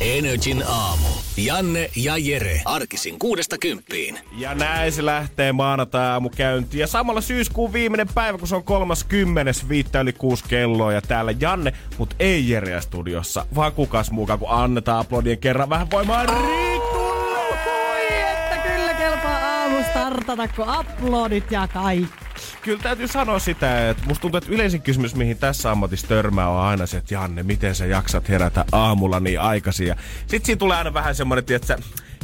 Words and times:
Energin 0.00 0.64
aamu. 0.68 1.08
Janne 1.36 1.90
ja 1.96 2.16
Jere. 2.16 2.60
Arkisin 2.64 3.18
kuudesta 3.18 3.58
kymppiin. 3.58 4.18
Ja 4.36 4.54
näin 4.54 4.92
se 4.92 5.04
lähtee 5.04 5.52
maanantai-aamu 5.52 6.30
käyntiin. 6.30 6.80
Ja 6.80 6.86
samalla 6.86 7.20
syyskuun 7.20 7.72
viimeinen 7.72 8.08
päivä, 8.14 8.38
kun 8.38 8.48
se 8.48 8.56
on 8.56 8.64
kolmas 8.64 9.04
kymmenes, 9.04 9.68
viittä 9.68 10.00
yli 10.00 10.12
kuusi 10.12 10.44
kelloa. 10.48 10.92
Ja 10.92 11.02
täällä 11.02 11.34
Janne, 11.40 11.72
mut 11.98 12.14
ei 12.18 12.50
Jereä 12.50 12.80
studiossa, 12.80 13.46
vaan 13.54 13.72
kukas 13.72 14.10
muukaan, 14.10 14.38
kun 14.38 14.50
annetaan 14.50 15.00
aplodien 15.00 15.38
kerran 15.38 15.70
vähän 15.70 15.90
voimaa! 15.90 16.24
Oi, 16.24 18.12
että 18.22 18.58
kyllä 18.58 18.94
kelpaa 18.94 19.38
aamu 19.38 19.76
startata, 19.90 20.48
kun 20.48 20.66
uploadit 20.80 21.50
ja 21.50 21.68
kaikki. 21.68 22.27
Kyllä 22.62 22.82
täytyy 22.82 23.08
sanoa 23.08 23.38
sitä, 23.38 23.90
että 23.90 24.06
musta 24.06 24.22
tuntuu, 24.22 24.38
että 24.38 24.52
yleisin 24.52 24.82
kysymys, 24.82 25.14
mihin 25.14 25.38
tässä 25.38 25.70
ammatissa 25.70 26.06
törmää, 26.06 26.48
on 26.48 26.60
aina 26.60 26.86
se, 26.86 26.96
että 26.96 27.14
Janne, 27.14 27.42
miten 27.42 27.74
sä 27.74 27.86
jaksat 27.86 28.28
herätä 28.28 28.64
aamulla 28.72 29.20
niin 29.20 29.40
aikaisin. 29.40 29.86
Ja 29.86 29.96
sit 30.26 30.44
siinä 30.44 30.58
tulee 30.58 30.76
aina 30.76 30.94
vähän 30.94 31.14
semmoinen, 31.14 31.44
että 31.48 31.78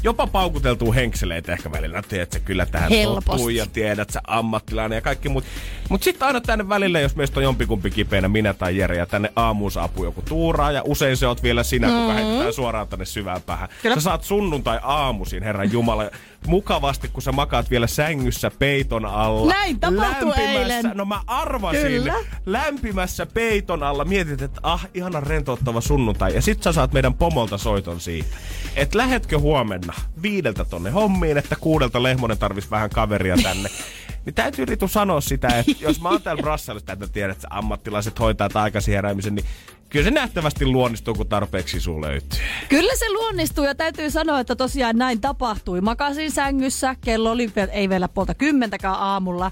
jopa 0.04 0.26
paukuteltuu 0.26 0.92
henkseleitä 0.92 1.52
ehkä 1.52 1.72
välillä. 1.72 2.02
Tiedät 2.02 2.32
sä 2.32 2.40
kyllä 2.40 2.66
tähän 2.66 2.90
tottuu 3.14 3.48
ja 3.48 3.66
tiedät 3.66 4.10
sä 4.10 4.20
ammattilainen 4.26 4.96
ja 4.96 5.02
kaikki 5.02 5.28
muut. 5.28 5.44
Mut 5.88 6.02
sitten 6.02 6.26
aina 6.26 6.40
tänne 6.40 6.68
välillä, 6.68 7.00
jos 7.00 7.16
meistä 7.16 7.40
on 7.40 7.44
jompikumpi 7.44 7.90
kipeänä, 7.90 8.28
minä 8.28 8.54
tai 8.54 8.76
Jere, 8.76 8.96
ja 8.96 9.06
tänne 9.06 9.32
aamuun 9.36 9.70
saapuu 9.70 10.04
joku 10.04 10.22
tuuraa, 10.22 10.72
ja 10.72 10.82
usein 10.84 11.16
se 11.16 11.26
oot 11.26 11.42
vielä 11.42 11.62
sinä, 11.62 11.86
kun 11.86 11.96
mm-hmm. 11.96 12.14
heitetään 12.14 12.52
suoraan 12.52 12.88
tänne 12.88 13.04
syvään 13.04 13.42
päähän. 13.42 13.68
Kyllä. 13.82 13.94
Sä 13.94 14.00
saat 14.00 14.24
sunnuntai 14.24 14.80
aamuisin, 14.82 15.42
Herran 15.42 15.72
Jumala, 15.72 16.10
mukavasti, 16.46 17.08
kun 17.08 17.22
sä 17.22 17.32
makaat 17.32 17.70
vielä 17.70 17.86
sängyssä 17.86 18.50
peiton 18.58 19.04
alla. 19.04 19.52
Näin 19.52 19.80
tapahtui 19.80 20.28
lämpimässä, 20.28 20.42
eilen. 20.42 20.92
No 20.94 21.04
mä 21.04 21.20
arvasin. 21.26 21.80
Kyllä. 21.80 22.14
Lämpimässä 22.46 23.26
peiton 23.26 23.82
alla. 23.82 24.04
Mietit, 24.04 24.42
että 24.42 24.60
ah, 24.62 24.88
ihana 24.94 25.20
rentouttava 25.20 25.80
sunnuntai. 25.80 26.34
Ja 26.34 26.42
sit 26.42 26.62
sä 26.62 26.72
saat 26.72 26.92
meidän 26.92 27.14
pomolta 27.14 27.58
soiton 27.58 28.00
siitä. 28.00 28.36
Et 28.76 28.94
lähetkö 28.94 29.38
huomenna 29.38 29.92
viideltä 30.22 30.64
tonne 30.64 30.90
hommiin, 30.90 31.38
että 31.38 31.56
kuudelta 31.60 32.02
Lehmonen 32.02 32.38
tarvis 32.38 32.70
vähän 32.70 32.90
kaveria 32.90 33.36
tänne. 33.42 33.68
Niin 34.24 34.34
täytyy 34.34 34.64
Ritu 34.64 34.88
sanoa 34.88 35.20
sitä, 35.20 35.48
että 35.48 35.72
jos 35.80 36.00
mä 36.00 36.08
oon 36.08 36.22
täällä 36.22 36.42
Brasselissa, 36.42 36.92
että 36.92 37.06
tiedät, 37.06 37.36
että 37.36 37.48
ammattilaiset 37.50 38.18
hoitaa 38.18 38.48
aikaisin 38.54 38.94
heräämisen, 38.94 39.34
niin 39.34 39.46
kyllä 39.94 40.04
se 40.04 40.10
nähtävästi 40.10 40.66
luonnistuu, 40.66 41.14
kun 41.14 41.26
tarpeeksi 41.28 41.72
sisu 41.72 42.00
löytyy. 42.00 42.40
Kyllä 42.68 42.96
se 42.96 43.12
luonnistuu 43.12 43.64
ja 43.64 43.74
täytyy 43.74 44.10
sanoa, 44.10 44.40
että 44.40 44.56
tosiaan 44.56 44.98
näin 44.98 45.20
tapahtui. 45.20 45.80
Makasin 45.80 46.30
sängyssä, 46.30 46.96
kello 47.00 47.30
oli 47.30 47.52
vielä- 47.56 47.72
ei 47.72 47.88
vielä 47.88 48.08
puolta 48.08 48.34
kymmentäkään 48.34 48.94
aamulla. 48.94 49.50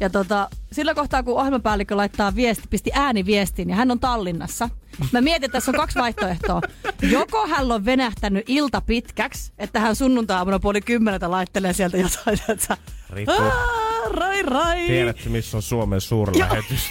Ja 0.00 0.10
tota, 0.10 0.48
sillä 0.72 0.94
kohtaa, 0.94 1.22
kun 1.22 1.38
ohjelmapäällikkö 1.38 1.96
laittaa 1.96 2.34
viesti, 2.34 2.64
pisti 2.70 2.90
ääniviestin 2.94 3.70
ja 3.70 3.76
hän 3.76 3.90
on 3.90 4.00
Tallinnassa. 4.00 4.68
Mä 5.12 5.20
mietin, 5.20 5.44
että 5.44 5.56
tässä 5.56 5.70
on 5.70 5.76
kaksi 5.76 5.98
vaihtoehtoa. 5.98 6.60
Joko 7.02 7.46
hän 7.46 7.72
on 7.72 7.84
venähtänyt 7.84 8.44
ilta 8.48 8.80
pitkäksi, 8.80 9.52
että 9.58 9.80
hän 9.80 9.96
sunnuntai-aamuna 9.96 10.58
puoli 10.58 10.80
kymmeneltä 10.80 11.30
laittelee 11.30 11.72
sieltä 11.72 11.96
jotain, 11.96 12.38
että 12.48 12.76
Ritu. 13.10 13.32
"Aa, 14.10 14.16
rai 14.16 14.42
rai. 14.42 14.86
Tiedätkö, 14.86 15.30
missä 15.30 15.56
on 15.56 15.62
Suomen 15.62 16.00
suurlähetys? 16.00 16.90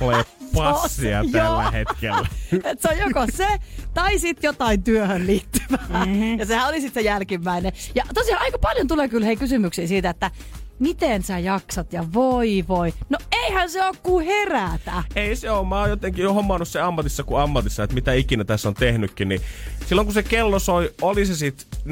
Ole 0.00 0.24
passia 0.54 1.10
Joo. 1.10 1.32
tällä 1.32 1.70
hetkellä. 1.70 2.26
Et 2.70 2.80
se 2.80 2.88
on 2.88 2.98
joko 2.98 3.26
se, 3.34 3.46
tai 3.94 4.18
sitten 4.18 4.48
jotain 4.48 4.82
työhön 4.82 5.26
liittyvää. 5.26 6.04
Mm-hmm. 6.06 6.38
Ja 6.38 6.46
sehän 6.46 6.68
oli 6.68 6.80
sitten 6.80 7.02
se 7.02 7.06
jälkimmäinen. 7.06 7.72
Ja 7.94 8.04
tosiaan 8.14 8.42
aika 8.42 8.58
paljon 8.58 8.88
tulee 8.88 9.08
kyllä 9.08 9.26
hei 9.26 9.36
kysymyksiä 9.36 9.86
siitä, 9.86 10.10
että 10.10 10.30
miten 10.78 11.22
sä 11.22 11.38
jaksat 11.38 11.92
ja 11.92 12.04
voi 12.12 12.64
voi. 12.68 12.94
No 13.08 13.18
eihän 13.32 13.70
se 13.70 13.84
ole 13.86 13.96
kuin 14.02 14.26
herätä. 14.26 15.02
Ei 15.16 15.36
se 15.36 15.50
ole. 15.50 15.68
Mä 15.68 15.80
oon 15.80 15.90
jotenkin 15.90 16.22
jo 16.22 16.32
hommannut 16.32 16.68
se 16.68 16.80
ammatissa 16.80 17.22
kuin 17.24 17.42
ammatissa, 17.42 17.82
että 17.82 17.94
mitä 17.94 18.12
ikinä 18.12 18.44
tässä 18.44 18.68
on 18.68 18.74
tehnytkin, 18.74 19.28
niin 19.28 19.40
silloin 19.86 20.06
kun 20.06 20.14
se 20.14 20.22
kello 20.22 20.58
soi, 20.58 20.90
oli 21.02 21.26
se 21.26 21.36
sitten 21.36 21.66
4.50, 21.86 21.90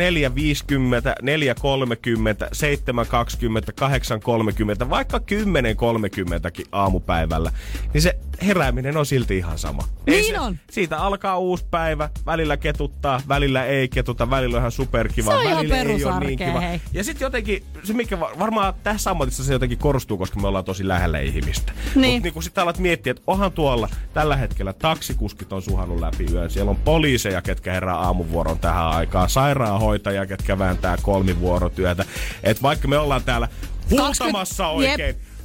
4.30, 1.22 2.46
7.20, 2.46 4.84
8.30, 4.84 4.90
vaikka 4.90 5.18
10.30kin 5.18 6.64
aamupäivällä, 6.72 7.52
niin 7.94 8.02
se 8.02 8.18
herääminen 8.46 8.96
on 8.96 9.06
silti 9.06 9.36
ihan 9.38 9.58
sama. 9.58 9.82
Ei 10.06 10.14
Niin 10.20 10.34
se, 10.34 10.40
on. 10.40 10.58
Siitä 10.70 10.98
alkaa 10.98 11.38
uusi 11.38 11.64
päivä, 11.70 12.10
välillä 12.26 12.56
ketuttaa, 12.56 13.20
välillä 13.28 13.64
ei 13.64 13.88
ketuta, 13.88 14.30
välillä 14.30 14.56
on 14.56 14.60
ihan 14.60 14.72
superkiva, 14.72 15.30
Se 15.30 15.36
on 15.36 15.42
ihan 15.42 15.56
välillä 15.56 15.76
ei 15.76 16.04
ole 16.04 16.20
niin 16.20 16.38
kiva. 16.38 16.60
hei. 16.60 16.80
Ja 16.92 17.04
sitten 17.04 17.26
jotenkin, 17.26 17.64
se 17.82 17.92
mikä 17.92 18.20
va- 18.20 18.32
varmaan 18.38 18.74
tässä 18.82 19.10
ammatissa 19.10 19.44
se 19.44 19.52
jotenkin 19.52 19.78
korostuu, 19.78 20.18
koska 20.18 20.40
me 20.40 20.48
ollaan 20.48 20.64
tosi 20.64 20.88
lähellä 20.88 21.18
ihmistä. 21.18 21.72
Niin. 21.94 22.14
Mut 22.14 22.22
niin 22.22 22.34
kun 22.34 22.42
sitten 22.42 22.62
alat 22.62 22.78
miettiä, 22.78 23.10
että 23.10 23.22
onhan 23.26 23.52
tuolla 23.52 23.88
tällä 24.14 24.36
hetkellä 24.36 24.72
taksikuskit 24.72 25.52
on 25.52 25.62
suhannut 25.62 26.00
läpi 26.00 26.26
yön. 26.32 26.50
Siellä 26.50 26.70
on 26.70 26.76
poliiseja, 26.76 27.42
ketkä 27.42 27.72
herää 27.72 27.96
aamuvuoron 27.96 28.58
tähän 28.58 28.86
aikaan. 28.86 29.30
Sairaanhoitajia, 29.30 30.26
ketkä 30.26 30.58
vääntää 30.58 30.96
kolmivuorotyötä. 31.02 32.04
Et 32.42 32.62
vaikka 32.62 32.88
me 32.88 32.98
ollaan 32.98 33.24
täällä 33.24 33.48
huutamassa 33.90 34.64
20 34.64 34.68
oikein. 34.68 34.98
Viittä 34.98 35.35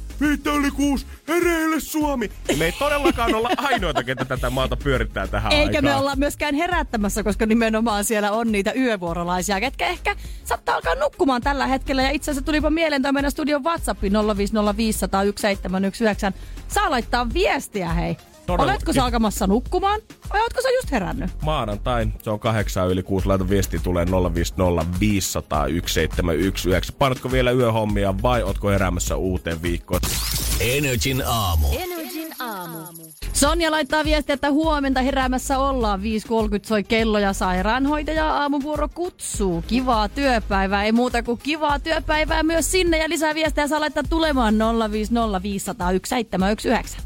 oli 0.52 0.70
kuusi, 0.70 1.06
hereille 1.28 1.80
Suomi! 1.80 2.30
Me 2.58 2.64
ei 2.64 2.72
todellakaan 2.72 3.34
olla 3.34 3.50
ainoita, 3.56 4.04
ketä 4.04 4.24
tätä 4.24 4.50
maata 4.50 4.76
pyörittää 4.76 5.26
tähän 5.26 5.52
Eikä 5.52 5.64
aikaan. 5.64 5.84
me 5.84 5.94
olla 5.94 6.16
myöskään 6.16 6.54
herättämässä, 6.54 7.22
koska 7.22 7.46
nimenomaan 7.46 8.04
siellä 8.04 8.32
on 8.32 8.52
niitä 8.52 8.72
yövuorolaisia, 8.72 9.60
ketkä 9.60 9.86
ehkä 9.86 10.16
saattaa 10.44 10.74
alkaa 10.74 10.94
nukkumaan 10.94 11.42
tällä 11.42 11.66
hetkellä. 11.66 12.02
Ja 12.02 12.10
itse 12.10 12.30
asiassa 12.30 12.46
tulipa 12.46 12.70
mieleen 12.70 13.02
toi 13.02 13.12
meidän 13.12 13.30
studion 13.30 13.64
WhatsApp 13.64 14.02
050501719. 14.02 14.06
Saa 16.68 16.90
laittaa 16.90 17.32
viestiä, 17.34 17.88
hei. 17.88 18.16
Todella. 18.56 18.72
Oletko 18.72 18.92
sä 18.92 19.04
alkamassa 19.04 19.46
nukkumaan 19.46 20.00
vai 20.32 20.40
ootko 20.40 20.62
sä 20.62 20.68
just 20.70 20.90
herännyt? 20.90 21.30
Maanantai, 21.42 22.06
se 22.22 22.30
on 22.30 22.40
kahdeksan 22.40 22.88
yli 22.88 23.02
kuusi, 23.02 23.26
laita 23.26 23.48
viesti 23.48 23.78
tulee 23.78 24.06
050 24.34 24.86
500 25.00 25.60
1719. 25.60 26.92
Painatko 26.98 27.32
vielä 27.32 27.50
yöhommia 27.50 28.14
vai 28.22 28.42
ootko 28.42 28.68
heräämässä 28.70 29.16
uuteen 29.16 29.62
viikkoon? 29.62 30.00
Energin 30.60 31.22
aamu. 31.26 31.66
Sonja 33.32 33.70
laittaa 33.70 34.04
viestiä, 34.04 34.34
että 34.34 34.50
huomenta 34.50 35.02
heräämässä 35.02 35.58
ollaan. 35.58 36.00
5.30 36.00 36.06
soi 36.62 36.84
kello 36.84 37.18
ja 37.18 37.32
sairaanhoitaja 37.32 38.34
aamuvuoro 38.34 38.88
kutsuu. 38.88 39.64
Kivaa 39.66 40.08
työpäivää, 40.08 40.84
ei 40.84 40.92
muuta 40.92 41.22
kuin 41.22 41.40
kivaa 41.42 41.78
työpäivää 41.78 42.42
myös 42.42 42.70
sinne. 42.70 42.98
Ja 42.98 43.08
lisää 43.08 43.34
viestejä 43.34 43.68
saa 43.68 43.80
laittaa 43.80 44.02
tulemaan 44.10 44.54
050501719. 44.54 44.58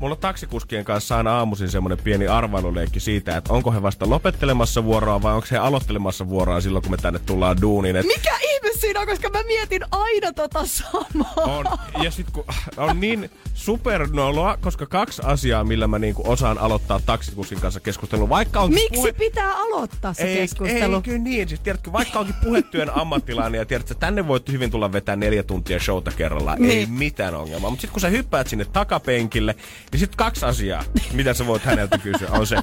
Mulla 0.01 0.15
on 0.15 0.21
taksikuskien 0.21 0.85
kanssa 0.85 1.17
aina 1.17 1.39
aamuisin 1.39 1.69
semmonen 1.69 1.99
pieni 2.05 2.27
arvailuleikki 2.27 3.01
siitä, 3.01 3.37
että 3.37 3.53
onko 3.53 3.73
he 3.73 3.83
vasta 3.83 4.11
lopettelemassa 4.11 4.85
vuoroa 4.85 5.23
vai 5.23 5.35
onko 5.35 5.47
he 5.51 5.59
aloittelemassa 5.59 6.29
vuoroa 6.29 6.61
silloin, 6.61 6.83
kun 6.83 6.91
me 6.91 6.97
tänne 6.97 7.19
tullaan 7.19 7.61
duuniin. 7.61 7.97
Et 7.97 8.07
Mikä 8.07 8.39
siinä 8.77 9.01
on, 9.01 9.07
koska 9.07 9.29
mä 9.31 9.43
mietin 9.43 9.83
aina 9.91 10.33
tota 10.33 10.67
samaa. 10.67 11.33
on, 11.37 11.65
ja 12.03 12.11
sit 12.11 12.31
kun 12.31 12.45
on 12.77 13.01
niin 13.01 13.31
supernoloa, 13.55 14.57
koska 14.61 14.87
kaksi 14.87 15.23
asiaa, 15.25 15.65
millä 15.65 15.87
mä 15.87 15.99
niinku 15.99 16.23
osaan 16.27 16.59
aloittaa 16.59 17.01
taksikuskin 17.07 17.61
kanssa 17.61 17.81
keskustelun, 17.81 18.29
vaikka 18.29 18.61
on 18.61 18.73
Miksi 18.75 19.13
pitää 19.13 19.55
aloittaa 19.55 20.15
se 20.15 20.23
ei, 20.23 20.37
keskustelu? 20.37 20.97
Ei, 20.97 21.03
kyllä 21.03 21.19
niin. 21.19 21.49
Siis 21.49 21.61
tiedätkö, 21.61 21.93
vaikka 21.93 22.19
onkin 22.19 22.35
puhetyön 22.45 22.91
ammattilainen 22.95 23.59
ja 23.59 23.67
tiedätkö, 23.67 23.93
että 23.95 24.07
tänne 24.07 24.29
voit 24.29 24.49
hyvin 24.53 24.71
tulla 24.71 24.93
vetää 24.93 25.17
neljä 25.17 25.43
tuntia 25.43 25.81
showta 25.81 26.11
kerrallaan. 26.11 26.65
Ei 26.65 26.69
Niin. 26.69 26.93
mitään 26.93 27.35
ongelmaa. 27.35 27.71
Mutta 27.71 27.81
sitten 27.81 27.93
kun 27.93 28.01
sä 28.01 28.09
hyppäät 28.09 28.47
sinne 28.47 28.65
takapenkille, 28.65 29.55
niin 29.93 30.01
sitten 30.01 30.17
kaksi 30.17 30.45
asiaa, 30.47 30.85
mitä 31.13 31.35
sä 31.35 31.47
voit 31.47 31.63
häneltä 31.63 31.99
kysyä, 31.99 32.29
on 32.31 32.47
se, 32.47 32.57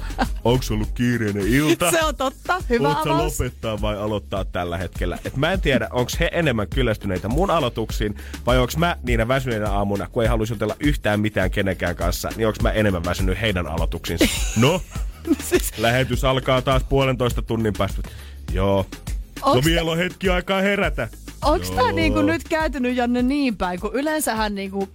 onko 0.44 0.64
ollut 0.70 0.92
kiireinen 0.92 1.46
ilta? 1.48 1.90
Se 1.90 2.02
on 2.04 2.16
totta. 2.16 2.62
Hyvä 2.70 2.88
Voit 2.88 3.06
avaus. 3.06 3.40
lopettaa 3.40 3.80
vai 3.80 3.98
aloittaa 3.98 4.44
tällä 4.44 4.78
hetkellä? 4.78 5.18
Et 5.24 5.36
mä 5.36 5.52
en 5.52 5.60
tiedä, 5.60 5.88
onko 6.04 6.16
he 6.20 6.30
enemmän 6.32 6.68
kyllästyneitä 6.68 7.28
mun 7.28 7.50
aloituksiin 7.50 8.14
vai 8.46 8.58
onko 8.58 8.72
mä 8.76 8.96
niinä 9.02 9.28
väsyneinä 9.28 9.70
aamuna, 9.70 10.08
kun 10.08 10.22
ei 10.22 10.28
haluaisi 10.28 10.52
jutella 10.52 10.76
yhtään 10.80 11.20
mitään 11.20 11.50
kenenkään 11.50 11.96
kanssa, 11.96 12.28
niin 12.36 12.46
onko 12.46 12.58
mä 12.62 12.70
enemmän 12.70 13.04
väsynyt 13.04 13.40
heidän 13.40 13.66
aloituksiinsa? 13.66 14.24
No, 14.60 14.80
Siis, 15.42 15.78
lähetys 15.78 16.24
alkaa 16.24 16.62
taas 16.62 16.84
puolentoista 16.84 17.42
tunnin 17.42 17.72
päästä. 17.78 18.02
Joo. 18.52 18.86
Onks 19.42 19.66
no 19.66 19.70
vielä 19.70 19.90
on 19.90 19.98
hetki 19.98 20.28
aikaa 20.28 20.60
herätä. 20.60 21.08
Onks 21.42 21.70
tää 21.70 21.92
niinku 21.92 22.22
nyt 22.22 22.48
käytynyt 22.48 22.96
Janne 22.96 23.22
niin 23.22 23.56
päin, 23.56 23.80
kun 23.80 23.94
yleensähän 23.94 24.54
niinku, 24.54 24.88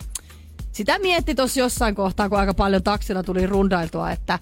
sitä 0.71 0.99
mietti 0.99 1.35
tuossa 1.35 1.59
jossain 1.59 1.95
kohtaa, 1.95 2.29
kun 2.29 2.39
aika 2.39 2.53
paljon 2.53 2.83
taksilla 2.83 3.23
tuli 3.23 3.45
rundailtua, 3.45 4.11
että 4.11 4.39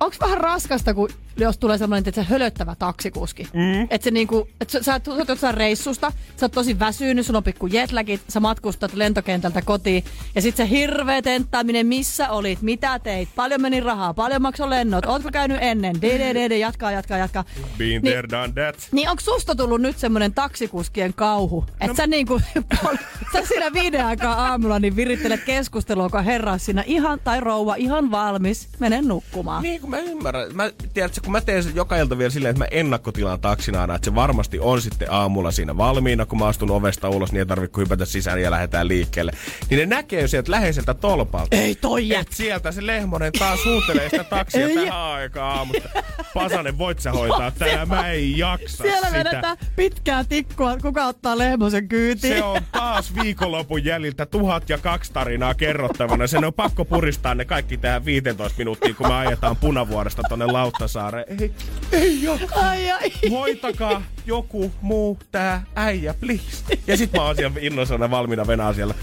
onko 0.00 0.16
vähän 0.20 0.38
raskasta, 0.38 0.94
kun 0.94 1.08
jos 1.44 1.58
tulee 1.58 1.78
sellainen, 1.78 2.08
että 2.08 2.22
se 2.22 2.28
hölöttävä 2.28 2.74
taksikuski. 2.78 3.48
Mm. 3.52 3.82
Että 3.82 4.04
se 4.04 4.10
niinku, 4.10 4.48
että 4.60 4.72
sä, 4.72 4.82
sä, 4.82 5.00
sä 5.04 5.12
oot 5.12 5.28
jossain 5.28 5.54
reissusta, 5.54 6.12
sä 6.36 6.46
oot 6.46 6.52
tosi 6.52 6.78
väsynyt, 6.78 7.26
sulla 7.26 7.36
on 7.36 7.44
pikku 7.44 7.66
jetlagit, 7.66 8.20
sä 8.28 8.40
matkustat 8.40 8.94
lentokentältä 8.94 9.62
kotiin 9.62 10.04
ja 10.34 10.42
sit 10.42 10.56
se 10.56 10.68
hirveä 10.68 11.22
tenttaaminen, 11.22 11.86
missä 11.86 12.30
olit, 12.30 12.62
mitä 12.62 12.98
teit, 12.98 13.28
paljon 13.36 13.60
meni 13.60 13.80
rahaa, 13.80 14.14
paljon 14.14 14.42
maksoi 14.42 14.70
lennot, 14.70 15.06
ootko 15.06 15.30
käynyt 15.32 15.58
ennen, 15.60 15.94
DDD, 16.02 16.56
jatkaa, 16.58 16.92
jatkaa, 16.92 17.18
jatkaa. 17.18 17.44
Been 17.78 18.02
there, 18.02 18.28
done 18.30 18.52
that. 18.52 18.88
Niin 18.92 19.08
onko 19.08 19.20
susta 19.20 19.54
tullut 19.54 19.80
nyt 19.80 19.98
semmonen 19.98 20.34
taksikuskien 20.34 21.14
kauhu? 21.14 21.64
Että 21.72 21.86
no. 21.86 21.94
sä 21.94 22.06
niinku, 22.06 22.40
sä 23.32 23.46
siinä 23.48 23.72
viiden 23.72 24.06
aikaa 24.06 24.34
aamulla 24.34 24.78
niin 24.78 24.96
virittelet 24.96 25.44
keskustelua, 25.44 26.08
kun 26.08 26.24
herra 26.24 26.58
siinä 26.58 26.84
ihan, 26.86 27.20
tai 27.24 27.40
rouva 27.40 27.74
ihan 27.74 28.10
valmis, 28.10 28.68
menen 28.78 29.08
nukkumaan. 29.08 29.62
Niin, 29.62 29.80
kun 29.80 29.90
mä 29.90 29.98
ymmärrän. 29.98 30.56
Mä, 30.56 30.70
tiedätkö, 30.94 31.20
kun 31.24 31.29
mä 31.32 31.40
teen 31.40 31.62
sen 31.62 31.76
joka 31.76 31.96
ilta 31.96 32.18
vielä 32.18 32.30
silleen, 32.30 32.50
että 32.50 32.64
mä 32.64 32.68
ennakkotilaan 32.70 33.40
taksina 33.40 33.80
aina, 33.80 33.94
että 33.94 34.04
se 34.04 34.14
varmasti 34.14 34.58
on 34.60 34.82
sitten 34.82 35.08
aamulla 35.10 35.50
siinä 35.50 35.76
valmiina, 35.76 36.26
kun 36.26 36.38
mä 36.38 36.46
astun 36.46 36.70
ovesta 36.70 37.08
ulos, 37.08 37.32
niin 37.32 37.38
ei 37.38 37.46
tarvitse 37.46 37.80
hypätä 37.80 38.04
sisään 38.04 38.42
ja 38.42 38.50
lähdetään 38.50 38.88
liikkeelle. 38.88 39.32
Niin 39.70 39.78
ne 39.78 39.86
näkee 39.86 40.28
sieltä 40.28 40.50
läheiseltä 40.50 40.94
tolpalta. 40.94 41.56
Ei 41.56 41.74
toi 41.74 42.14
Et 42.14 42.32
sieltä 42.32 42.72
se 42.72 42.86
Lehmonen 42.86 43.32
taas 43.32 43.62
suutelee 43.62 44.08
sitä 44.08 44.24
taksia 44.24 44.68
tähän 44.68 44.92
aikaan 44.92 45.58
aamusta. 45.58 45.88
Pasanen, 46.34 46.78
voit 46.78 47.00
sä 47.00 47.12
hoitaa 47.12 47.50
tää? 47.50 47.86
Mä 47.86 48.08
en 48.08 48.38
jaksa 48.38 48.82
Siellä 48.82 49.06
sitä. 49.06 49.18
vedetään 49.18 49.56
pitkää 49.76 50.24
tikkua, 50.24 50.76
kuka 50.76 51.06
ottaa 51.06 51.38
Lehmosen 51.38 51.88
kyytiin. 51.88 52.36
Se 52.36 52.42
on 52.42 52.62
taas 52.72 53.14
viikonlopun 53.14 53.84
jäljiltä 53.84 54.26
tuhat 54.26 54.68
ja 54.68 54.78
kaksi 54.78 55.12
tarinaa 55.12 55.54
kerrottavana. 55.54 56.26
Sen 56.26 56.44
on 56.44 56.54
pakko 56.54 56.84
puristaa 56.84 57.34
ne 57.34 57.44
kaikki 57.44 57.76
tähän 57.76 58.04
15 58.04 58.58
minuuttia, 58.58 58.94
kun 58.94 59.08
me 59.08 59.14
ajetaan 59.14 59.56
punavuoresta 59.56 60.22
tonne 60.28 60.46
Lauttasaareen. 60.46 61.19
Ei, 61.40 61.52
ei 61.92 62.22
jaksa. 62.22 62.46
Ai 62.68 62.90
ai. 62.90 63.12
Hoitakaa 63.30 64.02
joku 64.26 64.72
muu 64.80 65.18
tää 65.32 65.64
äijä, 65.74 66.14
please. 66.14 66.78
Ja 66.86 66.96
sit 66.96 67.12
mä 67.12 67.24
oon 67.24 67.36
siellä 67.36 67.56
innoissana 67.60 68.10
valmiina 68.10 68.46
venaa 68.46 68.72
siellä. 68.72 68.94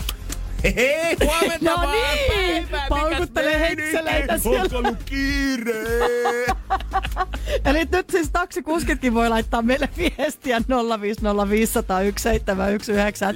Hei, 0.63 1.15
huomenta 1.23 1.57
No 1.71 1.75
vaan 1.75 1.91
niin, 1.91 2.67
päivää, 2.67 2.87
paukuttelee 2.89 3.59
henkseleitä 3.59 4.37
siellä. 4.37 4.61
Onko 4.63 4.77
ollut 4.77 5.03
kiire? 5.05 5.73
Eli 7.65 7.87
nyt 7.91 8.09
siis 8.09 8.29
taksikuskitkin 8.31 9.13
voi 9.13 9.29
laittaa 9.29 9.61
meille 9.61 9.89
viestiä 9.97 10.59
050501719. 10.59 10.63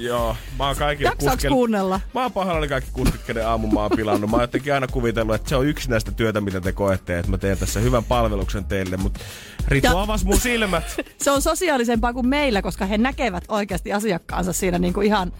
Joo, 0.00 0.36
mä 0.58 0.66
oon 0.66 0.76
Jaksaaks 0.98 1.24
kuskelle- 1.44 1.52
kuunnella? 1.52 2.00
Mä 2.14 2.22
oon 2.22 2.32
pahoillani 2.32 2.68
kaikki 2.68 2.90
kuskit, 2.92 3.22
kenen 3.22 3.46
aamun 3.48 3.74
mä 3.74 3.80
oon 3.80 3.90
pilannut. 3.96 4.30
Mä 4.30 4.36
oon 4.36 4.42
jotenkin 4.42 4.74
aina 4.74 4.86
kuvitellut, 4.86 5.34
että 5.34 5.48
se 5.48 5.56
on 5.56 5.66
yksi 5.66 5.90
näistä 5.90 6.12
työtä, 6.12 6.40
mitä 6.40 6.60
te 6.60 6.72
koette, 6.72 7.18
että 7.18 7.30
mä 7.30 7.38
teen 7.38 7.58
tässä 7.58 7.80
hyvän 7.80 8.04
palveluksen 8.04 8.64
teille, 8.64 8.96
mutta 8.96 9.20
Ritu 9.68 9.86
Ja- 9.86 10.00
avasi 10.02 10.24
mun 10.24 10.40
silmät. 10.40 10.84
Se 11.22 11.30
on 11.30 11.42
sosiaalisempaa 11.42 12.12
kuin 12.12 12.26
meillä, 12.28 12.62
koska 12.62 12.86
he 12.86 12.98
näkevät 12.98 13.44
oikeasti 13.48 13.92
asiakkaansa 13.92 14.52
siinä 14.52 14.78
niin 14.78 14.92
kuin 14.94 15.06
ihan 15.06 15.32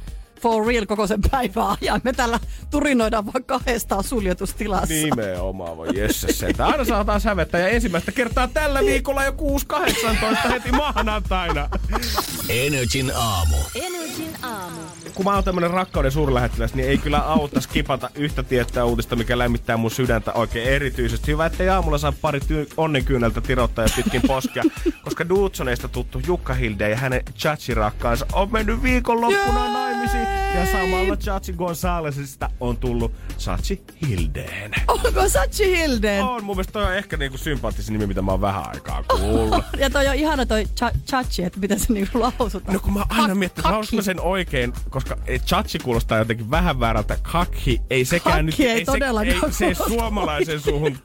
for 0.42 0.66
real 0.66 0.86
koko 0.86 1.06
sen 1.06 1.20
päivän 1.30 1.76
ajan. 1.80 2.00
Me 2.04 2.12
täällä 2.12 2.40
turinoidaan 2.70 3.26
vaan 3.26 3.44
kahdestaan 3.44 4.04
suljetustilassa. 4.04 4.94
Nimenomaan, 4.94 5.76
voi 5.76 5.88
jesse 5.94 6.32
se. 6.32 6.54
Aina 6.58 6.84
saadaan 6.84 7.20
sävettä 7.20 7.58
ja 7.58 7.68
ensimmäistä 7.68 8.12
kertaa 8.12 8.48
tällä 8.48 8.80
viikolla 8.80 9.24
jo 9.24 9.32
6.18 10.42 10.48
heti 10.50 10.72
maanantaina. 10.72 11.68
Energin 12.48 13.12
aamu. 13.16 13.56
Energin 13.74 14.36
aamu. 14.42 14.80
Kun 15.14 15.24
mä 15.24 15.34
oon 15.34 15.44
tämmönen 15.44 15.70
rakkauden 15.70 16.12
suurlähettiläs, 16.12 16.74
niin 16.74 16.88
ei 16.88 16.98
kyllä 16.98 17.18
auta 17.18 17.60
skipata 17.60 18.10
yhtä 18.14 18.42
tiettyä 18.42 18.84
uutista, 18.84 19.16
mikä 19.16 19.38
lämmittää 19.38 19.76
mun 19.76 19.90
sydäntä 19.90 20.32
oikein 20.32 20.68
erityisesti. 20.68 21.32
Hyvä, 21.32 21.46
ettei 21.46 21.68
aamulla 21.68 21.98
saa 21.98 22.12
pari 22.20 22.38
ty- 22.38 22.74
onnenkyyneltä 22.76 23.40
tirottaa 23.40 23.84
ja 23.84 23.90
pitkin 23.96 24.22
poskia, 24.26 24.62
koska 25.04 25.28
Duutsoneista 25.28 25.88
tuttu 25.88 26.20
Jukka 26.26 26.54
Hilde 26.54 26.90
ja 26.90 26.96
hänen 26.96 27.22
chachi-rakkaansa 27.38 28.26
on 28.32 28.52
mennyt 28.52 28.82
viikonloppuna 28.82 29.64
Jee! 29.64 29.72
naimisiin. 29.72 30.31
Ja 30.54 30.66
samalla 30.72 31.16
Chachi 31.16 31.52
Gonzalesista 31.52 32.50
on 32.60 32.76
tullut 32.76 33.12
Chachi 33.38 33.82
Hildeen. 34.08 34.70
Onko 34.88 35.28
Sachi 35.28 35.76
Hilden? 35.78 36.24
On, 36.24 36.44
mun 36.44 36.56
mielestä 36.56 36.72
toi 36.72 36.84
on 36.84 36.94
ehkä 36.94 37.16
niinku 37.16 37.38
sympaattisin 37.38 37.92
nimi, 37.92 38.06
mitä 38.06 38.22
mä 38.22 38.30
oon 38.30 38.40
vähän 38.40 38.68
aikaa 38.68 39.02
kuullut. 39.02 39.64
Ja 39.78 39.90
toi 39.90 40.08
on 40.08 40.14
ihana 40.14 40.46
toi 40.46 40.64
cha- 40.80 40.98
chachi, 41.06 41.44
että 41.44 41.60
miten 41.60 41.80
se 41.80 41.92
niinku 41.92 42.20
lausutaan. 42.20 42.74
No 42.74 42.80
kun 42.80 42.92
mä 42.92 43.04
aina 43.08 43.34
mietin, 43.34 43.64
mä 43.96 44.02
sen 44.02 44.20
oikein, 44.20 44.72
koska 44.90 45.16
chachi 45.46 45.78
kuulostaa 45.78 46.18
jotenkin 46.18 46.50
vähän 46.50 46.80
väärältä. 46.80 47.18
Kakhi 47.22 47.80
ei 47.90 48.04
sekään 48.04 48.46
Kakhi 48.46 48.64
nyt... 48.64 48.78
ei 48.78 48.84
todellakaan 48.84 49.52
se, 49.52 49.66
ei, 49.66 49.74
se 49.74 49.82
ei 49.82 49.88
suomalaisen 49.88 50.60
suuhun 50.60 50.98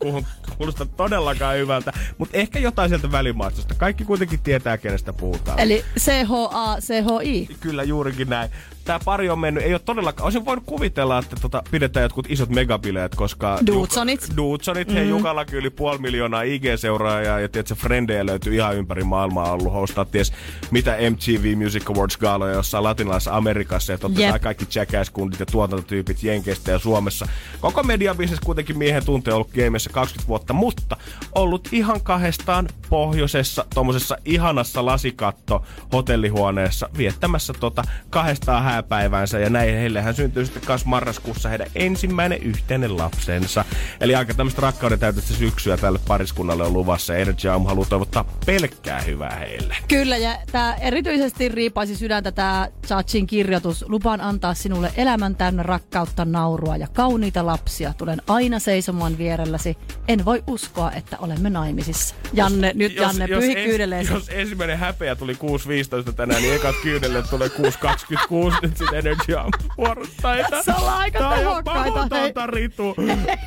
kuulosta 0.57 0.85
todellakaan 0.85 1.57
hyvältä. 1.57 1.94
Mutta 2.18 2.38
ehkä 2.38 2.59
jotain 2.59 2.89
sieltä 2.89 3.12
välimaastosta. 3.12 3.75
Kaikki 3.75 4.06
kuitenkin 4.06 4.39
tietää, 4.39 4.77
kenestä 4.77 5.13
puhutaan. 5.13 5.59
Eli 5.59 5.85
C-H-A-C-H-I. 6.00 7.47
Kyllä 7.59 7.83
juurikin 7.83 8.29
näin. 8.29 8.50
Tämä 8.88 9.00
pari 9.06 9.30
on 9.30 9.39
mennyt, 9.39 9.63
ei 9.63 9.74
ole 9.74 9.81
todellakaan, 9.86 10.25
olisin 10.25 10.45
voinut 10.45 10.63
kuvitella, 10.66 11.18
että 11.18 11.36
tota, 11.42 11.63
pidetään 11.72 12.04
jotkut 12.04 12.25
isot 12.30 12.50
megabileet, 12.50 13.16
koska... 13.16 13.60
Duutsonit. 13.68 14.22
Juka- 14.22 14.38
Duutsonit, 14.38 14.88
mm. 14.88 14.94
hei 14.94 15.10
Jukallakin 15.10 15.60
yli 15.60 15.69
puoli 15.69 15.98
miljoonaa 15.98 16.42
IG-seuraajaa 16.42 17.39
ja 17.39 17.50
tiedätkö, 17.50 17.75
frendejä 17.75 18.25
löytyy 18.25 18.56
ihan 18.56 18.75
ympäri 18.75 19.04
maailmaa 19.04 19.51
ollut 19.51 19.74
hostaa 19.74 20.06
ties 20.06 20.34
mitä 20.72 20.98
MTV 21.12 21.57
Music 21.57 21.89
Awards 21.89 22.18
gaaloja 22.18 22.54
jossain 22.54 22.84
latinalaisessa 22.84 23.38
Amerikassa 23.38 23.92
ja 23.92 23.98
totta 23.98 24.22
Jep. 24.22 24.30
kai 24.30 24.39
kaikki 24.39 24.66
jackass-kundit 24.66 25.39
ja 25.39 25.45
tuotantotyypit 25.45 26.24
Jenkeistä 26.24 26.72
ja 26.72 26.80
Suomessa. 26.80 27.28
Koko 27.62 27.84
mediabisnes 27.84 28.39
kuitenkin 28.39 28.78
miehen 28.78 29.06
tunte 29.06 29.31
on 29.31 29.36
ollut 29.36 29.51
gameissa 29.51 29.89
20 29.89 30.28
vuotta, 30.28 30.54
mutta 30.54 30.98
ollut 31.36 31.69
ihan 31.72 32.01
kahdestaan 32.01 32.69
pohjoisessa, 32.89 33.66
tuommoisessa 33.74 34.18
ihanassa 34.25 34.86
lasikatto 34.86 35.63
hotellihuoneessa 35.94 36.89
viettämässä 36.98 37.54
tota 37.54 37.84
kahdestaan 38.10 38.63
hääpäiväänsä 38.77 39.39
ja 39.39 39.50
näin 39.50 39.75
heillehän 39.75 40.15
syntyy 40.15 40.45
sitten 40.45 40.63
kanssa 40.65 40.89
marraskuussa 40.89 41.50
heidän 41.50 41.68
ensimmäinen 41.75 42.44
yhteinen 42.44 42.97
lapsensa. 42.97 43.65
Eli 44.01 44.15
aika 44.15 44.33
tämmöistä 44.33 44.62
rakkauden 44.62 45.00
täyteistä 45.00 45.33
syksyä 45.33 45.77
tälle 45.77 46.00
pariskunnalle 46.07 46.63
on 46.63 46.74
luvassa 46.74 47.13
ja 47.13 47.19
Energy 47.19 47.50
Aamu 47.50 47.68
haluaa 47.68 47.88
toivottaa 47.89 48.25
pelkkää 48.45 49.01
hyvää 49.01 49.35
heille. 49.35 49.75
Kyllä, 49.88 50.18
ja 50.18 50.38
tämä 50.51 50.75
erityisesti 50.81 51.50
riipaisi 51.50 51.95
sydäntä 51.95 52.31
tämä 52.31 52.68
Chachin 52.88 53.27
kirjoitus. 53.27 53.85
Lupaan 53.88 54.21
antaa 54.21 54.53
sinulle 54.53 54.91
elämän 54.97 55.35
täynnä 55.35 55.63
rakkautta, 55.63 56.25
naurua 56.25 56.77
ja 56.77 56.88
kauniita 56.94 57.45
lapsia. 57.45 57.94
Tulen 57.97 58.21
aina 58.27 58.59
seisomaan 58.59 59.18
vierelläsi. 59.18 59.77
En 60.07 60.25
voi 60.25 60.44
uskoa, 60.47 60.91
että 60.91 61.18
olemme 61.19 61.50
naimisissa. 61.50 62.15
Janne, 62.33 62.71
nyt 62.75 62.95
Janne, 62.95 63.27
pyhi 63.27 63.53
ens- 63.56 63.65
kyydeleesi. 63.65 64.13
jos 64.13 64.29
ensimmäinen 64.29 64.77
häpeä 64.77 65.15
tuli 65.15 65.34
6.15 65.34 66.13
tänään, 66.13 66.41
niin 66.41 66.53
ekat 66.55 66.75
kyydelle 66.84 67.24
tulee 67.29 67.48
6.26 67.48 68.66
nyt 68.67 68.77
sitten 68.77 69.00
Energy 69.00 69.33
Aamu 69.33 69.51
vuorostaita. 69.77 70.50
Tässä 70.50 70.75
ollaan 70.75 70.97
aika 70.97 71.19
Tää 71.19 71.29
on 71.29 71.38
tehokkaita, 71.39 71.91
mahdotonta, 71.91 72.47
Ritu. 72.47 72.95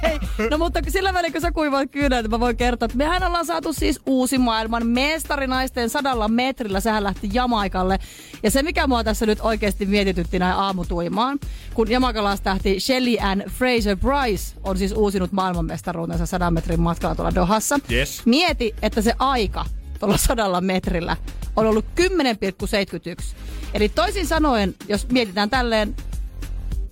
Hei, 0.03 0.19
no 0.51 0.59
mutta 0.59 0.81
sillä 0.89 1.15
välin, 1.15 1.33
kun 1.33 1.41
sä 1.41 1.53
kuivat 1.53 1.91
kyynät, 1.91 2.29
mä 2.29 2.41
voin 2.41 2.57
kertoa, 2.57 2.87
että 2.87 2.99
mehän 2.99 3.23
ollaan 3.23 3.47
saatu 3.47 3.73
siis 3.73 4.01
uusi 4.07 4.39
maailman 4.39 4.87
mestari 4.87 5.47
naisten 5.47 5.91
sadalla 5.91 6.29
metrillä. 6.29 6.81
Sehän 6.81 7.05
lähti 7.05 7.31
Jamaikalle. 7.33 7.99
Ja 8.43 8.51
se, 8.51 8.63
mikä 8.63 8.87
mua 8.87 9.05
tässä 9.05 9.27
nyt 9.27 9.39
oikeasti 9.43 9.87
mietitytti 9.87 10.39
näin 10.39 10.57
aamutuimaan, 10.57 11.39
kun 11.75 11.91
jamaikalastähti 11.91 12.81
Shelly 12.81 13.17
Ann 13.21 13.43
Fraser 13.49 13.97
Price 13.97 14.57
on 14.65 14.79
siis 14.79 14.93
uusinut 14.93 15.33
maailmanmestaruutensa 15.33 16.27
sadan 16.27 16.55
metrin 16.55 16.81
matkalla 16.81 17.15
tuolla 17.15 17.35
Dohassa. 17.35 17.81
Yes. 17.93 18.23
Mieti, 18.25 18.75
että 18.83 19.03
se 19.03 19.15
aika 19.19 19.65
tuolla 20.01 20.17
sadalla 20.17 20.61
metrillä 20.61 21.17
on 21.57 21.67
ollut 21.67 21.85
10,71. 22.01 23.37
Eli 23.75 23.89
toisin 23.89 24.27
sanoen, 24.27 24.75
jos 24.89 25.09
mietitään 25.09 25.51
tälleen 25.51 25.97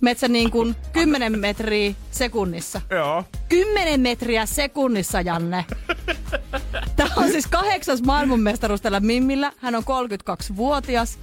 metsä 0.01 0.27
niin 0.27 0.51
kuin 0.51 0.75
10 0.93 1.39
metriä 1.39 1.93
sekunnissa. 2.11 2.81
Joo. 2.89 3.23
10 3.49 3.99
metriä 3.99 4.45
sekunnissa, 4.45 5.21
Janne. 5.21 5.65
Tämä 6.95 7.09
on 7.15 7.31
siis 7.31 7.47
kahdeksas 7.47 8.01
maailmanmestaruus 8.01 8.81
tällä 8.81 8.99
Mimmillä. 8.99 9.51
Hän 9.57 9.75
on 9.75 9.83
32-vuotias. 9.83 11.19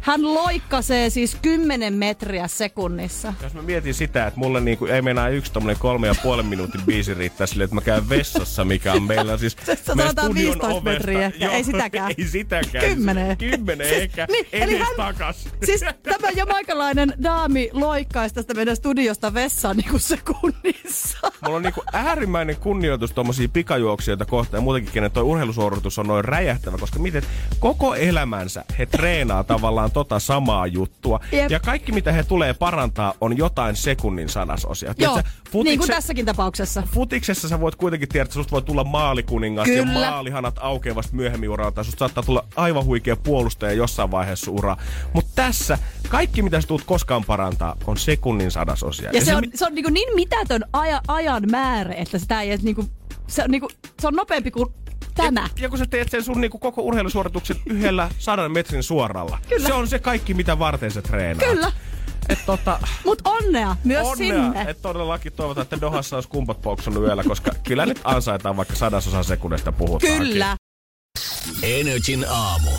Hän 0.00 0.34
loikkasee 0.34 1.10
siis 1.10 1.36
10 1.42 1.94
metriä 1.94 2.48
sekunnissa. 2.48 3.34
Jos 3.42 3.54
mä 3.54 3.62
mietin 3.62 3.94
sitä, 3.94 4.26
että 4.26 4.40
mulle 4.40 4.60
niinku 4.60 4.86
ei 4.86 5.02
meinaa 5.02 5.28
yksi 5.28 5.52
tommonen 5.52 5.76
kolme 5.78 6.06
ja 6.06 6.14
puolen 6.22 6.46
minuutin 6.46 6.80
biisi 6.86 7.14
riittää 7.14 7.46
sille, 7.46 7.64
että 7.64 7.74
mä 7.74 7.80
käyn 7.80 8.08
vessassa, 8.08 8.64
mikä 8.64 8.92
on 8.92 9.02
meillä 9.02 9.38
siis 9.38 9.52
Se 9.64 9.66
meidän 9.66 9.84
sanotaan 9.84 10.12
studion 10.30 10.34
15 10.46 10.68
ovesta. 10.68 10.90
metriä, 10.90 11.32
ja 11.38 11.50
ei 11.50 11.64
sitäkään. 11.70 12.12
ei 12.18 12.24
sitäkään. 12.28 12.84
Kymmenen. 12.84 13.36
Kymmenen 13.36 13.86
Siis- 13.88 14.00
ehkä. 14.02 14.26
niin, 14.30 14.46
eli 14.52 14.78
hän- 14.78 14.96
takas. 14.96 15.48
Siis 15.64 15.80
tämä 16.02 16.28
jamaikalainen 16.36 17.14
daami 17.22 17.70
loikkaisi 17.72 18.34
tästä 18.34 18.54
meidän 18.54 18.76
studiosta 18.76 19.34
vessaan 19.34 19.76
niin 19.76 19.90
kuin 19.90 20.00
sekunnissa. 20.00 21.18
Mulla 21.44 21.56
on 21.56 21.62
niinku 21.62 21.82
äärimmäinen 21.92 22.56
kunnioitus 22.56 23.12
tommosia 23.12 23.48
pikajuoksijoita 23.52 24.24
kohtaan 24.24 24.58
ja 24.58 24.62
muutenkin, 24.64 24.92
kenen 24.92 25.10
toi 25.10 25.22
urheilusuoritus 25.22 25.98
on 25.98 26.06
noin 26.06 26.24
räjähtävä, 26.24 26.78
koska 26.78 26.98
miten 26.98 27.22
koko 27.58 27.94
elämänsä 27.94 28.64
he 28.78 28.86
treenaa 28.86 29.44
tavallaan 29.44 29.89
tota 29.90 30.18
samaa 30.18 30.66
juttua. 30.66 31.20
Jep. 31.32 31.50
Ja 31.50 31.60
kaikki 31.60 31.92
mitä 31.92 32.12
he 32.12 32.22
tulee 32.22 32.54
parantaa 32.54 33.14
on 33.20 33.36
jotain 33.36 33.76
sekunnin 33.76 34.28
sadasosia. 34.28 34.94
Joo, 34.98 35.12
Tiedätkö, 35.14 35.30
niin 35.30 35.52
kuin 35.52 35.52
futikse- 35.52 35.92
tässäkin 35.92 36.26
tapauksessa. 36.26 36.82
Futiksessa 36.92 37.48
sä 37.48 37.60
voit 37.60 37.76
kuitenkin 37.76 38.08
tiedä, 38.08 38.22
että 38.22 38.34
susta 38.34 38.50
voi 38.52 38.62
tulla 38.62 38.84
maalikuningas 38.84 39.64
Kyllä. 39.64 40.00
ja 40.00 40.10
maalihanat 40.10 40.54
aukeaa 40.60 40.96
vasta 40.96 41.16
myöhemmin 41.16 41.50
uralta. 41.50 41.84
Susta 41.84 41.98
saattaa 41.98 42.22
tulla 42.22 42.44
aivan 42.56 42.84
huikea 42.84 43.16
puolustaja 43.16 43.72
jossain 43.72 44.10
vaiheessa 44.10 44.50
uraa. 44.50 44.76
Mutta 45.12 45.30
tässä 45.34 45.78
kaikki 46.08 46.42
mitä 46.42 46.60
sä 46.60 46.68
tulet 46.68 46.84
koskaan 46.84 47.24
parantaa 47.24 47.76
on 47.86 47.96
sekunnin 47.96 48.50
sadasosia. 48.50 49.10
Ja 49.12 49.24
se 49.24 49.34
on, 49.36 49.40
mi- 49.40 49.50
se 49.54 49.66
on 49.66 49.74
niin, 49.74 49.94
niin 49.94 50.14
mitätön 50.14 50.64
aja, 50.72 51.00
ajan 51.08 51.42
määrä, 51.50 51.94
että 51.94 52.18
sitä 52.18 52.40
ei 52.42 52.50
edes 52.50 52.62
niin 52.62 52.74
kuin, 52.74 52.90
se, 53.26 53.44
on 53.44 53.50
niin 53.50 53.60
kuin, 53.60 53.70
se 54.00 54.08
on 54.08 54.14
nopeampi 54.14 54.50
kuin 54.50 54.68
tämä. 55.22 55.40
Ja, 55.42 55.48
ja 55.62 55.68
kun 55.68 55.78
sä 55.78 55.86
teet 55.86 56.10
sen 56.10 56.24
sun 56.24 56.40
niinku 56.40 56.58
koko 56.58 56.82
urheilusuorituksen 56.82 57.56
yhdellä 57.66 58.10
sadan 58.18 58.52
metrin 58.52 58.82
suoralla. 58.82 59.38
Kyllä. 59.48 59.66
Se 59.66 59.72
on 59.74 59.88
se 59.88 59.98
kaikki, 59.98 60.34
mitä 60.34 60.58
varten 60.58 60.90
sä 60.90 61.02
treenaat. 61.02 61.50
Kyllä. 61.50 61.72
Et 62.28 62.38
tota, 62.46 62.78
Mut 63.04 63.22
onnea 63.24 63.76
myös 63.84 64.06
onnea, 64.06 64.42
sinne. 64.42 64.60
että 64.62 64.82
todellakin 64.82 65.32
toivotaan, 65.32 65.62
että 65.62 65.80
Dohassa 65.80 66.16
olisi 66.16 66.28
kumpat 66.28 66.62
pouksunut 66.62 67.02
yöllä, 67.02 67.24
koska 67.24 67.50
kyllä 67.64 67.86
nyt 67.86 68.00
ansaitaan 68.04 68.56
vaikka 68.56 68.74
sadasosa 68.74 69.22
sekunnista 69.22 69.72
puhutaan. 69.72 70.18
Kyllä. 70.18 70.56
Energin 71.62 72.26
aamu. 72.28 72.70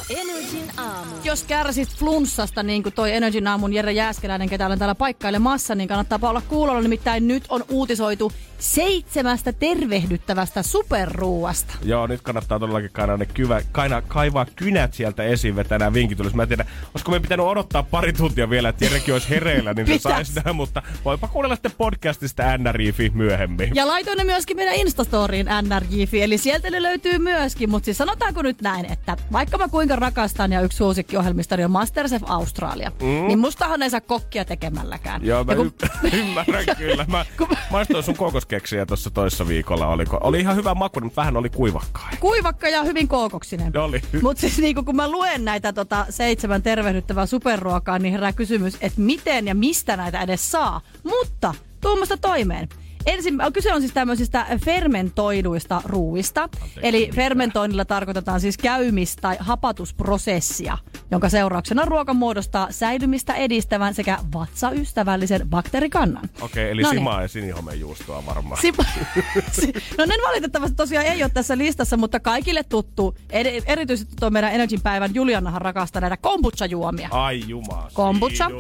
Jos 1.24 1.44
kärsit 1.44 1.90
flunssasta, 1.90 2.64
niin 2.64 2.84
kuin 2.84 2.94
toi 2.94 3.12
Energy 3.12 3.42
aamun 3.48 3.74
Jere 3.74 3.92
Jääskeläinen, 3.92 4.50
ketä 4.50 4.66
olen 4.66 4.80
täällä 4.80 4.96
paikkailemassa, 4.96 5.76
niin 5.76 5.88
kannattaa 5.88 6.30
olla 6.30 6.42
kuulolla. 6.42 6.82
Nimittäin 6.82 7.28
nyt 7.28 7.44
on 7.50 7.64
uutisoitu 7.70 8.32
seitsemästä 8.60 9.54
tervehdyttävästä 9.54 10.64
superruuasta. 10.64 11.74
Joo, 11.84 12.08
nyt 12.08 12.22
kannattaa 12.22 12.60
todellakin 12.60 12.90
kaivaa, 12.94 13.18
ne 13.18 13.26
kyvä, 13.26 13.62
kaina, 13.72 14.02
kaivaa 14.02 14.46
kynät 14.56 14.94
sieltä 14.94 15.24
esiin, 15.24 15.56
vetää 15.56 15.78
nämä 15.78 15.94
vinkit 15.94 16.20
ylös. 16.20 16.34
Mä 16.34 16.44
en 16.44 16.48
tiedä, 16.48 16.66
olisiko 16.94 17.12
me 17.12 17.20
pitänyt 17.20 17.46
odottaa 17.46 17.84
pari 17.84 18.14
tuntia 18.14 18.50
vielä, 18.50 18.70
että 18.70 18.86
Jerekin 18.86 19.14
olisi 19.14 19.30
hereillä, 19.30 19.74
niin 19.74 19.88
se 19.88 19.98
saisi 19.98 20.34
nämä, 20.36 20.54
mutta 20.54 20.82
voipa 21.06 21.28
kuunnella 21.28 21.56
sitten 21.56 21.72
podcastista 21.78 22.58
NRIFI 22.58 23.12
myöhemmin. 23.16 23.76
Ja 23.76 23.88
laitoin 23.88 24.18
ne 24.18 24.24
myöskin 24.24 24.58
meidän 24.58 24.76
Instastoriin 24.76 25.48
NRJfi, 25.62 26.22
eli 26.22 26.38
sieltä 26.38 26.70
ne 26.70 26.82
löytyy 26.82 27.20
myöskin. 27.20 27.70
Mutta 27.70 27.86
siis 27.86 27.98
sanotaanko 27.98 28.42
nyt 28.42 28.51
näin, 28.62 28.92
että 28.92 29.18
vaikka 29.32 29.58
mä 29.58 29.68
kuinka 29.68 29.96
rakastan 29.96 30.52
ja 30.52 30.62
yksi 30.62 30.78
suosikkiohjelmistani 30.78 31.66
on 31.66 31.72
Masterchef 31.72 32.22
Australia, 32.26 32.92
mm. 33.02 33.28
niin 33.28 33.40
mustahan 33.40 33.82
ei 33.82 33.90
saa 33.90 34.02
kokkia 34.02 34.46
tekemälläkään. 34.46 35.26
Joo, 35.26 35.44
mä 35.44 35.52
Ja 35.52 35.56
kun- 35.58 35.74
y- 36.04 36.10
ymmärrän 36.20 36.66
kyllä. 36.78 37.06
Mä 37.08 37.26
Kun- 37.38 37.48
maistoin 37.72 38.04
sun 38.04 38.16
kokoskeksiä 38.18 38.86
tuossa 38.86 39.10
toissa 39.10 39.48
viikolla. 39.48 39.88
Oliko? 39.88 40.18
Oli 40.24 40.40
ihan 40.40 40.56
hyvä 40.56 40.74
maku, 40.74 41.00
mutta 41.00 41.22
vähän 41.22 41.38
oli 41.38 41.50
kuivakkaa. 41.50 42.10
Kuivakka 42.20 42.70
ja 42.70 42.84
hyvin 42.84 43.08
kookoksinen. 43.08 43.78
Oli. 43.78 44.02
Mutta 44.22 44.42
siis 44.42 44.58
niinku, 44.58 44.84
kun 44.84 44.96
mä 44.96 45.08
luen 45.12 45.46
näitä 45.46 45.74
tota, 45.74 46.06
seitsemän 46.10 46.62
tervehdyttävää 46.64 47.26
superruokaa, 47.26 48.00
niin 48.00 48.12
herää 48.12 48.34
kysymys, 48.34 48.78
että 48.82 49.02
miten 49.02 49.48
ja 49.48 49.56
mistä 49.56 49.98
näitä 49.98 50.22
edes 50.22 50.52
saa. 50.52 50.82
Mutta 51.04 51.54
tuommoista 51.82 52.18
toimeen. 52.18 52.70
Ensin, 53.06 53.38
kyse 53.54 53.74
on 53.74 53.82
siis 53.82 53.94
tämmöisistä 53.94 54.46
fermentoiduista 54.66 55.82
ruuista. 55.86 56.50
Eli 56.82 57.10
fermentoinnilla 57.16 57.86
tarkoitetaan 57.86 58.42
siis 58.42 58.58
käymis- 58.58 59.16
tai 59.22 59.38
hapatusprosessia, 59.40 60.78
jonka 61.12 61.30
seurauksena 61.30 61.86
ruoka 61.86 62.14
muodostaa 62.14 62.68
säilymistä 62.72 63.34
edistävän 63.34 63.94
sekä 63.94 64.18
vatsaystävällisen 64.34 65.50
bakteerikannan. 65.50 66.24
Okei, 66.42 66.46
okay, 66.64 66.72
eli 66.72 66.82
Noniin. 66.82 67.00
simaa 67.00 67.22
ja 67.22 67.28
sinihomejuustoa 67.28 68.26
varmaan. 68.26 68.62
Si- 68.62 68.74
si- 69.62 69.74
no 69.98 70.06
ne 70.06 70.16
valitettavasti 70.28 70.76
tosiaan 70.76 71.06
ei 71.06 71.24
ole 71.24 71.32
tässä 71.34 71.58
listassa, 71.58 71.98
mutta 71.98 72.20
kaikille 72.20 72.64
tuttu, 72.64 73.16
ed- 73.30 73.64
erityisesti 73.66 74.14
tuo 74.20 74.30
meidän 74.30 74.54
Energyn 74.54 74.82
päivän 74.82 75.16
Julianahan 75.16 75.62
rakastaa 75.62 76.02
näitä 76.02 76.18
kombucha-juomia. 76.18 77.08
Ai 77.12 77.44
juma. 77.48 77.88
Kombucha. 77.94 78.52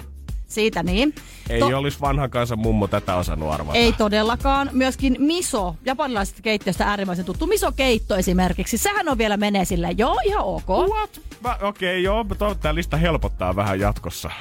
Siitä 0.52 0.84
niin. 0.84 1.16
Ei 1.50 1.60
To- 1.60 1.78
olisi 1.78 2.02
vanhan 2.02 2.30
kansan 2.30 2.60
mummo 2.60 2.88
tätä 2.88 3.16
osannut 3.16 3.52
arvata. 3.52 3.78
ei 3.78 3.94
todellakaan. 3.94 4.70
Myöskin 4.74 5.16
miso, 5.20 5.76
japanilaisesta 5.86 6.42
keittiöstä 6.42 6.86
äärimmäisen 6.86 7.26
tuttu 7.26 7.48
miso-keitto 7.48 8.16
esimerkiksi. 8.16 8.78
Sehän 8.78 9.10
on 9.10 9.18
vielä 9.18 9.38
menee 9.38 9.66
silleen, 9.66 9.98
joo, 9.98 10.20
ihan 10.26 10.44
ok. 10.44 10.68
What? 10.70 11.22
Okei, 11.46 11.62
okay, 11.62 12.00
joo, 12.00 12.26
että 12.32 12.56
tämä 12.62 12.76
lista 12.76 12.98
helpottaa 12.98 13.56
vähän 13.56 13.80
jatkossa. 13.80 14.32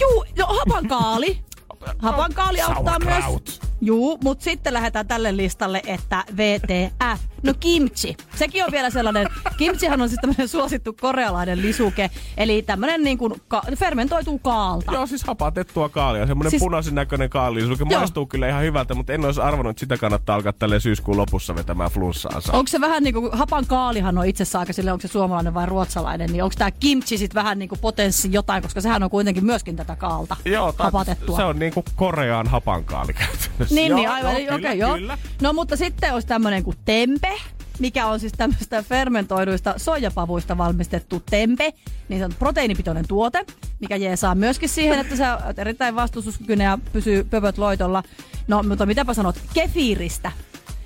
Juu, 0.00 0.24
no 0.38 0.46
hapankaali. 0.46 1.38
Hapankaali 1.98 2.60
auttaa 2.60 2.98
myös. 2.98 3.60
Juu, 3.80 4.18
mutta 4.24 4.44
sitten 4.44 4.72
lähdetään 4.72 5.08
tälle 5.08 5.36
listalle, 5.36 5.82
että 5.86 6.24
VTF. 6.36 7.31
No 7.42 7.54
kimchi. 7.60 8.16
Sekin 8.36 8.64
on 8.64 8.72
vielä 8.72 8.90
sellainen, 8.90 9.26
kimchihan 9.56 10.00
on 10.02 10.08
siis 10.08 10.20
tämmöinen 10.20 10.48
suosittu 10.48 10.92
korealainen 11.00 11.62
lisuke. 11.62 12.10
Eli 12.36 12.62
tämmöinen 12.62 13.04
niin 13.04 13.18
kuin 13.18 13.34
ka- 13.48 13.62
fermentoituu 13.76 14.38
kaalta. 14.38 14.92
Joo, 14.92 15.06
siis 15.06 15.24
hapatettua 15.24 15.88
kaalia. 15.88 16.26
Semmoinen 16.26 16.50
Siis- 16.50 16.62
punaisen 16.62 16.94
näköinen 16.94 17.30
kaali. 17.30 17.60
Se 17.60 17.66
Joo. 17.90 17.98
maistuu 17.98 18.26
kyllä 18.26 18.48
ihan 18.48 18.62
hyvältä, 18.62 18.94
mutta 18.94 19.12
en 19.12 19.24
olisi 19.24 19.40
arvannut, 19.40 19.70
että 19.70 19.80
sitä 19.80 19.96
kannattaa 19.96 20.36
alkaa 20.36 20.52
tälle 20.52 20.80
syyskuun 20.80 21.16
lopussa 21.16 21.54
vetämään 21.54 21.90
flunssaansa. 21.90 22.52
Onko 22.52 22.68
se 22.68 22.80
vähän 22.80 23.02
niin 23.02 23.14
kuin, 23.14 23.28
hapan 23.32 23.66
kaalihan 23.66 24.18
on 24.18 24.26
itsessään 24.26 24.60
aika 24.60 24.72
sille, 24.72 24.92
onko 24.92 25.02
se 25.02 25.08
suomalainen 25.08 25.54
vai 25.54 25.66
ruotsalainen, 25.66 26.32
niin 26.32 26.42
onko 26.44 26.54
tämä 26.58 26.70
kimchi 26.70 27.18
sitten 27.18 27.42
vähän 27.42 27.58
niin 27.58 27.68
kuin 27.68 27.78
potenssi 27.80 28.28
jotain, 28.32 28.62
koska 28.62 28.80
sehän 28.80 29.02
on 29.02 29.10
kuitenkin 29.10 29.44
myöskin 29.44 29.76
tätä 29.76 29.96
kaalta 29.96 30.36
Joo, 30.44 30.72
ta- 30.72 30.84
hapatettua. 30.84 31.36
se 31.36 31.44
on 31.44 31.58
niinku 31.58 31.84
Korean 31.96 32.46
hapankaali 32.46 33.12
käytännössä. 33.12 33.74
Niin, 33.74 33.88
joo, 33.90 33.96
niin 33.98 34.10
aivan, 34.10 34.32
okei, 34.32 34.46
kyllä, 34.46 34.72
joo. 34.72 34.94
Kyllä. 34.94 35.18
No 35.42 35.52
mutta 35.52 35.76
sitten 35.76 36.14
olisi 36.14 36.28
tämmöinen 36.28 36.62
kuin 36.64 36.76
tempe, 36.84 37.31
mikä 37.78 38.06
on 38.06 38.20
siis 38.20 38.32
tämmöistä 38.32 38.82
fermentoiduista 38.82 39.74
soijapavuista 39.76 40.58
valmistettu 40.58 41.22
tempe, 41.30 41.72
niin 42.08 42.18
se 42.20 42.24
on 42.24 42.34
proteiinipitoinen 42.38 43.08
tuote, 43.08 43.46
mikä 43.80 43.96
jeesaa 43.96 44.34
myöskin 44.34 44.68
siihen, 44.68 44.98
että 44.98 45.16
sä 45.16 45.38
oot 45.46 45.58
erittäin 45.58 45.94
vastustuskykyinen 45.94 46.64
ja 46.64 46.78
pysyy 46.92 47.24
pöpöt 47.24 47.58
loitolla. 47.58 48.02
No, 48.48 48.62
mutta 48.62 48.86
mitäpä 48.86 49.14
sanot, 49.14 49.40
kefiiristä. 49.54 50.32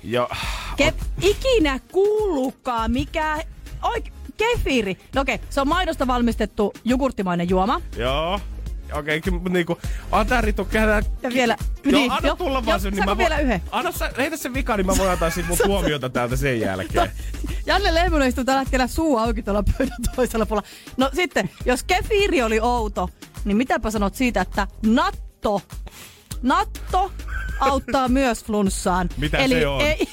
Joo. 0.03 0.29
Ke- 0.81 1.05
ikinä 1.21 1.79
kuullutkaan 1.91 2.91
mikä... 2.91 3.37
Oik- 3.83 4.11
kefiiri. 4.37 4.97
No 5.15 5.21
okei, 5.21 5.39
se 5.49 5.61
on 5.61 5.67
maidosta 5.67 6.07
valmistettu 6.07 6.73
jogurttimainen 6.83 7.49
juoma. 7.49 7.81
Joo. 7.97 8.39
Okei, 8.93 9.17
okay, 9.17 9.39
niinku, 9.49 9.77
on 10.11 10.27
tää 10.27 10.41
Ritu, 10.41 10.65
käydään... 10.65 11.03
Ja 11.23 11.29
vielä- 11.29 11.57
Joo, 11.83 11.91
niin, 12.01 12.11
anna 12.11 12.27
joo, 12.27 12.35
tulla 12.35 12.65
vaan 12.65 12.79
sen, 12.79 12.93
niin 12.93 13.05
mä 13.05 13.17
vielä 13.17 13.39
yhden? 13.39 13.61
Anna 13.71 13.91
sä, 13.91 14.11
heitä 14.17 14.37
sen 14.37 14.53
vika, 14.53 14.77
niin 14.77 14.85
mä 14.85 14.97
voin 14.97 15.09
antaa 15.09 15.29
sit 15.29 15.47
mun 15.47 15.57
tuomiota 15.65 16.09
täältä 16.09 16.35
sen 16.35 16.59
jälkeen. 16.59 17.11
Janne 17.65 17.93
Lehmonen 17.93 18.27
istuu 18.29 18.43
tällä 18.43 18.59
hetkellä 18.59 18.87
suu 18.87 19.17
auki 19.17 19.43
tuolla 19.43 19.63
pöydän 19.77 19.97
toisella 20.15 20.45
puolella. 20.45 20.67
No 20.97 21.09
sitten, 21.13 21.49
jos 21.65 21.83
kefiiri 21.83 22.41
oli 22.43 22.59
outo, 22.59 23.09
niin 23.45 23.57
mitäpä 23.57 23.91
sanot 23.91 24.15
siitä, 24.15 24.41
että 24.41 24.67
natto, 24.85 25.61
natto 26.41 27.11
auttaa 27.59 28.07
myös 28.07 28.43
flunssaan. 28.45 29.09
Mitä 29.17 29.37
Eli 29.37 29.55
se 29.59 29.67
on? 29.67 29.81
Ei, 29.81 30.07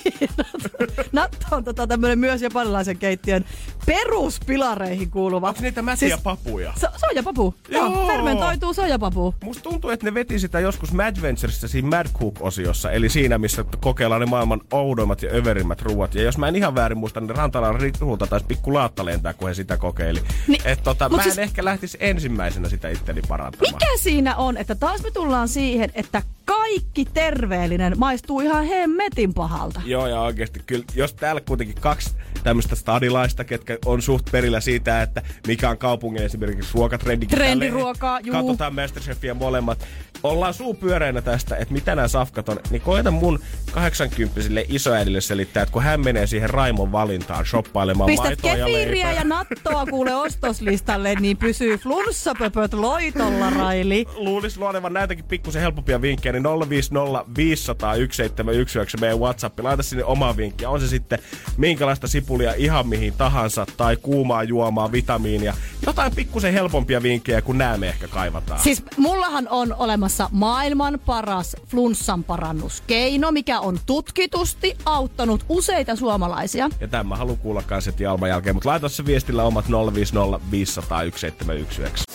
natto 1.12 1.46
on 1.50 1.64
tota 1.64 1.86
tämmönen 1.86 2.18
myös 2.18 2.42
japanilaisen 2.42 2.98
keittiön 2.98 3.44
peruspilareihin 3.86 5.10
kuuluva. 5.10 5.48
Onks 5.48 5.60
niitä 5.60 5.82
mätiä 5.82 6.08
Siis- 6.08 6.20
papuja? 6.22 6.72
So, 6.80 6.86
soijapapu. 6.96 7.54
Joo. 7.68 7.84
Joo. 7.92 8.06
fermentoituu 8.06 8.74
soijapapu. 8.74 9.34
Musta 9.44 9.62
tuntuu, 9.62 9.90
että 9.90 10.06
ne 10.06 10.14
veti 10.14 10.38
sitä 10.38 10.60
joskus 10.60 10.92
Madventuresissa 10.92 11.68
siinä 11.68 11.88
Mad 11.88 12.06
Cook-osiossa, 12.18 12.90
eli 12.90 13.08
siinä, 13.08 13.38
missä 13.38 13.64
kokeillaan 13.80 14.20
ne 14.20 14.26
maailman 14.26 14.60
oudoimmat 14.72 15.22
ja 15.22 15.30
överimmät 15.34 15.82
ruuat. 15.82 16.14
Ja 16.14 16.22
jos 16.22 16.38
mä 16.38 16.48
en 16.48 16.56
ihan 16.56 16.74
väärin 16.74 16.98
muista, 16.98 17.20
niin 17.20 17.30
Rantalan 17.36 17.80
Ritulta 17.80 18.26
taisi 18.26 18.46
pikku 18.46 18.74
laatta 18.74 19.04
lentää, 19.04 19.34
kun 19.34 19.48
he 19.48 19.54
sitä 19.54 19.76
kokeili. 19.76 20.20
Niin, 20.20 20.34
Niin, 20.48 20.62
Et 20.64 20.82
tota, 20.82 21.08
mä 21.08 21.16
en 21.16 21.22
siis- 21.22 21.38
ehkä 21.38 21.64
lähtisi 21.64 21.98
ensimmäisenä 22.00 22.68
sitä 22.68 22.88
itteni 22.88 23.20
parantamaan. 23.28 23.74
Mikä 23.74 23.86
siinä 23.96 24.36
on, 24.36 24.56
että 24.56 24.74
taas 24.74 25.02
me 25.02 25.10
tullaan 25.10 25.48
siihen, 25.48 25.90
että 25.94 26.22
kaikki 26.44 27.04
terveellinen 27.34 27.92
maistuu 27.96 28.40
ihan 28.40 28.64
hemmetin 28.64 29.34
pahalta. 29.34 29.80
Joo, 29.84 30.06
ja 30.06 30.20
oikeasti 30.20 30.60
kyllä, 30.66 30.84
jos 30.94 31.14
täällä 31.14 31.40
kuitenkin 31.40 31.76
kaksi 31.80 32.10
tämmöistä 32.44 32.76
stadilaista, 32.76 33.44
ketkä 33.44 33.78
on 33.86 34.02
suht 34.02 34.30
perillä 34.32 34.60
siitä, 34.60 35.02
että 35.02 35.22
mikä 35.46 35.70
on 35.70 35.78
kaupungin 35.78 36.22
esimerkiksi 36.22 36.70
ruokatrendi. 36.74 37.26
Trendiruokaa, 37.26 38.20
juu. 38.20 38.32
Katsotaan 38.32 38.74
Masterchefia 38.74 39.34
molemmat. 39.34 39.86
Ollaan 40.22 40.54
suu 40.54 40.74
pyöreänä 40.74 41.22
tästä, 41.22 41.56
että 41.56 41.74
mitä 41.74 41.94
nämä 41.94 42.08
safkat 42.08 42.48
on. 42.48 42.58
Niin 42.70 42.82
koeta 42.82 43.10
mun 43.10 43.40
80 43.72 44.40
isoäidille 44.68 45.20
selittää, 45.20 45.62
että 45.62 45.72
kun 45.72 45.82
hän 45.82 46.00
menee 46.00 46.26
siihen 46.26 46.50
Raimon 46.50 46.92
valintaan 46.92 47.46
shoppailemaan 47.46 48.06
Pistät 48.06 48.42
maitoa 48.42 48.56
ja 48.56 48.72
leipää. 48.72 49.12
ja 49.12 49.24
nattoa 49.24 49.86
kuule 49.86 50.14
ostoslistalle, 50.14 51.14
niin 51.14 51.36
pysyy 51.36 51.76
flunssapöpöt 51.78 52.74
loitolla, 52.74 53.50
Raili. 53.50 54.06
luulisi 54.16 54.58
luonevan 54.58 54.92
näitäkin 54.92 55.24
pikkusen 55.24 55.62
helpompia 55.62 56.02
vinkkejä, 56.02 56.32
niin 56.32 56.44
050 56.68 57.24
500 57.36 57.94
1719 57.94 58.98
meidän 58.98 59.20
WhatsApp. 59.20 59.60
Laita 59.60 59.82
sinne 59.82 60.04
oma 60.04 60.36
vinkki. 60.36 60.66
On 60.66 60.80
se 60.80 60.88
sitten 60.88 61.18
minkälaista 61.56 62.06
sipulia 62.34 62.54
ihan 62.54 62.88
mihin 62.88 63.12
tahansa, 63.12 63.66
tai 63.76 63.96
kuumaa 63.96 64.42
juomaa, 64.42 64.92
vitamiinia. 64.92 65.54
Jotain 65.86 66.14
pikkusen 66.14 66.52
helpompia 66.52 67.02
vinkkejä, 67.02 67.42
kun 67.42 67.58
nämä 67.58 67.76
me 67.76 67.88
ehkä 67.88 68.08
kaivataan. 68.08 68.60
Siis 68.60 68.82
mullahan 68.96 69.48
on 69.48 69.74
olemassa 69.78 70.28
maailman 70.32 71.00
paras 71.06 71.56
flunssan 71.66 72.24
parannuskeino, 72.24 73.32
mikä 73.32 73.60
on 73.60 73.78
tutkitusti 73.86 74.76
auttanut 74.84 75.44
useita 75.48 75.96
suomalaisia. 75.96 76.70
ja 76.80 76.88
tämän 76.88 77.06
mä 77.06 77.16
haluan 77.16 77.38
kuulla 77.38 77.62
kanssa 77.62 77.90
heti 77.90 78.06
Alman 78.06 78.28
jälkeen, 78.28 78.56
mutta 78.56 78.68
laita 78.68 78.88
se 78.88 79.06
viestillä 79.06 79.44
omat 79.44 79.64
050 79.94 80.50
500 80.50 80.98
1719. 80.98 82.14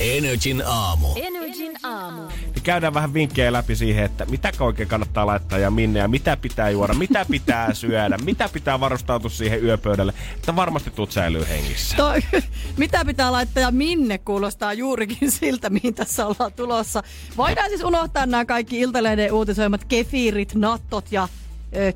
Energin 0.00 0.62
aamu. 0.66 1.08
Energin 1.16 1.72
aamu. 1.82 2.22
Niin 2.28 2.62
käydään 2.62 2.94
vähän 2.94 3.14
vinkkejä 3.14 3.52
läpi 3.52 3.76
siihen, 3.76 4.04
että 4.04 4.24
mitä 4.24 4.52
oikein 4.60 4.88
kannattaa 4.88 5.26
laittaa 5.26 5.58
ja 5.58 5.70
minne 5.70 5.98
ja 5.98 6.08
mitä 6.08 6.36
pitää 6.36 6.70
juoda, 6.70 6.94
mitä 6.94 7.26
pitää 7.30 7.74
syödä, 7.74 8.18
mitä 8.24 8.48
pitää 8.52 8.80
varustautua 8.80 9.30
siihen 9.40 9.64
yöpöydälle, 9.64 10.12
että 10.34 10.56
varmasti 10.56 10.90
tuut 10.90 11.12
säilyy 11.12 11.48
hengissä. 11.48 11.96
Toi, 11.96 12.20
mitä 12.76 13.04
pitää 13.04 13.32
laittaa 13.32 13.60
ja 13.60 13.70
minne 13.70 14.18
kuulostaa 14.18 14.72
juurikin 14.72 15.30
siltä, 15.40 15.70
mihin 15.70 15.94
tässä 15.94 16.26
ollaan 16.26 16.52
tulossa. 16.52 17.02
Voidaan 17.36 17.68
siis 17.68 17.84
unohtaa 17.84 18.26
nämä 18.26 18.44
kaikki 18.44 18.80
Iltalehden 18.80 19.32
uutisoimat 19.32 19.84
kefiirit, 19.84 20.54
nattot 20.54 21.12
ja 21.12 21.28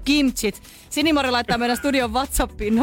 kimchit. 0.05 0.63
Sinimori 0.91 1.31
laittaa 1.31 1.59
meidän 1.59 1.77
studion 1.77 2.13
Whatsappiin 2.13 2.75
050501719. 2.75 2.81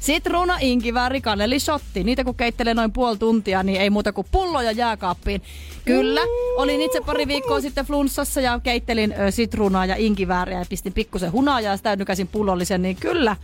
Sitruuna, 0.00 0.58
inkivääri, 0.60 1.20
kaneli, 1.20 1.60
shotti. 1.60 2.04
Niitä 2.04 2.24
kun 2.24 2.34
keittelee 2.34 2.74
noin 2.74 2.92
puoli 2.92 3.18
tuntia, 3.18 3.62
niin 3.62 3.80
ei 3.80 3.90
muuta 3.90 4.12
kuin 4.12 4.26
pulloja 4.30 4.72
jääkaappiin. 4.72 5.42
Kyllä, 5.84 6.20
olin 6.56 6.82
itse 6.82 7.00
pari 7.00 7.26
viikkoa 7.26 7.60
sitten 7.60 7.86
flunssassa 7.86 8.40
ja 8.40 8.60
keittelin 8.62 9.14
sitruunaa 9.30 9.86
ja 9.86 9.96
inkivääriä 9.96 10.58
ja 10.58 10.64
pistin 10.68 10.92
pikkusen 10.92 11.32
hunajaa 11.32 11.72
ja 11.72 11.76
sitä 11.76 11.96
nykäsin 11.96 12.28
pullollisen, 12.28 12.82
niin 12.82 12.96
kyllä, 12.96 13.36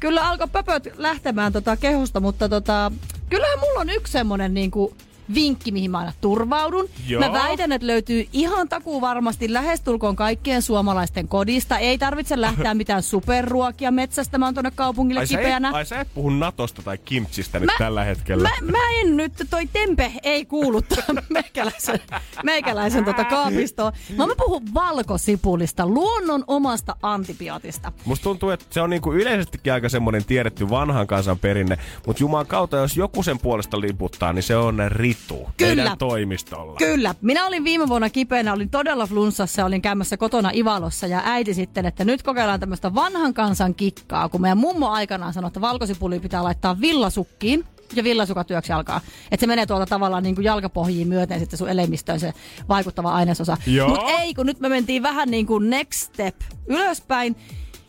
kyllä 0.00 0.28
alkoi 0.28 0.48
pöpöt 0.52 0.88
lähtemään 0.96 1.52
tota 1.52 1.76
kehosta, 1.76 2.20
mutta 2.20 2.48
tota, 2.48 2.92
kyllähän 3.30 3.60
mulla 3.60 3.80
on 3.80 3.90
yksi 3.90 4.12
semmonen 4.12 4.54
niinku 4.54 4.94
vinkki, 5.34 5.72
mihin 5.72 5.90
mä 5.90 5.98
aina 5.98 6.12
turvaudun. 6.20 6.88
Joo. 7.08 7.20
Mä 7.22 7.32
väitän, 7.32 7.72
että 7.72 7.86
löytyy 7.86 8.28
ihan 8.32 8.68
takuu 8.68 9.00
varmasti 9.00 9.52
lähestulkoon 9.52 10.16
kaikkien 10.16 10.62
suomalaisten 10.62 11.28
kodista. 11.28 11.78
Ei 11.78 11.98
tarvitse 11.98 12.40
lähteä 12.40 12.74
mitään 12.82 13.02
superruokia 13.02 13.90
metsästämään 13.90 14.54
tuonne 14.54 14.70
kaupungille 14.70 15.20
Ai 15.20 15.26
sä, 15.26 15.34
et, 15.38 15.40
kipeänä. 15.40 15.70
ai 15.72 15.86
sä 15.86 16.00
et 16.00 16.08
puhu 16.14 16.30
Natosta 16.30 16.82
tai 16.82 16.98
kimchistä 16.98 17.60
nyt 17.60 17.70
tällä 17.78 18.04
hetkellä. 18.04 18.50
Mä, 18.62 18.72
mä 18.72 18.90
en 19.00 19.16
nyt, 19.16 19.32
toi 19.50 19.66
tempe 19.72 20.12
ei 20.22 20.44
kuulu 20.44 20.82
meikäläisen, 21.28 22.00
meikäläisen 22.42 23.04
tota 23.04 23.24
kaapistoon. 23.24 23.92
Mä, 24.16 24.26
mä 24.26 24.34
puhun 24.38 24.62
valkosipulista, 24.74 25.86
luonnon 25.86 26.44
omasta 26.46 26.96
antibiootista. 27.02 27.92
Musta 28.04 28.24
tuntuu, 28.24 28.50
että 28.50 28.66
se 28.70 28.80
on 28.80 28.90
niinku 28.90 29.12
yleisestikin 29.12 29.72
aika 29.72 29.88
semmoinen 29.88 30.24
tiedetty 30.24 30.70
vanhan 30.70 31.06
kansan 31.06 31.38
perinne, 31.38 31.78
mutta 32.06 32.22
Jumalan 32.22 32.46
kautta, 32.46 32.76
jos 32.76 32.96
joku 32.96 33.22
sen 33.22 33.38
puolesta 33.38 33.80
liputtaa, 33.80 34.32
niin 34.32 34.42
se 34.42 34.56
on 34.56 34.76
ritu 35.18 35.48
Kyllä. 35.56 35.74
meidän 35.74 35.98
toimistolla. 35.98 36.76
Kyllä. 36.78 37.14
Minä 37.20 37.46
olin 37.46 37.64
viime 37.64 37.88
vuonna 37.88 38.10
kipeänä, 38.10 38.52
olin 38.52 38.70
todella 38.70 39.06
flunssassa, 39.06 39.64
olin 39.64 39.82
käymässä 39.82 40.16
kotona 40.16 40.50
Ivalossa 40.54 41.06
ja 41.06 41.22
äiti 41.24 41.54
sitten, 41.54 41.86
että 41.86 42.04
nyt 42.04 42.22
kokeillaan 42.22 42.60
tämmöistä 42.60 42.94
vanhan 42.94 43.34
kansan 43.34 43.74
kikkaa, 43.74 44.28
kun 44.28 44.40
meidän 44.40 44.58
mummo 44.58 44.88
aikanaan 44.88 45.32
sanoi, 45.32 45.48
että 45.48 45.60
valkosipuli 45.60 46.20
pitää 46.20 46.44
laittaa 46.44 46.80
villasukkiin 46.80 47.64
ja 47.94 48.04
villasukatyöksi 48.04 48.72
alkaa. 48.72 49.00
Että 49.30 49.42
se 49.42 49.46
menee 49.46 49.66
tuolta 49.66 49.86
tavallaan 49.86 50.22
niin 50.22 50.34
kuin 50.34 50.44
jalkapohjiin 50.44 51.08
myöten 51.08 51.40
sitten 51.40 51.58
sun 51.58 51.68
elemistöön 51.68 52.20
se 52.20 52.32
vaikuttava 52.68 53.12
ainesosa. 53.12 53.56
Mutta 53.88 54.10
ei, 54.20 54.34
kun 54.34 54.46
nyt 54.46 54.60
me 54.60 54.68
mentiin 54.68 55.02
vähän 55.02 55.30
niin 55.30 55.46
kuin 55.46 55.70
next 55.70 56.00
step 56.00 56.36
ylöspäin. 56.66 57.36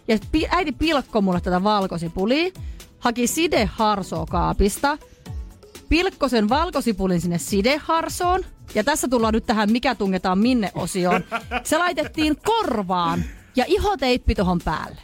Ja 0.07 0.17
äiti 0.49 0.71
pilkko 0.71 1.21
mulle 1.21 1.41
tätä 1.41 1.63
valkosipulia, 1.63 2.51
haki 2.99 3.27
side 3.27 3.69
harsoa 3.73 4.25
kaapista, 4.25 4.97
pilkko 5.89 6.29
sen 6.29 6.49
valkosipulin 6.49 7.21
sinne 7.21 7.37
sideharsoon. 7.37 8.45
Ja 8.75 8.83
tässä 8.83 9.07
tullaan 9.07 9.33
nyt 9.33 9.45
tähän 9.45 9.71
mikä 9.71 9.95
tungetaan 9.95 10.39
minne 10.39 10.71
osioon. 10.75 11.23
Se 11.63 11.77
laitettiin 11.77 12.35
korvaan 12.45 13.23
ja 13.55 13.65
ihoteippi 13.67 14.35
tohon 14.35 14.59
päälle. 14.65 15.01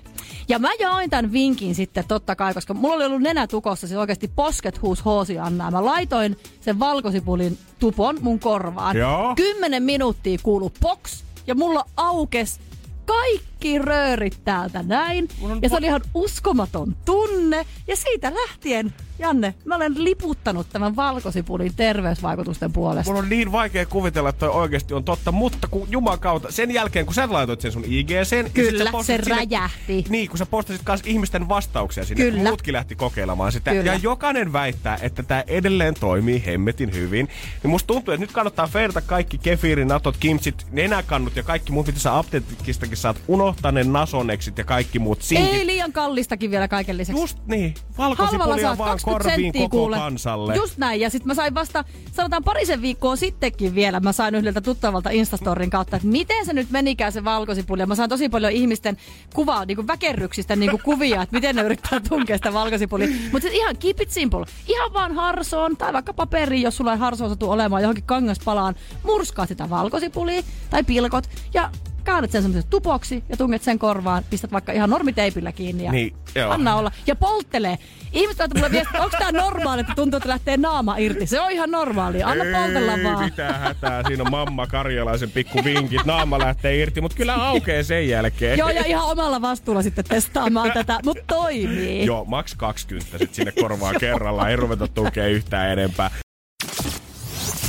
Ja 0.49 0.59
mä 0.59 0.69
jaoin 0.79 1.09
tämän 1.09 1.31
vinkin 1.31 1.75
sitten 1.75 2.05
totta 2.07 2.35
kai, 2.35 2.53
koska 2.53 2.73
mulla 2.73 2.95
oli 2.95 3.05
ollut 3.05 3.21
nenä 3.21 3.47
tukossa, 3.47 3.87
siis 3.87 3.99
oikeasti 3.99 4.27
posket 4.27 4.81
huus 4.81 5.05
hoosi 5.05 5.39
Anna. 5.39 5.71
Mä 5.71 5.85
laitoin 5.85 6.37
sen 6.61 6.79
valkosipulin 6.79 7.57
tupon 7.79 8.17
mun 8.21 8.39
korvaan. 8.39 8.97
Joo. 8.97 9.35
Kymmenen 9.35 9.83
minuuttia 9.83 10.39
kuulu 10.43 10.71
box 10.81 11.23
ja 11.47 11.55
mulla 11.55 11.85
aukes 11.97 12.59
kaikki 13.05 13.54
röörit 13.83 14.39
täältä 14.45 14.83
näin. 14.83 15.27
Ja 15.61 15.69
se 15.69 15.75
oli 15.75 15.85
ihan 15.85 16.01
uskomaton 16.13 16.95
tunne. 17.05 17.65
Ja 17.87 17.95
siitä 17.95 18.31
lähtien, 18.33 18.93
Janne, 19.19 19.53
mä 19.65 19.75
olen 19.75 20.03
liputtanut 20.03 20.67
tämän 20.69 20.95
valkosipulin 20.95 21.75
terveysvaikutusten 21.75 22.73
puolesta. 22.73 23.11
Mun 23.13 23.23
on 23.23 23.29
niin 23.29 23.51
vaikea 23.51 23.85
kuvitella, 23.85 24.29
että 24.29 24.39
toi 24.39 24.49
oikeasti 24.49 24.93
on 24.93 25.03
totta, 25.03 25.31
mutta 25.31 25.67
kun 25.67 25.87
Jumalan 25.91 26.19
kautta, 26.19 26.51
sen 26.51 26.71
jälkeen 26.71 27.05
kun 27.05 27.15
sä 27.15 27.27
laitoit 27.31 27.61
sen 27.61 27.71
sun 27.71 27.83
IGCen... 27.85 28.51
Kyllä, 28.53 28.83
ja 28.83 28.91
sit 28.91 29.01
sä 29.01 29.03
se 29.03 29.23
sinne- 29.23 29.35
räjähti. 29.35 30.05
Niin, 30.09 30.29
kun 30.29 30.37
sä 30.37 30.45
postasit 30.45 30.81
kans 30.83 31.01
ihmisten 31.05 31.49
vastauksia 31.49 32.05
sinne, 32.05 32.23
Kyllä. 32.23 32.49
muutkin 32.49 32.73
lähti 32.73 32.95
kokeilemaan 32.95 33.51
sitä. 33.51 33.71
Kyllä. 33.71 33.93
Ja 33.93 33.99
jokainen 34.03 34.53
väittää, 34.53 34.97
että 35.01 35.23
tämä 35.23 35.43
edelleen 35.47 35.93
toimii 35.99 36.43
hemmetin 36.45 36.93
hyvin. 36.93 37.29
Niin 37.63 37.71
musta 37.71 37.87
tuntuu, 37.87 38.13
että 38.13 38.21
nyt 38.23 38.31
kannattaa 38.31 38.67
feirata 38.67 39.01
kaikki 39.01 39.37
kefiirin, 39.37 39.87
natot, 39.87 40.17
kimchit, 40.19 40.67
nenäkannut 40.71 41.35
ja 41.35 41.43
kaikki 41.43 41.71
muut, 41.71 41.87
mitä 41.87 41.99
sä 41.99 42.17
apteekistakin 42.17 42.97
saat. 42.97 43.17
Unohtaa 43.27 43.44
ne 43.71 43.83
nasoneksit 43.83 44.57
ja 44.57 44.63
kaikki 44.63 44.99
muut 44.99 45.21
sinkit. 45.21 45.53
Ei 45.53 45.65
liian 45.65 45.91
kallistakin 45.91 46.51
vielä 46.51 46.67
kaiken 46.67 46.97
lisäksi. 46.97 47.21
Just 47.21 47.37
niin. 47.45 47.73
Valkosipulia 47.97 48.61
saat 48.61 48.77
vaan 48.77 48.89
20 48.89 49.29
korviin 49.29 49.53
koko 49.53 49.69
kuule. 49.69 49.97
kansalle. 49.97 50.55
Just 50.55 50.77
näin. 50.77 51.01
Ja 51.01 51.09
sitten 51.09 51.27
mä 51.27 51.33
sain 51.33 51.55
vasta, 51.55 51.83
sanotaan 52.11 52.43
parisen 52.43 52.81
viikkoa 52.81 53.15
sittenkin 53.15 53.75
vielä, 53.75 53.99
mä 53.99 54.11
sain 54.11 54.35
yhdeltä 54.35 54.61
tuttavalta 54.61 55.09
Instastorin 55.09 55.69
kautta, 55.69 55.95
että 55.95 56.07
miten 56.07 56.45
se 56.45 56.53
nyt 56.53 56.69
menikään 56.69 57.11
se 57.11 57.23
valkosipuli. 57.23 57.81
Ja 57.81 57.87
mä 57.87 57.95
saan 57.95 58.09
tosi 58.09 58.29
paljon 58.29 58.51
ihmisten 58.51 58.97
kuvaa, 59.33 59.65
niin 59.65 59.75
kuin 59.75 59.87
väkerryksistä 59.87 60.55
niin 60.55 60.71
kuin 60.71 60.81
kuvia, 60.83 61.21
että 61.21 61.35
miten 61.35 61.55
ne 61.55 61.61
yrittää 61.61 61.99
tunkea 62.09 62.37
sitä 62.37 62.53
valkosipulia. 62.53 63.07
Mutta 63.31 63.47
ihan 63.51 63.77
keep 63.77 64.01
it 64.01 64.11
simple. 64.11 64.45
Ihan 64.67 64.93
vaan 64.93 65.15
harsoon 65.15 65.77
tai 65.77 65.93
vaikka 65.93 66.13
paperiin, 66.13 66.61
jos 66.61 66.77
sulla 66.77 66.93
ei 66.93 66.99
harsoon 66.99 67.29
satu 67.29 67.51
olemaan 67.51 67.81
johonkin 67.81 68.03
kangaspalaan. 68.03 68.75
Murskaa 69.03 69.45
sitä 69.45 69.69
valkosipulia 69.69 70.41
tai 70.69 70.83
pilkot 70.83 71.29
ja 71.53 71.71
käännät 72.05 72.31
sen 72.31 72.41
semmoisen 72.41 72.69
tupoksi 72.69 73.23
ja 73.29 73.37
tunget 73.37 73.63
sen 73.63 73.79
korvaan, 73.79 74.23
pistät 74.29 74.51
vaikka 74.51 74.71
ihan 74.71 74.89
normiteipillä 74.89 75.51
kiinni 75.51 75.83
ja 75.83 75.91
Niin, 75.91 76.15
joo. 76.35 76.51
anna 76.51 76.75
olla. 76.75 76.91
Ja 77.07 77.15
polttelee. 77.15 77.77
Ihmiset 78.13 78.39
laittaa 78.39 78.59
mulle 78.61 78.71
viestiä, 78.71 79.01
onko 79.01 79.17
tää 79.19 79.31
normaali, 79.31 79.81
että 79.81 79.93
tuntuu, 79.95 80.17
että 80.17 80.29
lähtee 80.29 80.57
naama 80.57 80.97
irti. 80.97 81.27
Se 81.27 81.41
on 81.41 81.51
ihan 81.51 81.71
normaali. 81.71 82.23
Anna 82.23 82.43
poltella 82.59 82.93
Ei 82.93 83.03
vaan. 83.03 83.25
mitään 83.25 83.59
hätää. 83.59 84.03
Siinä 84.07 84.23
on 84.23 84.31
mamma 84.31 84.67
karjalaisen 84.67 85.31
pikku 85.31 85.63
vinkit. 85.63 86.05
Naama 86.05 86.39
lähtee 86.39 86.75
irti, 86.81 87.01
mutta 87.01 87.17
kyllä 87.17 87.35
aukeaa 87.35 87.83
sen 87.83 88.09
jälkeen. 88.09 88.57
Joo, 88.59 88.69
ja 88.69 88.83
ihan 88.85 89.05
omalla 89.05 89.41
vastuulla 89.41 89.81
sitten 89.81 90.05
testaamaan 90.05 90.71
tätä, 90.71 90.99
mutta 91.05 91.23
toimii. 91.27 92.05
Joo, 92.05 92.25
maks 92.25 92.55
20 92.55 93.17
sit 93.17 93.33
sinne 93.33 93.51
korvaan 93.51 93.95
kerrallaan. 93.99 94.49
Ei 94.49 94.55
ruveta 94.55 94.87
tukea 94.87 95.27
yhtään 95.27 95.69
enempää. 95.71 96.11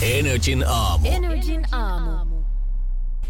Energin 0.03 0.65
aamu. 0.69 1.09
Energin 1.11 1.65
aamu. 1.75 2.26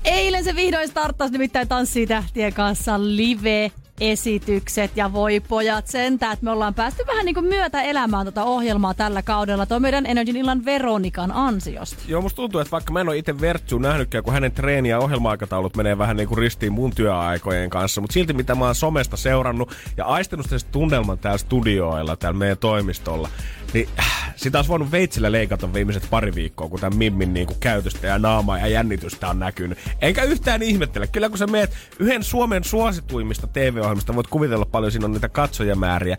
Eilen 0.06 0.44
se 0.44 0.56
vihdoin 0.56 0.88
starttasi 0.88 1.32
nimittäin 1.32 1.68
Tanssii 1.68 2.06
tähtien 2.06 2.52
kanssa 2.52 2.94
live 2.98 3.72
esitykset 4.00 4.90
ja 4.96 5.12
voi 5.12 5.40
pojat 5.40 5.86
sentään, 5.86 6.32
että 6.32 6.44
me 6.44 6.50
ollaan 6.50 6.74
päästy 6.74 7.02
vähän 7.06 7.24
niin 7.24 7.34
kuin 7.34 7.46
myötä 7.46 7.82
elämään 7.82 8.26
tota 8.26 8.44
ohjelmaa 8.44 8.94
tällä 8.94 9.22
kaudella. 9.22 9.66
Tuo 9.66 9.80
meidän 9.80 10.06
Energin 10.06 10.36
illan 10.36 10.64
Veronikan 10.64 11.32
ansiosta. 11.32 12.02
Joo, 12.08 12.22
musta 12.22 12.36
tuntuu, 12.36 12.60
että 12.60 12.70
vaikka 12.70 12.92
mä 12.92 13.00
en 13.00 13.08
ole 13.08 13.18
itse 13.18 13.40
Vertsuun 13.40 13.82
nähnytkään, 13.82 14.24
kun 14.24 14.32
hänen 14.32 14.52
treeni- 14.52 14.88
ja 14.88 14.98
ohjelma-aikataulut 14.98 15.76
menee 15.76 15.98
vähän 15.98 16.16
niin 16.16 16.28
kuin 16.28 16.38
ristiin 16.38 16.72
mun 16.72 16.94
työaikojen 16.94 17.70
kanssa, 17.70 18.00
mutta 18.00 18.14
silti 18.14 18.32
mitä 18.32 18.54
mä 18.54 18.64
oon 18.64 18.74
somesta 18.74 19.16
seurannut 19.16 19.72
ja 19.96 20.04
aistanut 20.04 20.46
sen 20.48 20.60
tunnelman 20.72 21.18
täällä 21.18 21.38
studioilla, 21.38 22.16
täällä 22.16 22.38
meidän 22.38 22.58
toimistolla, 22.58 23.28
niin 23.72 23.88
äh, 23.98 24.35
sitä 24.37 24.59
olisi 24.59 24.68
voinut 24.68 24.90
veitsellä 24.90 25.33
leikata 25.33 25.72
viimeiset 25.72 26.07
pari 26.11 26.35
viikkoa, 26.35 26.68
kun 26.68 26.81
tämän 26.81 26.98
Mimmin 26.98 27.35
niin 27.35 27.46
kuin 27.46 27.61
käytöstä 27.61 28.07
ja 28.07 28.18
naamaa 28.18 28.59
ja 28.59 28.66
jännitystä 28.66 29.29
on 29.29 29.38
näkynyt. 29.38 29.79
Enkä 30.00 30.22
yhtään 30.22 30.62
ihmettele. 30.62 31.07
Kyllä 31.07 31.29
kun 31.29 31.38
sä 31.38 31.46
meet 31.46 31.70
yhden 31.98 32.22
Suomen 32.22 32.64
suosituimmista 32.64 33.46
TV-ohjelmista, 33.46 34.14
voit 34.14 34.26
kuvitella 34.26 34.66
paljon, 34.66 34.92
siinä 34.92 35.05
on 35.05 35.12
niitä 35.12 35.29
katsojamääriä, 35.29 36.16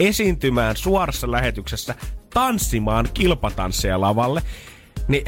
esiintymään 0.00 0.76
suorassa 0.76 1.30
lähetyksessä, 1.30 1.94
tanssimaan 2.34 3.08
kilpatansseja 3.14 4.00
lavalle. 4.00 4.42
Niin, 5.08 5.24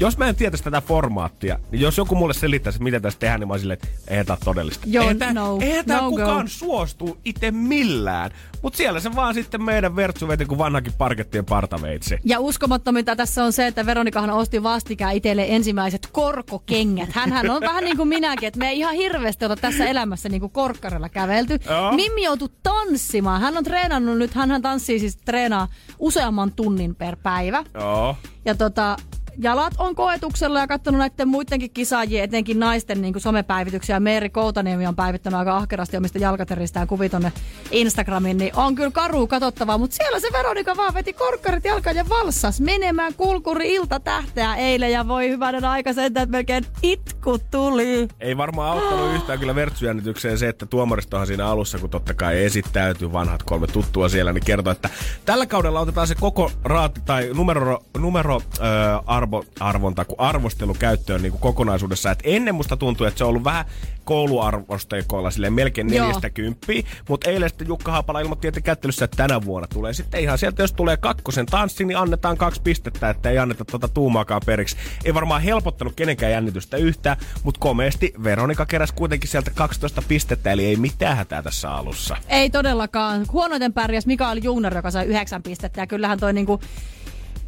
jos 0.00 0.18
mä 0.18 0.28
en 0.28 0.36
tietäisi 0.36 0.64
tätä 0.64 0.80
formaattia, 0.80 1.58
niin 1.70 1.80
jos 1.80 1.98
joku 1.98 2.14
mulle 2.14 2.34
selittäisi, 2.34 2.82
mitä 2.82 3.00
tässä 3.00 3.18
tehdään, 3.18 3.40
niin 3.40 3.48
mä 3.48 3.54
olisin 3.54 3.62
silleen, 3.62 3.78
että 3.82 3.88
eihän 4.08 4.26
tää 4.26 4.34
ole 4.34 4.44
todellista. 4.44 4.86
Joo, 4.86 5.02
eihän 5.02 5.18
tää, 5.18 5.32
no, 5.32 5.58
eihän 5.60 5.86
tää 5.86 6.00
no 6.00 6.10
go. 6.10 6.16
kukaan 6.16 6.48
suostu 6.48 7.18
itse 7.24 7.50
millään. 7.50 8.30
Mut 8.62 8.74
siellä 8.74 9.00
se 9.00 9.14
vaan 9.14 9.34
sitten 9.34 9.62
meidän 9.62 9.96
vertsu 9.96 10.28
veti 10.28 10.44
kuin 10.44 10.58
vanhakin 10.58 10.92
parkettien 10.98 11.44
partaveitsi. 11.44 12.18
Ja 12.24 12.40
uskomattominta 12.40 13.16
tässä 13.16 13.44
on 13.44 13.52
se, 13.52 13.66
että 13.66 13.86
Veronikahan 13.86 14.30
osti 14.30 14.62
vastikään 14.62 15.14
itselle 15.14 15.46
ensimmäiset 15.48 16.08
korkokengät. 16.12 17.08
Hänhän 17.12 17.50
on 17.50 17.60
vähän 17.60 17.84
niin 17.84 17.96
kuin 17.96 18.08
minäkin, 18.08 18.46
että 18.46 18.58
me 18.58 18.68
ei 18.68 18.78
ihan 18.78 18.94
hirveästi 18.94 19.44
olla 19.44 19.56
tässä 19.56 19.86
elämässä 19.86 20.28
niin 20.28 20.40
kuin 20.40 20.52
korkkarilla 20.52 21.08
kävelty. 21.08 21.58
Joo. 21.70 21.92
Mimmi 21.92 22.22
joutui 22.22 22.48
tanssimaan. 22.62 23.40
Hän 23.40 23.56
on 23.56 23.64
treenannut 23.64 24.18
nyt, 24.18 24.34
hän 24.34 24.62
tanssii 24.62 24.98
siis 24.98 25.16
treenaa 25.16 25.68
useamman 25.98 26.52
tunnin 26.52 26.94
per 26.94 27.16
päivä. 27.22 27.64
Joo. 27.74 28.16
Ja 28.44 28.54
tota, 28.54 28.96
jalat 29.38 29.74
on 29.78 29.94
koetuksella 29.94 30.60
ja 30.60 30.66
katsonut 30.66 30.98
näiden 30.98 31.28
muidenkin 31.28 31.70
kisaajien, 31.70 32.24
etenkin 32.24 32.60
naisten 32.60 33.02
niin 33.02 33.20
somepäivityksiä. 33.20 34.00
Meeri 34.00 34.30
Koutaniemi 34.30 34.86
on 34.86 34.96
päivittänyt 34.96 35.38
aika 35.38 35.56
ahkerasti 35.56 35.96
omista 35.96 36.18
jalkateristään 36.18 36.86
kuvi 36.86 37.08
tonne 37.08 37.32
Instagramiin, 37.70 38.38
niin 38.38 38.56
on 38.56 38.74
kyllä 38.74 38.90
karu 38.90 39.26
katsottavaa. 39.26 39.78
Mutta 39.78 39.96
siellä 39.96 40.20
se 40.20 40.28
Veronika 40.32 40.76
vaan 40.76 40.94
veti 40.94 41.12
korkkarit 41.12 41.64
jalkaan 41.64 41.96
ja 41.96 42.08
valssas 42.08 42.60
menemään 42.60 43.14
kulkuri 43.14 43.74
ilta 43.74 44.00
tähteä 44.00 44.54
eilen 44.54 44.92
ja 44.92 45.08
voi 45.08 45.28
hyvänen 45.28 45.64
aika 45.64 45.92
sen, 45.92 46.04
että 46.04 46.26
melkein 46.26 46.66
itku 46.82 47.38
tuli. 47.50 48.08
Ei 48.20 48.36
varmaan 48.36 48.70
auttanut 48.70 49.14
yhtään 49.14 49.38
kyllä 49.38 49.54
vertsujännitykseen 49.54 50.38
se, 50.38 50.48
että 50.48 50.66
tuomaristohan 50.66 51.26
siinä 51.26 51.46
alussa, 51.46 51.78
kun 51.78 51.90
totta 51.90 52.14
kai 52.14 52.44
esittäytyy 52.44 53.12
vanhat 53.12 53.42
kolme 53.42 53.66
tuttua 53.66 54.08
siellä, 54.08 54.32
niin 54.32 54.44
kertoo, 54.44 54.72
että 54.72 54.90
tällä 55.24 55.46
kaudella 55.46 55.80
otetaan 55.80 56.06
se 56.06 56.14
koko 56.14 56.50
raati 56.64 57.00
tai 57.04 57.30
numero, 57.34 57.78
numero 57.98 58.40
ö, 58.58 58.62
arvo, 59.26 59.44
arvonta, 59.60 60.04
kun 60.04 60.20
arvostelu 60.20 60.74
käyttöön 60.74 61.22
niin 61.22 61.30
kuin 61.30 61.40
kokonaisuudessa. 61.40 62.10
Et 62.10 62.18
ennen 62.24 62.54
musta 62.54 62.76
tuntuu, 62.76 63.06
että 63.06 63.18
se 63.18 63.24
on 63.24 63.30
ollut 63.30 63.44
vähän 63.44 63.64
kouluarvosteikoilla 64.04 65.30
silleen 65.30 65.52
melkein 65.52 65.94
Joo. 65.94 66.04
neljästä 66.04 66.30
kymppiä, 66.30 66.82
mutta 67.08 67.30
eilen 67.30 67.48
sitten 67.48 67.68
Jukka 67.68 67.92
Haapala 67.92 68.20
ilmoitti, 68.20 68.48
että 68.48 68.60
kättelyssä, 68.60 69.04
että 69.04 69.16
tänä 69.16 69.44
vuonna 69.44 69.68
tulee 69.68 69.92
sitten 69.92 70.20
ihan 70.20 70.38
sieltä, 70.38 70.62
jos 70.62 70.72
tulee 70.72 70.96
kakkosen 70.96 71.46
tanssi, 71.46 71.84
niin 71.84 71.98
annetaan 71.98 72.36
kaksi 72.36 72.60
pistettä, 72.62 73.10
että 73.10 73.30
ei 73.30 73.38
anneta 73.38 73.64
tuota 73.64 73.88
tuumaakaan 73.88 74.42
periksi. 74.46 74.76
Ei 75.04 75.14
varmaan 75.14 75.42
helpottanut 75.42 75.94
kenenkään 75.96 76.32
jännitystä 76.32 76.76
yhtään, 76.76 77.16
mutta 77.42 77.58
komeasti 77.58 78.12
Veronika 78.24 78.66
keräsi 78.66 78.94
kuitenkin 78.94 79.30
sieltä 79.30 79.50
12 79.54 80.02
pistettä, 80.08 80.52
eli 80.52 80.64
ei 80.64 80.76
mitään 80.76 81.16
hätää 81.16 81.42
tässä 81.42 81.70
alussa. 81.70 82.16
Ei 82.28 82.50
todellakaan. 82.50 83.26
Huonoiten 83.32 83.72
pärjäs 83.72 84.06
Mikael 84.06 84.40
Jungner, 84.42 84.76
joka 84.76 84.90
sai 84.90 85.06
yhdeksän 85.06 85.42
pistettä. 85.42 85.80
Ja 85.80 85.86
kyllähän 85.86 86.20
toi 86.20 86.32
niinku 86.32 86.60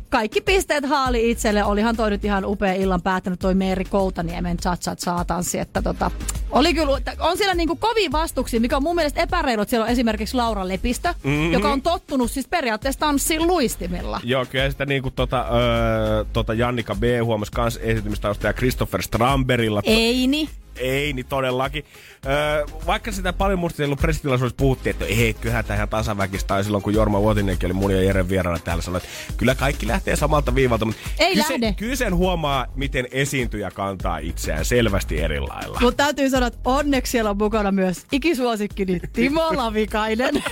kaikki 0.08 0.40
pisteet 0.40 0.86
haali 0.86 1.30
itselle. 1.30 1.64
Olihan 1.64 1.96
toi 1.96 2.10
nyt 2.10 2.24
ihan 2.24 2.44
upea 2.44 2.72
illan 2.72 3.02
päättänyt 3.02 3.40
toi 3.40 3.54
Meeri 3.54 3.84
Koutaniemen 3.84 4.56
chat 4.56 4.80
chat 4.80 4.98
saatanssi. 4.98 5.58
Että 5.58 5.82
tota, 5.82 6.10
oli 6.50 6.74
kyllä, 6.74 6.98
että 6.98 7.12
on 7.20 7.36
siellä 7.36 7.54
niinku 7.54 7.76
kovin 7.76 8.12
vastuksia, 8.12 8.60
mikä 8.60 8.76
on 8.76 8.82
mun 8.82 8.94
mielestä 8.94 9.22
epäreilu, 9.22 9.64
siellä 9.66 9.84
on 9.84 9.90
esimerkiksi 9.90 10.36
Laura 10.36 10.68
Lepistö, 10.68 11.14
mm-hmm. 11.24 11.52
joka 11.52 11.68
on 11.72 11.82
tottunut 11.82 12.30
siis 12.30 12.48
periaatteessa 12.48 13.00
tanssiin 13.00 13.46
luistimilla. 13.46 14.20
Joo, 14.24 14.46
kyllä 14.46 14.70
sitä 14.70 14.86
niinku 14.86 15.10
tota, 15.10 15.46
öö, 15.52 16.24
tota 16.32 16.54
Jannika 16.54 16.94
B. 16.94 17.02
huomasi 17.24 17.52
kans 17.52 17.76
esitymistausta 17.76 18.46
ja 18.46 18.52
Christopher 18.52 19.02
Stramberilla. 19.02 19.80
Ei 19.84 20.26
niin. 20.26 20.48
Ei, 20.80 21.12
niin 21.12 21.26
todellakin. 21.26 21.84
Öö, 22.26 22.66
vaikka 22.86 23.12
sitä 23.12 23.32
paljon 23.32 23.58
musta 23.58 23.84
ollut 23.84 23.98
pressitilaisuudessa 23.98 24.56
puhuttiin, 24.56 24.90
että 24.90 25.04
ei, 25.04 25.34
kyllähän 25.34 25.64
tämä 25.64 25.76
ihan 25.76 25.88
tasaväkistä. 25.88 26.48
Tai 26.48 26.64
silloin, 26.64 26.82
kun 26.82 26.94
Jorma 26.94 27.20
Vuotinenkin 27.20 27.66
oli 27.66 27.72
mun 27.72 27.90
ja 27.90 28.02
Jeren 28.02 28.28
vieraana 28.28 28.58
täällä, 28.58 28.82
sanoi, 28.82 28.96
että 28.96 29.08
kyllä 29.36 29.54
kaikki 29.54 29.86
lähtee 29.86 30.16
samalta 30.16 30.54
viivalta. 30.54 30.84
Mutta 30.84 31.00
Ei 31.18 31.34
kyllä 31.34 31.46
lähde. 31.50 31.74
Kyllä 31.78 31.96
sen 31.96 32.16
huomaa, 32.16 32.66
miten 32.74 33.08
esiintyjä 33.10 33.70
kantaa 33.70 34.18
itseään 34.18 34.64
selvästi 34.64 35.20
eri 35.20 35.40
lailla. 35.40 35.78
Mutta 35.80 36.04
täytyy 36.04 36.30
sanoa, 36.30 36.46
että 36.46 36.58
onneksi 36.64 37.10
siellä 37.10 37.30
on 37.30 37.38
mukana 37.38 37.72
myös 37.72 38.06
ikisuosikkini 38.12 39.00
Timo 39.12 39.56
Lavikainen. 39.56 40.34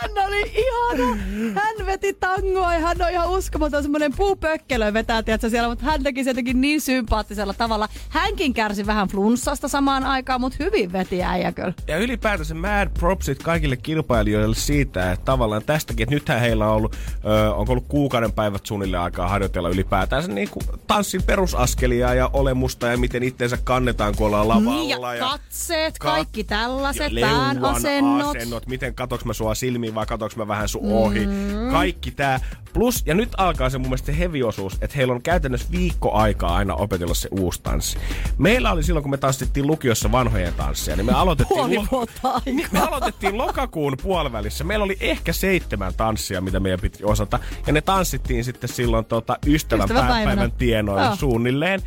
Hän 0.00 0.26
oli 0.26 0.40
ihana. 0.42 1.16
Hän 1.54 1.86
veti 1.86 2.12
tangoa 2.12 2.74
ja 2.74 2.80
hän 2.80 2.96
on 3.02 3.10
ihan 3.10 3.30
uskomaton. 3.30 3.82
Semmoinen 3.82 4.12
puupökkelö 4.16 4.92
vetää, 4.92 5.22
tiedätkö, 5.22 5.50
siellä, 5.50 5.68
mutta 5.68 5.84
hän 5.84 6.02
teki 6.02 6.24
se 6.24 6.30
jotenkin 6.30 6.60
niin 6.60 6.80
sympaattisella 6.80 7.54
tavalla. 7.54 7.88
Hänkin 8.08 8.54
kärsi 8.54 8.86
vähän 8.86 9.08
flunssasta 9.08 9.68
samaan 9.68 10.04
aikaan, 10.04 10.40
mutta 10.40 10.56
hyvin 10.64 10.92
veti 10.92 11.22
äijä 11.22 11.52
kyllä. 11.52 11.72
Ja 11.88 11.98
ylipäätänsä 11.98 12.54
mad 12.54 12.88
propsit 12.98 13.42
kaikille 13.42 13.76
kilpailijoille 13.76 14.56
siitä, 14.56 15.12
että 15.12 15.24
tavallaan 15.24 15.62
tästäkin, 15.64 16.02
että 16.04 16.14
nythän 16.14 16.40
heillä 16.40 16.66
on 16.68 16.74
ollut, 16.76 16.96
ö, 17.24 17.54
onko 17.54 17.72
ollut 17.72 17.88
kuukauden 17.88 18.32
päivät 18.32 18.66
suunnilleen 18.66 19.02
aikaa 19.02 19.28
harjoitella 19.28 19.68
ylipäätänsä 19.68 20.28
niin 20.32 20.48
kuin 20.50 20.66
tanssin 20.86 21.22
perusaskelia 21.22 22.14
ja 22.14 22.30
olemusta 22.32 22.86
ja 22.86 22.96
miten 22.96 23.22
itteensä 23.22 23.58
kannetaan, 23.64 24.14
kun 24.16 24.26
ollaan 24.26 24.48
lavalla. 24.48 24.70
Niin, 24.70 24.90
ja 24.90 24.98
katseet, 25.20 25.94
Kat- 25.94 25.98
kaikki 25.98 26.44
tällaiset, 26.44 27.12
ja 27.12 27.14
leuan 27.14 27.56
pään 27.60 27.64
asennot. 27.64 28.36
asennot. 28.36 28.66
Miten 28.66 28.94
katoks 28.94 29.24
mä 29.24 29.32
sua 29.32 29.54
silmiin 29.84 29.94
vai 29.94 30.06
katoks 30.06 30.36
mä 30.36 30.48
vähän 30.48 30.68
sun 30.68 30.80
ohi. 30.84 31.26
Mm. 31.26 31.70
Kaikki 31.70 32.10
tää. 32.10 32.40
Plus, 32.72 33.02
ja 33.06 33.14
nyt 33.14 33.28
alkaa 33.36 33.70
se 33.70 33.78
mun 33.78 33.86
mielestä 33.88 34.06
se 34.06 34.18
heavy-osuus, 34.18 34.78
että 34.80 34.96
heillä 34.96 35.14
on 35.14 35.22
käytännössä 35.22 35.68
viikko 35.72 36.12
aikaa 36.12 36.56
aina 36.56 36.74
opetella 36.74 37.14
se 37.14 37.28
uusi 37.32 37.62
tanssi. 37.62 37.98
Meillä 38.38 38.72
oli 38.72 38.82
silloin, 38.82 39.02
kun 39.02 39.10
me 39.10 39.16
tanssittiin 39.16 39.66
lukiossa 39.66 40.12
vanhojen 40.12 40.54
tanssia, 40.54 40.96
niin 40.96 41.06
me 41.06 41.12
aloitettiin, 41.12 41.58
Puoli 41.58 41.76
lo-. 41.76 42.40
Niin, 42.46 42.66
me 42.72 42.80
aloitettiin 42.80 43.38
lokakuun 43.38 43.96
puolivälissä. 44.02 44.64
Meillä 44.64 44.84
oli 44.84 44.96
ehkä 45.00 45.32
seitsemän 45.32 45.94
tanssia, 45.94 46.40
mitä 46.40 46.60
meidän 46.60 46.80
piti 46.80 47.04
osata. 47.04 47.38
Ja 47.66 47.72
ne 47.72 47.80
tanssittiin 47.80 48.44
sitten 48.44 48.68
silloin 48.68 49.04
tota, 49.04 49.38
ystävän 49.46 49.84
Ystävänpäivänä. 49.84 50.24
päivän 50.36 50.52
tienoilla 50.52 51.04
Joo. 51.04 51.16
suunnilleen. 51.16 51.80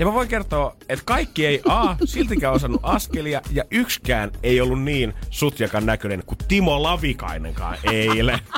Ja 0.00 0.06
mä 0.06 0.12
voin 0.12 0.28
kertoa, 0.28 0.76
että 0.88 1.04
kaikki 1.04 1.46
ei 1.46 1.60
A, 1.68 1.96
siltikään 2.04 2.54
osannut 2.54 2.80
askelia, 2.82 3.42
ja 3.52 3.64
yksikään 3.70 4.30
ei 4.42 4.60
ollut 4.60 4.82
niin 4.82 5.14
sutjakan 5.30 5.86
näköinen 5.86 6.22
kuin 6.26 6.38
Timo 6.48 6.82
Lavikainenkaan 6.82 7.78
eilen. 7.92 8.38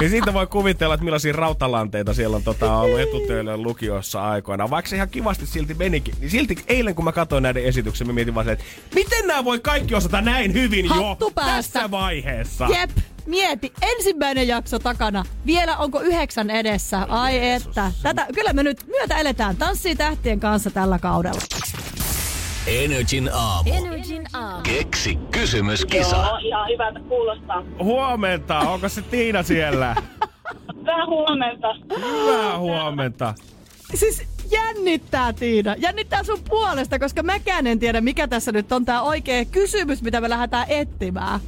Ja 0.00 0.08
siitä 0.08 0.32
voi 0.34 0.46
kuvitella, 0.46 0.94
että 0.94 1.04
millaisia 1.04 1.32
rautalanteita 1.32 2.14
siellä 2.14 2.36
on 2.36 2.42
tota, 2.42 2.76
ollut 2.76 3.00
etutöillä 3.00 3.56
lukiossa 3.56 4.30
aikoina. 4.30 4.70
Vaikka 4.70 4.88
se 4.88 4.96
ihan 4.96 5.08
kivasti 5.08 5.46
silti 5.46 5.74
menikin, 5.74 6.14
niin 6.20 6.30
silti 6.30 6.56
eilen 6.66 6.94
kun 6.94 7.04
mä 7.04 7.12
katsoin 7.12 7.42
näiden 7.42 7.64
esityksen, 7.64 8.06
mä 8.06 8.12
mietin 8.12 8.34
vaan 8.34 8.48
että 8.48 8.64
miten 8.94 9.26
nämä 9.26 9.44
voi 9.44 9.60
kaikki 9.60 9.94
osata 9.94 10.20
näin 10.20 10.52
hyvin 10.52 10.88
Hattu 10.88 11.24
jo 11.24 11.30
päästä. 11.30 11.52
tässä 11.52 11.90
vaiheessa? 11.90 12.66
Jep, 12.66 12.90
mieti. 13.26 13.72
Ensimmäinen 13.82 14.48
jakso 14.48 14.78
takana. 14.78 15.24
Vielä 15.46 15.76
onko 15.76 16.00
yhdeksän 16.00 16.50
edessä? 16.50 17.06
Ai 17.08 17.50
että. 17.50 17.92
Tätä, 18.02 18.26
kyllä 18.34 18.52
me 18.52 18.62
nyt 18.62 18.86
myötä 18.86 19.18
eletään 19.18 19.56
tanssii 19.56 19.96
tähtien 19.96 20.40
kanssa 20.40 20.70
tällä 20.70 20.98
kaudella. 20.98 21.40
Energin 22.66 23.30
aamu. 23.32 23.70
Energin 23.72 24.24
aamu. 24.32 24.62
Keksi 24.62 25.18
kysymyskisa. 25.30 26.16
Joo, 26.16 26.38
ihan 26.38 26.68
hyvältä 26.68 27.00
kuulostaa. 27.08 27.62
Huomenta, 27.78 28.58
onko 28.58 28.88
se 28.88 29.02
Tiina 29.02 29.42
siellä? 29.42 29.96
Vähän 30.86 31.06
huomenta. 31.06 31.74
Hyvää 31.96 32.58
huomenta. 32.58 33.34
Siis 33.94 34.22
jännittää 34.50 35.32
Tiina. 35.32 35.74
Jännittää 35.78 36.22
sun 36.24 36.38
puolesta, 36.48 36.98
koska 36.98 37.22
mäkään 37.22 37.66
en 37.66 37.78
tiedä 37.78 38.00
mikä 38.00 38.28
tässä 38.28 38.52
nyt 38.52 38.72
on 38.72 38.84
tää 38.84 39.02
oikea 39.02 39.44
kysymys, 39.44 40.02
mitä 40.02 40.20
me 40.20 40.30
lähdetään 40.30 40.66
etsimään. 40.68 41.40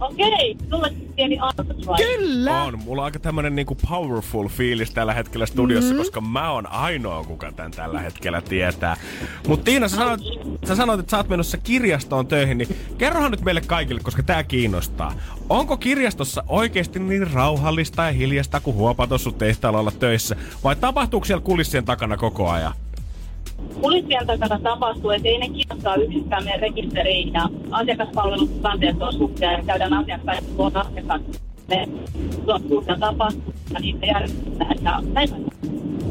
Okei, 0.00 0.56
sulle 0.70 0.92
pieni 1.16 1.38
aloitus 1.38 1.86
vai? 1.86 1.96
Kyllä. 1.96 2.62
On. 2.62 2.78
Mulla 2.78 3.02
on 3.02 3.04
aika 3.04 3.18
tämmönen 3.18 3.56
niinku 3.56 3.76
powerful 3.88 4.48
fiilis 4.48 4.90
tällä 4.90 5.14
hetkellä 5.14 5.46
studiossa, 5.46 5.90
mm-hmm. 5.90 5.98
koska 5.98 6.20
mä 6.20 6.50
oon 6.50 6.66
ainoa, 6.66 7.24
kuka 7.24 7.52
tän 7.52 7.70
tällä 7.70 8.00
hetkellä 8.00 8.42
tietää. 8.42 8.96
Mut 9.48 9.64
Tiina, 9.64 9.88
sä 9.88 9.96
sanoit, 9.96 10.20
sä 10.68 10.76
sanoit, 10.76 11.00
että 11.00 11.10
sä 11.10 11.16
oot 11.16 11.28
menossa 11.28 11.58
kirjastoon 11.58 12.26
töihin, 12.26 12.58
niin 12.58 12.76
kerrohan 12.98 13.30
nyt 13.30 13.40
meille 13.40 13.60
kaikille, 13.60 14.00
koska 14.00 14.22
tää 14.22 14.42
kiinnostaa. 14.42 15.12
Onko 15.48 15.76
kirjastossa 15.76 16.44
oikeasti 16.48 16.98
niin 16.98 17.32
rauhallista 17.32 18.02
ja 18.02 18.12
hiljasta 18.12 18.60
kuin 18.60 18.76
huopatossu 18.76 19.32
tehtaalla 19.32 19.80
olla 19.80 19.92
töissä? 19.92 20.36
Vai 20.64 20.76
tapahtuuko 20.76 21.24
siellä 21.26 21.42
kulissien 21.42 21.84
takana 21.84 22.16
koko 22.16 22.50
ajan? 22.50 22.72
Kulissien 23.80 24.26
takana 24.26 24.58
tapahtuu, 24.58 25.10
että 25.10 25.28
ei 25.28 25.38
ne 25.38 25.48
kiinnostaa 25.48 25.94
yksistään 25.94 26.44
meidän 26.44 26.60
rekisteriin 26.60 27.32
ja 27.32 27.48
asiakaspalvelun 27.70 28.48
tilanteet 28.48 29.02
on 29.02 29.12
suhteen 29.12 29.52
ja 29.52 29.64
käydään 29.64 29.92
asiakkaiden 29.92 30.44
tuon 30.56 30.76
asiakkaan. 30.76 31.20
Ne 31.68 31.88
tuottuutta 32.44 32.96
tapahtuu 33.00 33.54
ja 33.74 33.80
niitä 33.80 34.06
järjestetään 34.06 34.76
ja 34.82 35.02
näin. 35.12 35.30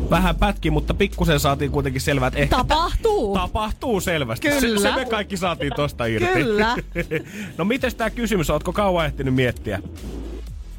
Vähän 0.10 0.36
pätki, 0.36 0.72
mutta 0.72 0.94
pikkusen 0.94 1.40
saatiin 1.40 1.72
kuitenkin 1.72 2.02
selvää, 2.02 2.28
että 2.28 2.40
ehkä 2.40 2.56
Tapahtuu. 2.56 3.34
Tapahtuu 3.34 4.02
selvästi. 4.02 4.50
Kyllä. 4.50 4.80
Se, 4.80 4.90
se 4.90 4.96
me 4.96 5.06
kaikki 5.06 5.38
saatiin 5.38 5.74
tosta 5.76 6.06
irti. 6.06 6.34
Kyllä. 6.34 6.76
no 7.58 7.66
mites 7.66 7.96
tää 7.96 8.10
kysymys, 8.10 8.50
ootko 8.50 8.74
kauan 8.74 9.06
ehtinyt 9.06 9.34
miettiä? 9.34 9.80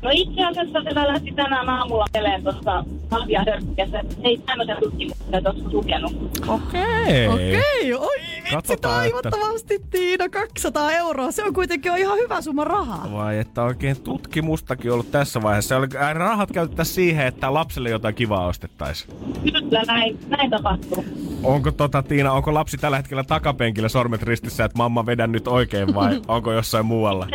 No 0.07 0.13
itse 0.15 0.45
asiassa 0.45 0.83
se 0.83 0.95
lähti 0.95 1.33
tänään 1.33 1.69
aamulla 1.69 2.05
mieleen 2.15 2.43
tuossa 2.43 2.85
kahvia 3.09 3.45
hörppiässä. 3.47 4.01
Ei 4.23 4.39
tämmöisen 4.39 4.77
tutkimuksen 4.81 5.43
tuossa 5.45 5.65
lukenut. 5.73 6.13
Okei. 6.49 7.29
Okei, 7.29 7.95
oi 7.95 8.17
vitsi, 8.37 8.51
Katsotaan, 8.55 9.07
että- 9.07 9.31
toivottavasti 9.31 9.79
Tiina, 9.91 10.29
200 10.29 10.93
euroa. 10.93 11.31
Se 11.31 11.45
on 11.45 11.55
kuitenkin 11.55 11.91
jo 11.91 11.97
ihan 11.97 12.19
hyvä 12.19 12.41
summa 12.41 12.65
rahaa. 12.65 13.09
Vai 13.13 13.39
että 13.39 13.63
oikein 13.63 14.01
tutkimustakin 14.03 14.93
ollut 14.93 15.11
tässä 15.11 15.43
vaiheessa. 15.43 15.77
Oli, 15.77 15.87
rahat 16.15 16.51
käytettäisiin 16.53 16.95
siihen, 16.95 17.27
että 17.27 17.55
lapselle 17.55 17.91
jotain 17.91 18.15
kivaa 18.15 18.47
ostettaisiin. 18.47 19.11
Kyllä 19.53 19.83
näin, 19.87 20.19
näin 20.29 20.51
tapahtuu. 20.51 21.05
Onko 21.43 21.73
tota 21.73 22.03
Tiina, 22.03 22.33
onko 22.33 22.55
lapsi 22.55 22.77
tällä 22.77 22.97
hetkellä 22.97 23.25
takapenkillä 23.25 23.89
sormet 23.89 24.23
ristissä, 24.23 24.65
että 24.65 24.79
mamma 24.79 25.07
vedän 25.07 25.33
nyt 25.33 25.49
oikein 25.49 25.95
vai 25.95 26.21
onko 26.29 26.53
jossain 26.53 26.87
muualla? 26.87 27.27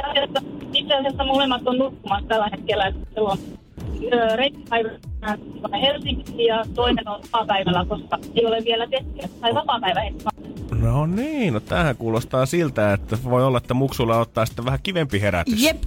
Itse 0.73 0.93
asiassa, 0.95 1.23
molemmat 1.23 1.61
on 1.67 1.77
nukkumassa 1.77 2.27
tällä 2.27 2.47
hetkellä. 2.51 2.85
että 2.87 2.99
Se 3.13 3.19
on 3.21 3.37
ö, 4.13 4.35
reittipäivä 4.35 4.89
Helsinki 5.81 6.45
ja 6.45 6.63
toinen 6.75 7.07
on 7.07 7.21
vapaa-päivällä, 7.21 7.85
koska 7.89 8.19
ei 8.35 8.45
ole 8.45 8.57
vielä 8.65 8.87
testiä. 8.87 9.29
Tai 9.41 9.53
vapaa-päivä. 9.55 10.01
No 10.81 11.05
niin, 11.05 11.53
no 11.53 11.59
tämähän 11.59 11.95
kuulostaa 11.95 12.45
siltä, 12.45 12.93
että 12.93 13.17
voi 13.23 13.45
olla, 13.45 13.57
että 13.57 13.73
muksulla 13.73 14.17
ottaa 14.19 14.45
sitten 14.45 14.65
vähän 14.65 14.79
kivempi 14.83 15.21
herätys. 15.21 15.63
Jep. 15.63 15.83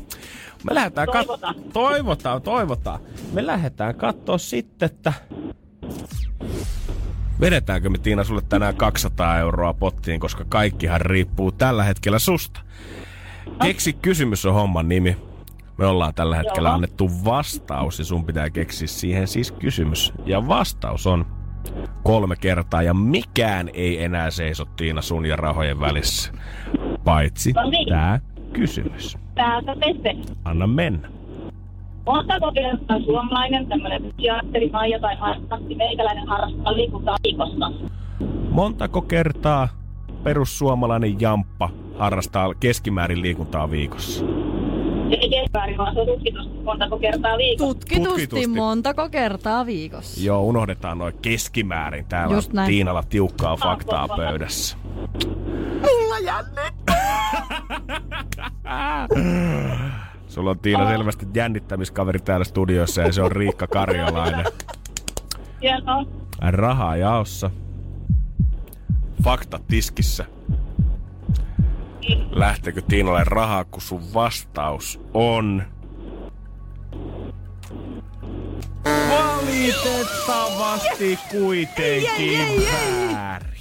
Me 0.65 0.75
lähdetään 0.75 1.09
kat- 1.09 1.13
Toivotaan. 1.13 1.55
toivotaan, 1.73 2.43
toivotaan. 2.43 3.01
Me 3.33 3.47
lähdetään 3.47 3.95
katsoa 3.95 4.39
sitten, 4.39 4.87
että 4.87 5.13
Vedetäänkö 7.41 7.91
me 7.91 7.99
Tiina 7.99 8.25
sulle 8.25 8.43
tänään 8.49 8.77
200 8.77 9.39
euroa 9.39 9.75
pottiin, 9.75 10.21
koska 10.21 10.45
kaikkihan 10.49 11.01
riippuu 11.01 11.53
tällä 11.53 11.85
hetkellä 11.85 12.19
susta. 12.19 12.61
Keksi 13.63 13.93
kysymys 13.93 14.47
on 14.47 14.55
homman 14.55 14.89
nimi. 14.89 15.17
Me 15.79 15.87
ollaan 15.87 16.15
tällä 16.15 16.37
hetkellä 16.37 16.69
Joo. 16.69 16.75
annettu 16.75 17.11
vastaus 17.25 17.99
ja 17.99 18.05
sun 18.05 18.25
pitää 18.25 18.51
keksiä 18.51 18.89
siihen 18.89 19.29
siis 19.29 19.53
kysymys. 19.53 20.13
Ja 20.27 20.49
vastaus 20.49 21.07
on 21.07 21.27
kolme 22.03 22.37
kertaa 22.37 22.83
ja 22.83 22.95
mikään 22.95 23.71
ei 23.75 24.05
enää 24.05 24.31
seiso 24.31 24.65
Tiina 24.65 25.03
sun 25.03 25.27
ja 25.27 25.37
rahojen 25.37 25.81
välissä. 25.81 26.33
Paitsi 27.05 27.53
No 27.53 27.71
niin. 27.71 27.89
tää 27.89 28.21
kysymys. 28.53 29.19
Täältä 29.35 29.75
Pesse. 29.81 30.17
Anna 30.45 30.67
mennä. 30.67 31.09
Montako 32.07 32.53
kertaa 32.53 33.01
suomalainen 33.01 33.67
tämmöinen 33.67 34.03
psykiatri, 34.03 34.71
Maija 34.71 35.01
tai 35.01 35.17
harrasti 35.17 35.75
meikäläinen 35.75 36.29
harrastaa 36.29 36.75
liikuntaa 36.77 37.17
viikossa? 37.25 37.73
Montako 38.51 39.03
kertaa 39.03 39.69
perussuomalainen 40.23 41.21
jamppa 41.21 41.71
harrastaa 41.99 42.55
keskimäärin 42.55 43.23
liikuntaa 43.23 43.71
viikossa? 43.71 44.25
Ei 45.11 45.29
keskimäärin, 45.31 45.79
vaan 45.79 45.95
se 45.95 46.01
on 46.01 46.07
tutkitusti 46.07 46.59
montako 46.65 46.99
kertaa 46.99 47.39
viikossa. 47.39 47.75
Tutkitusti, 47.75 48.09
Tutkitusti. 48.27 48.47
montako 48.47 49.09
kertaa 49.09 49.67
viikossa. 49.67 50.21
Joo, 50.25 50.43
unohdetaan 50.43 50.99
noin 50.99 51.15
keskimäärin. 51.23 52.05
Täällä 52.05 52.35
Just 52.35 52.51
on 52.51 52.57
näin. 52.57 52.69
Tiinalla 52.69 53.03
tiukkaa 53.09 53.57
faktaa 53.57 54.09
pöydässä. 54.09 54.77
Sulla 60.29 60.51
on 60.51 60.59
Tiina 60.59 60.89
selvästi 60.89 61.27
jännittämiskaveri 61.35 62.19
täällä 62.19 62.45
studiossa 62.45 63.01
ja 63.03 63.13
se 63.13 63.23
on 63.23 63.33
Riikka 63.33 63.67
Karjalainen. 63.67 64.45
Hienoa. 65.63 66.05
Rahaa 66.41 66.97
jaossa. 66.97 67.51
Fakta 69.25 69.61
tiskissä. 69.69 70.25
Lähteekö 72.31 72.83
Tiinalle 72.89 73.25
rahaa, 73.25 73.65
kun 73.65 73.83
sun 73.83 74.15
vastaus 74.15 75.01
on... 75.15 75.63
Valitettavasti 78.85 81.19
kuitenkin 81.31 82.39
väärin. 82.73 83.54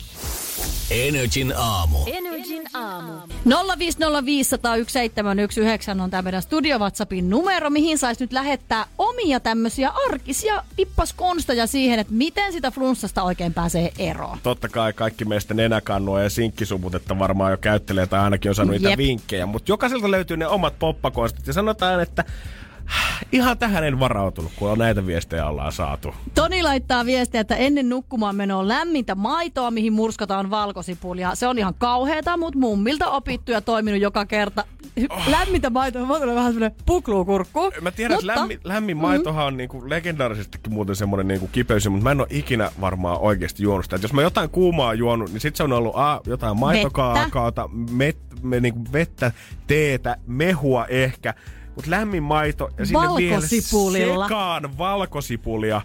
Energin 0.91 1.53
aamu. 1.57 1.97
Energin 2.05 2.63
aamu. 2.73 3.11
050501719 3.49 3.53
on 6.01 6.09
tämä 6.09 6.21
meidän 6.21 6.41
Studio 6.41 6.79
WhatsAppin 6.79 7.29
numero, 7.29 7.69
mihin 7.69 7.97
saisi 7.97 8.23
nyt 8.23 8.33
lähettää 8.33 8.85
omia 8.97 9.39
tämmöisiä 9.39 9.91
arkisia 10.05 10.63
pippaskonsteja 10.75 11.67
siihen, 11.67 11.99
että 11.99 12.13
miten 12.13 12.53
sitä 12.53 12.71
flunssasta 12.71 13.23
oikein 13.23 13.53
pääsee 13.53 13.91
eroon. 13.99 14.37
Totta 14.43 14.69
kai 14.69 14.93
kaikki 14.93 15.25
meistä 15.25 15.53
nenäkannua 15.53 16.21
ja 16.21 16.29
sinkkisumutetta 16.29 17.19
varmaan 17.19 17.51
jo 17.51 17.57
käyttelee 17.57 18.07
tai 18.07 18.19
ainakin 18.19 18.49
on 18.49 18.55
saanut 18.55 18.75
niitä 18.75 18.89
Jep. 18.89 18.97
vinkkejä. 18.97 19.45
Mutta 19.45 19.71
jokaiselta 19.71 20.11
löytyy 20.11 20.37
ne 20.37 20.47
omat 20.47 20.79
poppakonstit 20.79 21.47
ja 21.47 21.53
sanotaan, 21.53 22.01
että 22.01 22.23
ihan 23.31 23.57
tähän 23.57 23.83
en 23.83 23.99
varautunut, 23.99 24.51
kun 24.55 24.71
on 24.71 24.77
näitä 24.77 25.05
viestejä 25.05 25.47
ollaan 25.47 25.71
saatu. 25.71 26.15
Toni 26.35 26.63
laittaa 26.63 27.05
viestiä, 27.05 27.41
että 27.41 27.55
ennen 27.55 27.89
nukkumaan 27.89 28.35
menoa 28.35 28.67
lämmintä 28.67 29.15
maitoa, 29.15 29.71
mihin 29.71 29.93
murskataan 29.93 30.49
valkosipulia. 30.49 31.35
Se 31.35 31.47
on 31.47 31.57
ihan 31.57 31.73
kauheeta, 31.77 32.37
mutta 32.37 32.59
mummilta 32.59 33.09
opittu 33.09 33.51
ja 33.51 33.61
toiminut 33.61 34.01
joka 34.01 34.25
kerta. 34.25 34.63
Oh. 35.09 35.27
Lämmintä 35.27 35.69
maitoa, 35.69 36.05
mä 36.05 36.19
tulee 36.19 36.35
vähän 36.35 36.53
semmoinen 36.53 36.77
pukluukurkku. 36.85 37.71
Mä 37.81 37.91
tiedän, 37.91 38.15
että 38.15 38.27
lämmin, 38.27 38.59
lämmin 38.63 38.97
maitohan 38.97 39.45
on 39.45 39.57
niinku 39.57 39.89
legendaarisestikin 39.89 40.73
muuten 40.73 40.95
semmoinen 40.95 41.27
niinku 41.27 41.49
kipeys, 41.51 41.89
mutta 41.89 42.03
mä 42.03 42.11
en 42.11 42.19
ole 42.19 42.27
ikinä 42.29 42.71
varmaan 42.81 43.19
oikeasti 43.19 43.63
juonut 43.63 43.85
sitä. 43.85 43.95
Et 43.95 44.01
jos 44.01 44.13
mä 44.13 44.21
jotain 44.21 44.49
kuumaa 44.49 44.93
juonut, 44.93 45.31
niin 45.31 45.41
sit 45.41 45.55
se 45.55 45.63
on 45.63 45.73
ollut 45.73 45.95
a, 45.95 46.21
jotain 46.27 46.59
maitokaakaota, 46.59 47.69
met, 47.91 48.17
me, 48.41 48.59
niinku 48.59 48.85
vettä, 48.93 49.31
teetä, 49.67 50.17
mehua 50.27 50.85
ehkä. 50.85 51.33
Mutta 51.75 51.91
lämmin 51.91 52.23
maito 52.23 52.69
ja 52.77 52.85
sinne 52.85 52.99
vielä 53.17 53.41
sekaan 54.25 54.77
valkosipulia. 54.77 55.81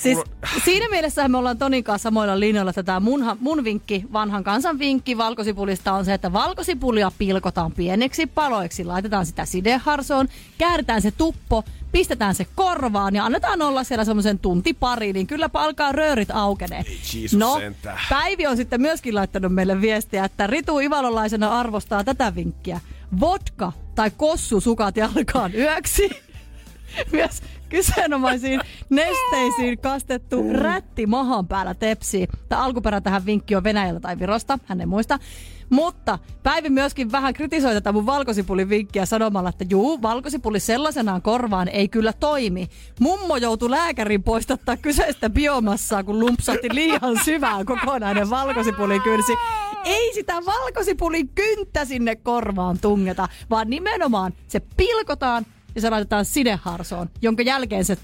Siis 0.00 0.18
siinä 0.64 0.88
mielessä 0.88 1.28
me 1.28 1.38
ollaan 1.38 1.58
Tonin 1.58 1.84
kanssa 1.84 2.02
samoilla 2.02 2.40
linjoilla, 2.40 2.70
että 2.70 2.82
tämä 2.82 3.00
mun, 3.00 3.24
mun 3.40 3.64
vinkki, 3.64 4.04
vanhan 4.12 4.44
kansan 4.44 4.78
vinkki 4.78 5.18
valkosipulista 5.18 5.92
on 5.92 6.04
se, 6.04 6.14
että 6.14 6.32
valkosipulia 6.32 7.12
pilkotaan 7.18 7.72
pieneksi 7.72 8.26
paloiksi, 8.26 8.84
laitetaan 8.84 9.26
sitä 9.26 9.44
sideharsoon, 9.44 10.28
kääritään 10.58 11.02
se 11.02 11.10
tuppo, 11.10 11.64
pistetään 11.92 12.34
se 12.34 12.46
korvaan 12.54 13.14
ja 13.14 13.24
annetaan 13.24 13.62
olla 13.62 13.84
siellä 13.84 14.04
semmoisen 14.04 14.38
tunti 14.38 14.74
pari, 14.74 15.12
niin 15.12 15.26
kyllä 15.26 15.50
alkaa 15.54 15.92
röörit 15.92 16.30
aukenee. 16.30 16.84
No, 17.36 17.58
sentään. 17.58 17.98
Päivi 18.10 18.46
on 18.46 18.56
sitten 18.56 18.80
myöskin 18.80 19.14
laittanut 19.14 19.54
meille 19.54 19.80
viestiä, 19.80 20.24
että 20.24 20.46
Ritu 20.46 20.78
Ivalolaisena 20.78 21.58
arvostaa 21.60 22.04
tätä 22.04 22.34
vinkkiä. 22.34 22.80
Vodka 23.20 23.72
tai 23.94 24.10
kossu 24.16 24.60
sukat 24.60 24.96
jalkaan 24.96 25.54
yöksi. 25.54 26.10
Myös 27.12 27.42
kyseenomaisiin 27.68 28.60
nesteisiin 28.90 29.78
kastettu 29.78 30.52
rätti 30.52 31.06
mahan 31.06 31.48
päällä 31.48 31.74
tepsi. 31.74 32.28
Tämä 32.48 32.62
alkuperä 32.62 33.00
tähän 33.00 33.26
vinkki 33.26 33.56
on 33.56 33.64
Venäjältä 33.64 34.00
tai 34.00 34.18
Virosta, 34.18 34.58
hän 34.66 34.80
ei 34.80 34.86
muista. 34.86 35.18
Mutta 35.70 36.18
Päivi 36.42 36.70
myöskin 36.70 37.12
vähän 37.12 37.34
kritisoi 37.34 37.74
tätä 37.74 37.92
mun 37.92 38.06
valkosipulin 38.06 38.68
vinkkiä 38.68 39.06
sanomalla, 39.06 39.48
että 39.48 39.64
juu, 39.70 40.02
valkosipuli 40.02 40.60
sellaisenaan 40.60 41.22
korvaan 41.22 41.68
ei 41.68 41.88
kyllä 41.88 42.12
toimi. 42.12 42.68
Mummo 43.00 43.36
joutui 43.36 43.70
lääkärin 43.70 44.22
poistattaa 44.22 44.76
kyseistä 44.76 45.30
biomassaa, 45.30 46.04
kun 46.04 46.20
lumpsahti 46.20 46.74
liian 46.74 47.24
syvään 47.24 47.66
kokonainen 47.66 48.30
valkosipulin 48.30 49.02
kynsi. 49.02 49.32
Ei 49.84 50.14
sitä 50.14 50.34
valkosipulin 50.46 51.28
kynttä 51.28 51.84
sinne 51.84 52.16
korvaan 52.16 52.78
tungeta, 52.78 53.28
vaan 53.50 53.70
nimenomaan 53.70 54.32
se 54.48 54.60
pilkotaan 54.76 55.46
ja 55.74 55.80
se 55.80 55.90
laitetaan 55.90 56.24
sideharsoon, 56.24 57.10
jonka 57.22 57.42
jälkeen 57.42 57.84
se 57.84 57.96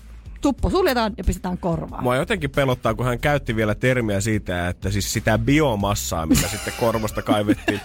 tuppo 0.46 0.70
suljetaan 0.70 1.12
ja 1.18 1.24
pistetään 1.24 1.58
korvaan. 1.58 2.02
Mua 2.02 2.16
jotenkin 2.16 2.50
pelottaa, 2.50 2.94
kun 2.94 3.06
hän 3.06 3.18
käytti 3.18 3.56
vielä 3.56 3.74
termiä 3.74 4.20
siitä, 4.20 4.68
että 4.68 4.90
siis 4.90 5.12
sitä 5.12 5.38
biomassaa, 5.38 6.26
mitä 6.26 6.48
sitten 6.48 6.72
korvasta 6.80 7.22
kaivettiin. 7.22 7.80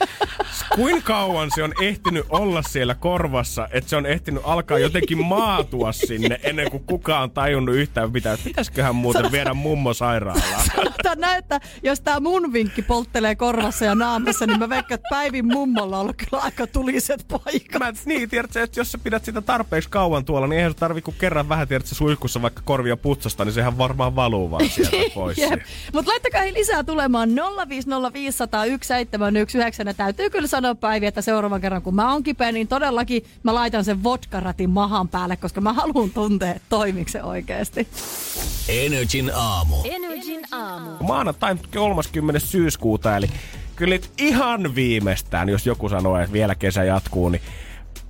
Kuinka 0.75 1.01
kauan 1.01 1.49
se 1.55 1.63
on 1.63 1.73
ehtinyt 1.81 2.25
olla 2.29 2.61
siellä 2.61 2.95
korvassa, 2.95 3.67
että 3.71 3.89
se 3.89 3.95
on 3.95 4.05
ehtinyt 4.05 4.41
alkaa 4.45 4.79
jotenkin 4.79 5.25
maatua 5.25 5.91
sinne 5.91 6.39
ennen 6.43 6.71
kuin 6.71 6.83
kukaan 6.83 7.23
on 7.23 7.31
tajunnut 7.31 7.75
yhtään 7.75 8.11
mitään. 8.11 8.37
Pitäisiköhän 8.43 8.95
muuten 8.95 9.31
viedä 9.31 9.53
mummo 9.53 9.93
sairaalaan? 9.93 10.65
Sanotaan 10.75 11.19
näin, 11.19 11.39
että 11.39 11.59
jos 11.83 12.01
tämä 12.01 12.19
mun 12.19 12.53
vinkki 12.53 12.81
polttelee 12.81 13.35
korvassa 13.35 13.85
ja 13.85 13.95
naamassa, 13.95 14.45
niin 14.45 14.59
mä 14.59 14.69
veikkaan, 14.69 14.95
että 14.95 15.09
Päivin 15.09 15.45
mummolla 15.45 15.95
on 15.95 16.01
ollut 16.01 16.15
kyllä 16.17 16.43
aika 16.43 16.67
tuliset 16.67 17.25
paikat. 17.27 17.79
Mä, 17.79 17.93
niin, 18.05 18.29
tiedätkö, 18.29 18.63
että 18.63 18.79
jos 18.79 18.91
sä 18.91 18.97
pidät 18.97 19.25
sitä 19.25 19.41
tarpeeksi 19.41 19.89
kauan 19.89 20.25
tuolla, 20.25 20.47
niin 20.47 20.57
eihän 20.57 20.71
se 20.71 20.77
tarvi 20.77 21.01
kuin 21.01 21.15
kerran 21.19 21.49
vähän, 21.49 21.67
tiedätkö, 21.67 21.95
suihkussa 21.95 22.41
vaikka 22.51 22.61
korvia 22.65 22.97
putsasta, 22.97 23.45
niin 23.45 23.53
sehän 23.53 23.77
varmaan 23.77 24.15
valuu 24.15 24.51
vaan 24.51 24.69
sieltä 24.69 24.97
pois. 25.15 25.37
Mutta 25.93 26.11
laittakaa 26.11 26.41
hei 26.41 26.53
lisää 26.53 26.83
tulemaan 26.83 27.29
050501719. 27.29 27.33
Ja 29.85 29.93
täytyy 29.93 30.29
kyllä 30.29 30.47
sanoa 30.47 30.75
Päivi, 30.75 31.05
että 31.05 31.21
seuraavan 31.21 31.61
kerran 31.61 31.81
kun 31.81 31.95
mä 31.95 32.13
oon 32.13 32.23
kipeä, 32.23 32.51
niin 32.51 32.67
todellakin 32.67 33.23
mä 33.43 33.53
laitan 33.53 33.85
sen 33.85 34.03
vodkaratin 34.03 34.69
mahan 34.69 35.07
päälle, 35.07 35.37
koska 35.37 35.61
mä 35.61 35.73
haluan 35.73 36.09
tuntea, 36.09 36.51
että 36.51 36.61
toimiiko 36.69 37.11
se 37.11 37.23
oikeasti. 37.23 37.87
Energin 38.69 39.31
aamu. 39.35 39.75
Energin 39.83 40.41
aamu. 40.51 40.89
Maanantai 41.01 41.55
30. 41.73 42.39
syyskuuta, 42.39 43.17
eli 43.17 43.29
kyllä 43.75 43.99
ihan 44.17 44.75
viimeistään, 44.75 45.49
jos 45.49 45.65
joku 45.65 45.89
sanoo, 45.89 46.19
että 46.19 46.33
vielä 46.33 46.55
kesä 46.55 46.83
jatkuu, 46.83 47.29
niin 47.29 47.41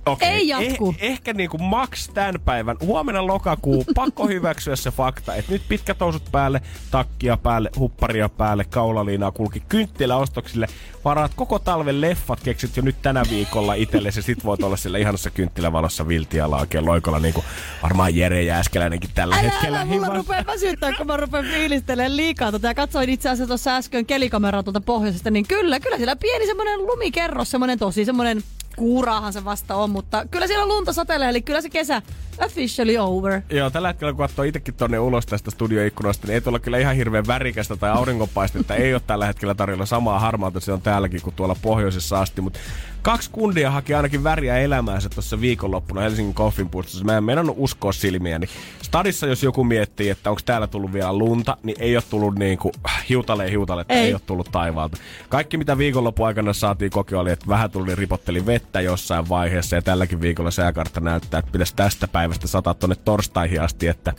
Okei, 0.06 0.28
Ei 0.28 0.48
jatku. 0.48 0.94
Eh, 0.98 1.10
ehkä 1.10 1.32
niinku 1.32 1.58
max 1.58 2.08
tämän 2.14 2.34
päivän. 2.44 2.76
Huomenna 2.80 3.26
lokakuu, 3.26 3.84
pakko 3.94 4.26
hyväksyä 4.26 4.76
se 4.76 4.90
fakta, 4.90 5.34
että 5.34 5.52
nyt 5.52 5.62
pitkät 5.68 6.00
housut 6.00 6.22
päälle, 6.32 6.62
takkia 6.90 7.36
päälle, 7.36 7.70
hupparia 7.78 8.28
päälle, 8.28 8.64
kaulaliinaa 8.64 9.30
kulki 9.30 9.62
kynttiläostoksille. 9.68 10.66
Varaat 11.04 11.32
koko 11.36 11.58
talven 11.58 12.00
leffat, 12.00 12.40
keksit 12.40 12.76
jo 12.76 12.82
nyt 12.82 13.02
tänä 13.02 13.22
viikolla 13.30 13.74
itsellesi 13.74 14.22
sit 14.22 14.44
voit 14.44 14.62
olla 14.62 14.76
siellä 14.76 14.98
ihanassa 14.98 15.30
kynttilävalossa 15.30 16.08
viltialla 16.08 16.58
oikein 16.58 16.86
loikolla, 16.86 17.18
niin 17.18 17.34
kuin 17.34 17.46
varmaan 17.82 18.16
Jere 18.16 18.42
Jääskeläinenkin 18.42 19.10
tällä 19.14 19.34
Älä, 19.34 19.42
hetkellä. 19.42 19.76
älä, 19.80 19.86
mulla 19.86 20.08
rupeaa 20.08 20.46
väsyttää, 20.46 20.92
kun 20.92 21.06
mä 21.06 21.16
rupean 21.16 21.44
fiilistelemään 21.44 22.16
liikaa 22.16 22.52
tota. 22.52 22.66
Ja 22.66 22.74
katsoin 22.74 23.10
itse 23.10 23.28
asiassa 23.28 23.46
tuossa 23.48 23.76
äsken 23.76 24.06
kelikameraa 24.06 24.62
tuolta 24.62 24.80
pohjoisesta, 24.80 25.30
niin 25.30 25.46
kyllä, 25.48 25.80
kyllä 25.80 25.96
siellä 25.96 26.16
pieni 26.16 26.46
semmoinen 26.46 26.86
lumikerros, 26.86 27.50
semmoinen 27.50 27.78
tosi 27.78 28.04
semmoinen 28.04 28.42
kuuraahan 28.76 29.32
se 29.32 29.44
vasta 29.44 29.74
on, 29.74 29.90
mutta 29.90 30.26
kyllä 30.30 30.46
siellä 30.46 30.66
lunta 30.66 30.92
satelee, 30.92 31.28
eli 31.28 31.42
kyllä 31.42 31.60
se 31.60 31.70
kesä, 31.70 32.02
officially 32.44 32.96
over. 32.98 33.42
Joo, 33.50 33.70
tällä 33.70 33.88
hetkellä 33.88 34.12
kun 34.12 34.18
katsoo 34.18 34.44
itsekin 34.44 34.74
tonne 34.74 34.98
ulos 34.98 35.26
tästä 35.26 35.50
studioikkunasta, 35.50 36.26
niin 36.26 36.34
ei 36.34 36.40
tuolla 36.40 36.58
kyllä 36.58 36.78
ihan 36.78 36.96
hirveän 36.96 37.26
värikästä 37.26 37.76
tai 37.76 37.90
auringonpaistetta. 37.90 38.74
ei 38.74 38.94
ole 38.94 39.02
tällä 39.06 39.26
hetkellä 39.26 39.54
tarjolla 39.54 39.86
samaa 39.86 40.18
harmaata, 40.18 40.60
se 40.60 40.72
on 40.72 40.82
täälläkin 40.82 41.22
kuin 41.22 41.34
tuolla 41.34 41.56
pohjoisessa 41.62 42.20
asti. 42.20 42.40
Mutta 42.40 42.58
kaksi 43.02 43.30
kundia 43.30 43.70
haki 43.70 43.94
ainakin 43.94 44.24
väriä 44.24 44.58
elämäänsä 44.58 45.08
tuossa 45.08 45.40
viikonloppuna 45.40 46.00
Helsingin 46.00 46.34
Coffin 46.34 46.68
puistossa. 46.68 47.04
Mä 47.04 47.16
en 47.16 47.24
meinannut 47.24 47.56
uskoa 47.58 47.92
silmiäni. 47.92 48.46
Stadissa, 48.82 49.26
jos 49.26 49.42
joku 49.42 49.64
miettii, 49.64 50.10
että 50.10 50.30
onko 50.30 50.42
täällä 50.44 50.66
tullut 50.66 50.92
vielä 50.92 51.18
lunta, 51.18 51.56
niin 51.62 51.76
ei 51.80 51.96
ole 51.96 52.04
tullut 52.10 52.38
niin 52.38 52.58
kuin 52.58 52.74
hiutaleen 53.08 53.50
hiutaletta, 53.50 53.94
ei. 53.94 54.00
Ei. 54.00 54.06
ei 54.06 54.14
ole 54.14 54.20
tullut 54.26 54.48
taivaalta. 54.52 54.96
Kaikki 55.28 55.56
mitä 55.56 55.78
viikonloppu 55.78 56.24
aikana 56.24 56.52
saatiin 56.52 56.90
kokea 56.90 57.20
oli, 57.20 57.30
että 57.30 57.48
vähän 57.48 57.70
tuli 57.70 57.94
ripotteli 57.94 58.46
vettä 58.46 58.61
jossain 58.80 59.28
vaiheessa 59.28 59.76
ja 59.76 59.82
tälläkin 59.82 60.20
viikolla 60.20 60.50
sääkartta 60.50 61.00
näyttää, 61.00 61.38
että 61.38 61.52
pitäisi 61.52 61.76
tästä 61.76 62.08
päivästä 62.08 62.46
sataa 62.46 62.74
tonne 62.74 62.96
torstaihin 62.96 63.60
asti, 63.60 63.88
että 63.88 64.12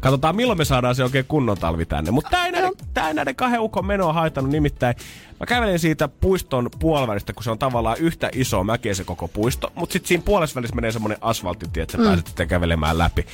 katsotaan 0.00 0.36
milloin 0.36 0.58
me 0.58 0.64
saadaan 0.64 0.94
se 0.94 1.04
oikein 1.04 1.24
kunnon 1.28 1.58
talvi 1.58 1.86
tänne. 1.86 2.10
Mutta 2.10 2.30
tää 2.30 2.46
ei, 2.46 2.52
näiden, 2.52 2.72
tää 2.94 3.08
ei 3.08 3.14
näiden 3.14 3.36
kahden 3.36 3.60
ukon 3.60 3.86
menoa 3.86 4.12
haitannut 4.12 4.52
nimittäin. 4.52 4.96
Mä 5.40 5.46
kävelin 5.46 5.78
siitä 5.78 6.08
puiston 6.08 6.70
puolivälistä, 6.78 7.32
kun 7.32 7.44
se 7.44 7.50
on 7.50 7.58
tavallaan 7.58 7.98
yhtä 7.98 8.30
iso 8.32 8.64
mäkeä 8.64 8.94
se 8.94 9.04
koko 9.04 9.28
puisto, 9.28 9.72
mutta 9.74 9.92
sitten 9.92 10.08
siinä 10.08 10.22
puolessa 10.24 10.54
välissä 10.54 10.76
menee 10.76 10.92
semmonen 10.92 11.18
asfalttitie, 11.20 11.82
että 11.82 11.92
sä 11.92 11.98
mm. 11.98 12.04
pääset 12.04 12.26
sitten 12.26 12.48
kävelemään 12.48 12.98
läpi. 12.98 13.26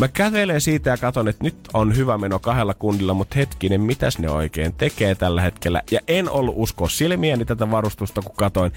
Mä 0.00 0.08
kävelen 0.08 0.60
siitä 0.60 0.90
ja 0.90 0.96
katson, 0.96 1.28
että 1.28 1.44
nyt 1.44 1.56
on 1.74 1.96
hyvä 1.96 2.18
meno 2.18 2.38
kahdella 2.38 2.74
kundilla, 2.74 3.14
mutta 3.14 3.34
hetkinen, 3.38 3.80
mitäs 3.80 4.18
ne 4.18 4.30
oikein 4.30 4.74
tekee 4.74 5.14
tällä 5.14 5.42
hetkellä. 5.42 5.82
Ja 5.90 6.00
en 6.08 6.30
ollut 6.30 6.54
uskoa 6.58 6.88
silmiäni 6.88 7.44
tätä 7.44 7.70
varustusta, 7.70 8.22
kun 8.22 8.36
katoin. 8.36 8.72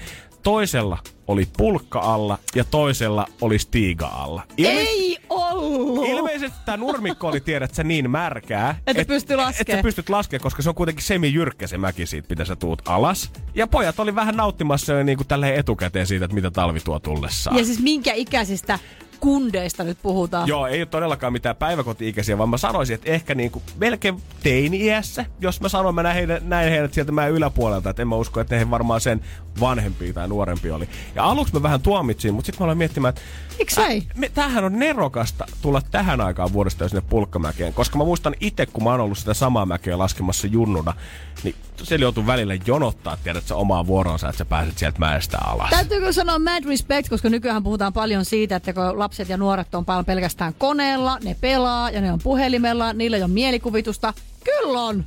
Toisella 0.48 0.98
oli 1.26 1.48
pulkka 1.56 2.00
alla 2.00 2.38
ja 2.54 2.64
toisella 2.64 3.26
oli 3.40 3.58
stiiga 3.58 4.06
alla. 4.06 4.42
Ilme- 4.56 4.68
Ei 4.68 5.18
ollut! 5.28 6.08
Ilmeisesti 6.08 6.58
tämä 6.64 6.76
nurmikko 6.76 7.28
oli, 7.28 7.40
tiedät 7.40 7.74
sä, 7.74 7.84
niin 7.84 8.10
märkää. 8.10 8.78
Että 8.86 9.14
laskee. 9.36 9.60
Että 9.60 9.76
sä 9.76 9.82
pystyt 9.82 10.08
laskemaan, 10.08 10.42
koska 10.42 10.62
se 10.62 10.68
on 10.68 10.74
kuitenkin 10.74 11.04
semijyrkkä 11.04 11.66
se 11.66 11.78
mäki 11.78 12.06
siitä, 12.06 12.28
mitä 12.30 12.44
sä 12.44 12.56
tuut 12.56 12.82
alas. 12.88 13.30
Ja 13.54 13.66
pojat 13.66 14.00
oli 14.00 14.14
vähän 14.14 14.36
nauttimassa 14.36 14.92
jo 14.92 15.02
niin 15.02 15.18
kuin 15.18 15.28
tälleen 15.28 15.54
etukäteen 15.54 16.06
siitä, 16.06 16.24
että 16.24 16.34
mitä 16.34 16.50
talvi 16.50 16.80
tuo 16.80 16.98
tullessaan. 16.98 17.56
Ja 17.56 17.64
siis 17.64 17.80
minkä 17.80 18.12
ikäisistä 18.12 18.78
kundeista 19.20 19.84
nyt 19.84 19.98
puhutaan? 20.02 20.48
Joo, 20.48 20.66
ei 20.66 20.80
ole 20.80 20.86
todellakaan 20.86 21.32
mitään 21.32 21.56
päiväkoti-ikäisiä, 21.56 22.38
vaan 22.38 22.48
mä 22.48 22.58
sanoisin, 22.58 22.94
että 22.94 23.10
ehkä 23.10 23.34
niinku 23.34 23.62
melkein 23.76 24.22
teini-iässä, 24.42 25.24
jos 25.40 25.60
mä 25.60 25.68
sanon, 25.68 25.94
mä 25.94 26.02
näin 26.02 26.14
heidät, 26.16 26.48
näin 26.48 26.70
heidät 26.70 26.94
sieltä 26.94 27.12
mä 27.12 27.26
yläpuolelta, 27.26 27.90
että 27.90 28.02
en 28.02 28.08
mä 28.08 28.16
usko, 28.16 28.40
että 28.40 28.58
he 28.58 28.70
varmaan 28.70 29.00
sen 29.00 29.20
vanhempia 29.60 30.12
tai 30.12 30.28
nuorempia 30.28 30.74
oli. 30.74 30.88
Ja 31.14 31.24
aluksi 31.24 31.54
mä 31.54 31.62
vähän 31.62 31.82
tuomitsin, 31.82 32.34
mutta 32.34 32.46
sitten 32.46 32.62
mä 32.62 32.64
aloin 32.64 32.78
miettimään, 32.78 33.08
että 33.08 33.22
Miksei? 33.58 33.98
Äh, 33.98 34.16
me, 34.16 34.28
tämähän 34.28 34.64
on 34.64 34.78
nerokasta 34.78 35.46
tulla 35.62 35.82
tähän 35.90 36.20
aikaan 36.20 36.52
vuodesta 36.52 36.84
jo 36.84 36.88
sinne 36.88 37.02
pulkkamäkeen, 37.10 37.74
koska 37.74 37.98
mä 37.98 38.04
muistan 38.04 38.34
itse, 38.40 38.66
kun 38.66 38.84
mä 38.84 38.90
oon 38.90 39.00
ollut 39.00 39.18
sitä 39.18 39.34
samaa 39.34 39.66
mäkeä 39.66 39.98
laskemassa 39.98 40.46
junnuna, 40.46 40.94
niin 41.42 41.54
siellä 41.82 42.04
joutuu 42.04 42.26
välillä 42.26 42.54
jonottaa, 42.66 43.16
tiedät 43.16 43.46
sä 43.46 43.56
omaa 43.56 43.86
vuoronsa, 43.86 44.28
että 44.28 44.38
sä 44.38 44.44
pääset 44.44 44.78
sieltä 44.78 44.98
mäestä 44.98 45.38
alas. 45.38 45.70
Täytyykö 45.70 46.12
sanoa 46.12 46.38
mad 46.38 46.64
respect, 46.64 47.08
koska 47.08 47.28
nykyään 47.28 47.62
puhutaan 47.62 47.92
paljon 47.92 48.24
siitä, 48.24 48.56
että 48.56 48.72
kun 48.72 48.98
lapset 48.98 49.28
ja 49.28 49.36
nuoret 49.36 49.74
on 49.74 49.84
paljon 49.84 50.04
pelkästään 50.04 50.54
koneella, 50.54 51.18
ne 51.24 51.36
pelaa 51.40 51.90
ja 51.90 52.00
ne 52.00 52.12
on 52.12 52.20
puhelimella, 52.22 52.92
niillä 52.92 53.16
ei 53.16 53.22
ole 53.22 53.30
mielikuvitusta. 53.30 54.14
Kyllä 54.44 54.80
on! 54.80 55.04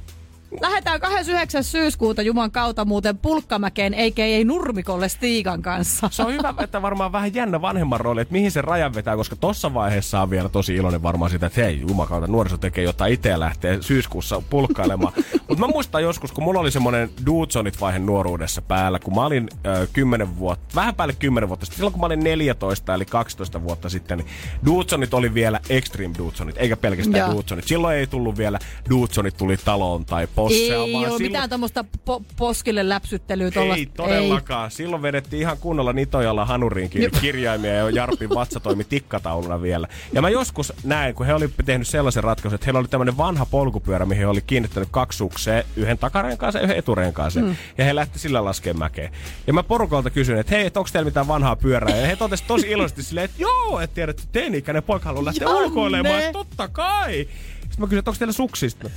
Lähdetään 0.60 1.00
29. 1.00 1.64
syyskuuta 1.64 2.22
Juman 2.22 2.52
kautta 2.52 2.86
muuten 2.86 3.18
pulkkamäkeen, 3.18 3.94
eikä 3.94 4.26
ei 4.26 4.46
nurmikolle 4.46 5.10
Stiikan 5.10 5.62
kanssa. 5.62 6.10
Se 6.12 6.24
on 6.24 6.34
hyvä, 6.34 6.54
että 6.64 6.82
varmaan 6.82 7.12
vähän 7.12 7.34
jännä 7.34 7.62
vanhemman 7.62 8.00
rooli, 8.00 8.22
että 8.22 8.32
mihin 8.32 8.52
se 8.52 8.62
rajan 8.62 8.94
vetää, 8.94 9.16
koska 9.16 9.36
tossa 9.36 9.74
vaiheessa 9.74 10.22
on 10.22 10.30
vielä 10.30 10.50
tosi 10.50 10.76
iloinen 10.76 11.04
varmaan 11.04 11.32
sitä, 11.32 11.46
että 11.46 11.62
hei, 11.62 11.82
jumakauta, 11.88 12.28
nuoriso 12.28 12.58
tekee 12.58 12.84
jotain 12.84 13.14
itse 13.14 13.40
lähtee 13.40 13.82
syyskuussa 13.82 14.42
pulkkailemaan. 14.50 15.14
Mutta 15.48 15.68
mä 15.68 15.68
muistan 15.68 16.04
joskus, 16.04 16.32
kun 16.32 16.44
mulla 16.44 16.60
oli 16.60 16.72
semmonen 16.72 17.10
Dudesonit 17.26 17.82
vaihe 17.82 18.00
nuoruudessa 18.00 18.62
päällä, 18.62 19.00
kun 19.00 19.16
mä 19.16 19.26
olin 19.26 19.50
ö, 19.66 19.88
10 19.94 20.38
vuotta, 20.38 20.76
vähän 20.76 20.96
päälle 20.96 21.14
10 21.20 21.50
vuotta 21.50 21.66
sitten, 21.66 21.78
silloin 21.78 21.94
kun 21.94 22.00
mä 22.00 22.06
olin 22.06 22.20
14 22.20 22.94
eli 22.94 23.06
12 23.06 23.64
vuotta 23.64 23.90
sitten, 23.90 24.18
niin 24.18 24.28
Dudesonit 24.66 25.14
oli 25.14 25.34
vielä 25.34 25.60
Extreme 25.70 26.16
Dudesonit, 26.18 26.56
eikä 26.58 26.78
pelkästään 26.78 27.20
Joo. 27.20 27.34
Dudesonit. 27.34 27.68
Silloin 27.68 27.98
ei 27.98 28.08
tullut 28.08 28.38
vielä 28.38 28.60
Dudesonit 28.90 29.38
tuli 29.38 29.58
taloon 29.58 30.06
tai 30.06 30.28
possea, 30.44 30.60
Ei 30.84 30.94
vaan 30.94 30.96
ole 30.96 31.04
silloin... 31.06 31.22
mitään 31.22 31.50
tuommoista 31.50 31.86
po- 32.10 32.24
poskille 32.38 32.90
läpsyttelyä. 32.90 33.52
tollasta- 33.52 33.76
Ei 33.80 33.86
todellakaan. 33.86 34.64
Ei. 34.66 34.72
Silloin 34.72 35.02
vedettiin 35.02 35.42
ihan 35.42 35.58
kunnolla 35.58 35.94
nitojalla 35.94 36.46
hanuriin 36.46 36.90
kirjaimia 37.22 37.74
ja 37.74 37.90
Jarpin 37.90 38.30
vatsa 38.30 38.60
toimi 38.60 38.84
tikkatauluna 38.84 39.62
vielä. 39.62 39.88
Ja 40.14 40.22
mä 40.22 40.30
joskus 40.30 40.74
näin, 40.84 41.16
kun 41.16 41.26
he 41.26 41.34
oli 41.34 41.50
tehnyt 41.66 41.88
sellaisen 41.88 42.24
ratkaisun, 42.24 42.56
että 42.56 42.66
heillä 42.66 42.80
oli 42.80 42.88
tämmöinen 42.88 43.18
vanha 43.18 43.46
polkupyörä, 43.46 44.06
mihin 44.06 44.22
he 44.22 44.28
oli 44.28 44.42
kiinnittänyt 44.42 44.90
kaksi 44.92 45.18
suksea, 45.18 45.64
yhden 45.76 45.98
takareen 45.98 46.38
kanssa 46.38 46.60
ja 46.60 46.64
yhden 46.64 46.78
etureen 46.78 47.14
kanssa. 47.14 47.40
Mm. 47.40 47.56
Ja 47.78 47.86
he 47.86 47.96
lähti 47.96 48.20
sillä 48.20 48.46
laskemaan 48.46 48.80
mäkeä. 48.80 49.12
Ja 49.48 49.54
mä 49.54 49.64
porukalta 49.64 50.10
kysyin, 50.10 50.38
että 50.40 50.56
hei, 50.56 50.66
onko 50.66 50.90
teillä 50.94 51.06
mitään 51.06 51.28
vanhaa 51.28 51.56
pyörää? 51.56 51.98
Ja 51.98 52.08
he 52.08 52.16
totesivat 52.16 52.48
tosi 52.48 52.72
iloisesti 52.72 53.04
silleen, 53.04 53.26
että 53.26 53.38
joo, 53.42 53.80
että 53.80 53.94
tiedät, 53.96 54.20
että 54.20 54.30
teini-ikäinen 54.32 54.84
poika 54.84 55.06
haluaa 55.06 55.26
lähteä 55.26 55.50
ulkoilemaan. 55.50 56.20
Että 56.20 56.32
Totta 56.34 56.68
kai. 56.68 57.14
Sitten 57.62 57.76
mä 57.80 57.86
kysyin, 57.86 58.00
että 58.00 58.12
onko 58.12 58.20
teillä 58.20 58.34
suksista? 58.34 58.90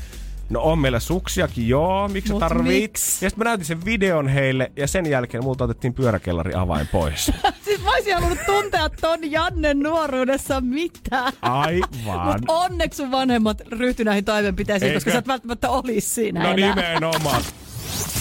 No 0.51 0.61
on 0.63 0.79
meillä 0.79 1.01
suksiakin, 1.01 1.69
joo. 1.69 2.09
Miksi 2.09 2.33
Mut 2.33 2.41
tarvit? 2.41 2.65
miksi? 2.67 3.25
Ja 3.25 3.31
sitten 3.31 3.45
mä 3.47 3.51
näytin 3.51 3.67
sen 3.67 3.85
videon 3.85 4.29
heille 4.29 4.73
ja 4.77 4.87
sen 4.89 5.07
jälkeen 5.11 5.45
multa 5.45 5.65
otettiin 5.65 5.95
pyöräkellari 5.95 6.55
avain 6.55 6.89
pois. 6.93 7.25
Siis 7.65 7.83
mä 7.85 7.91
olisin 7.91 8.15
halunnut 8.15 8.39
tuntea 8.47 8.89
ton 9.01 9.31
Jannen 9.31 9.79
nuoruudessa 9.81 10.61
mitään. 10.61 11.33
Aivan. 11.43 12.27
Mutta 12.27 12.53
onneksi 12.53 12.97
sun 12.97 13.11
vanhemmat 13.11 13.61
ryhtyi 13.61 14.05
näihin 14.05 14.25
toimenpiteisiin, 14.25 14.89
Eikö? 14.89 14.97
koska 14.97 15.11
sä 15.11 15.19
et 15.19 15.27
välttämättä 15.29 15.71
olisi 15.71 16.09
siinä 16.09 16.43
No 16.43 16.51
enää. 16.51 16.75
nimenomaan. 16.75 17.43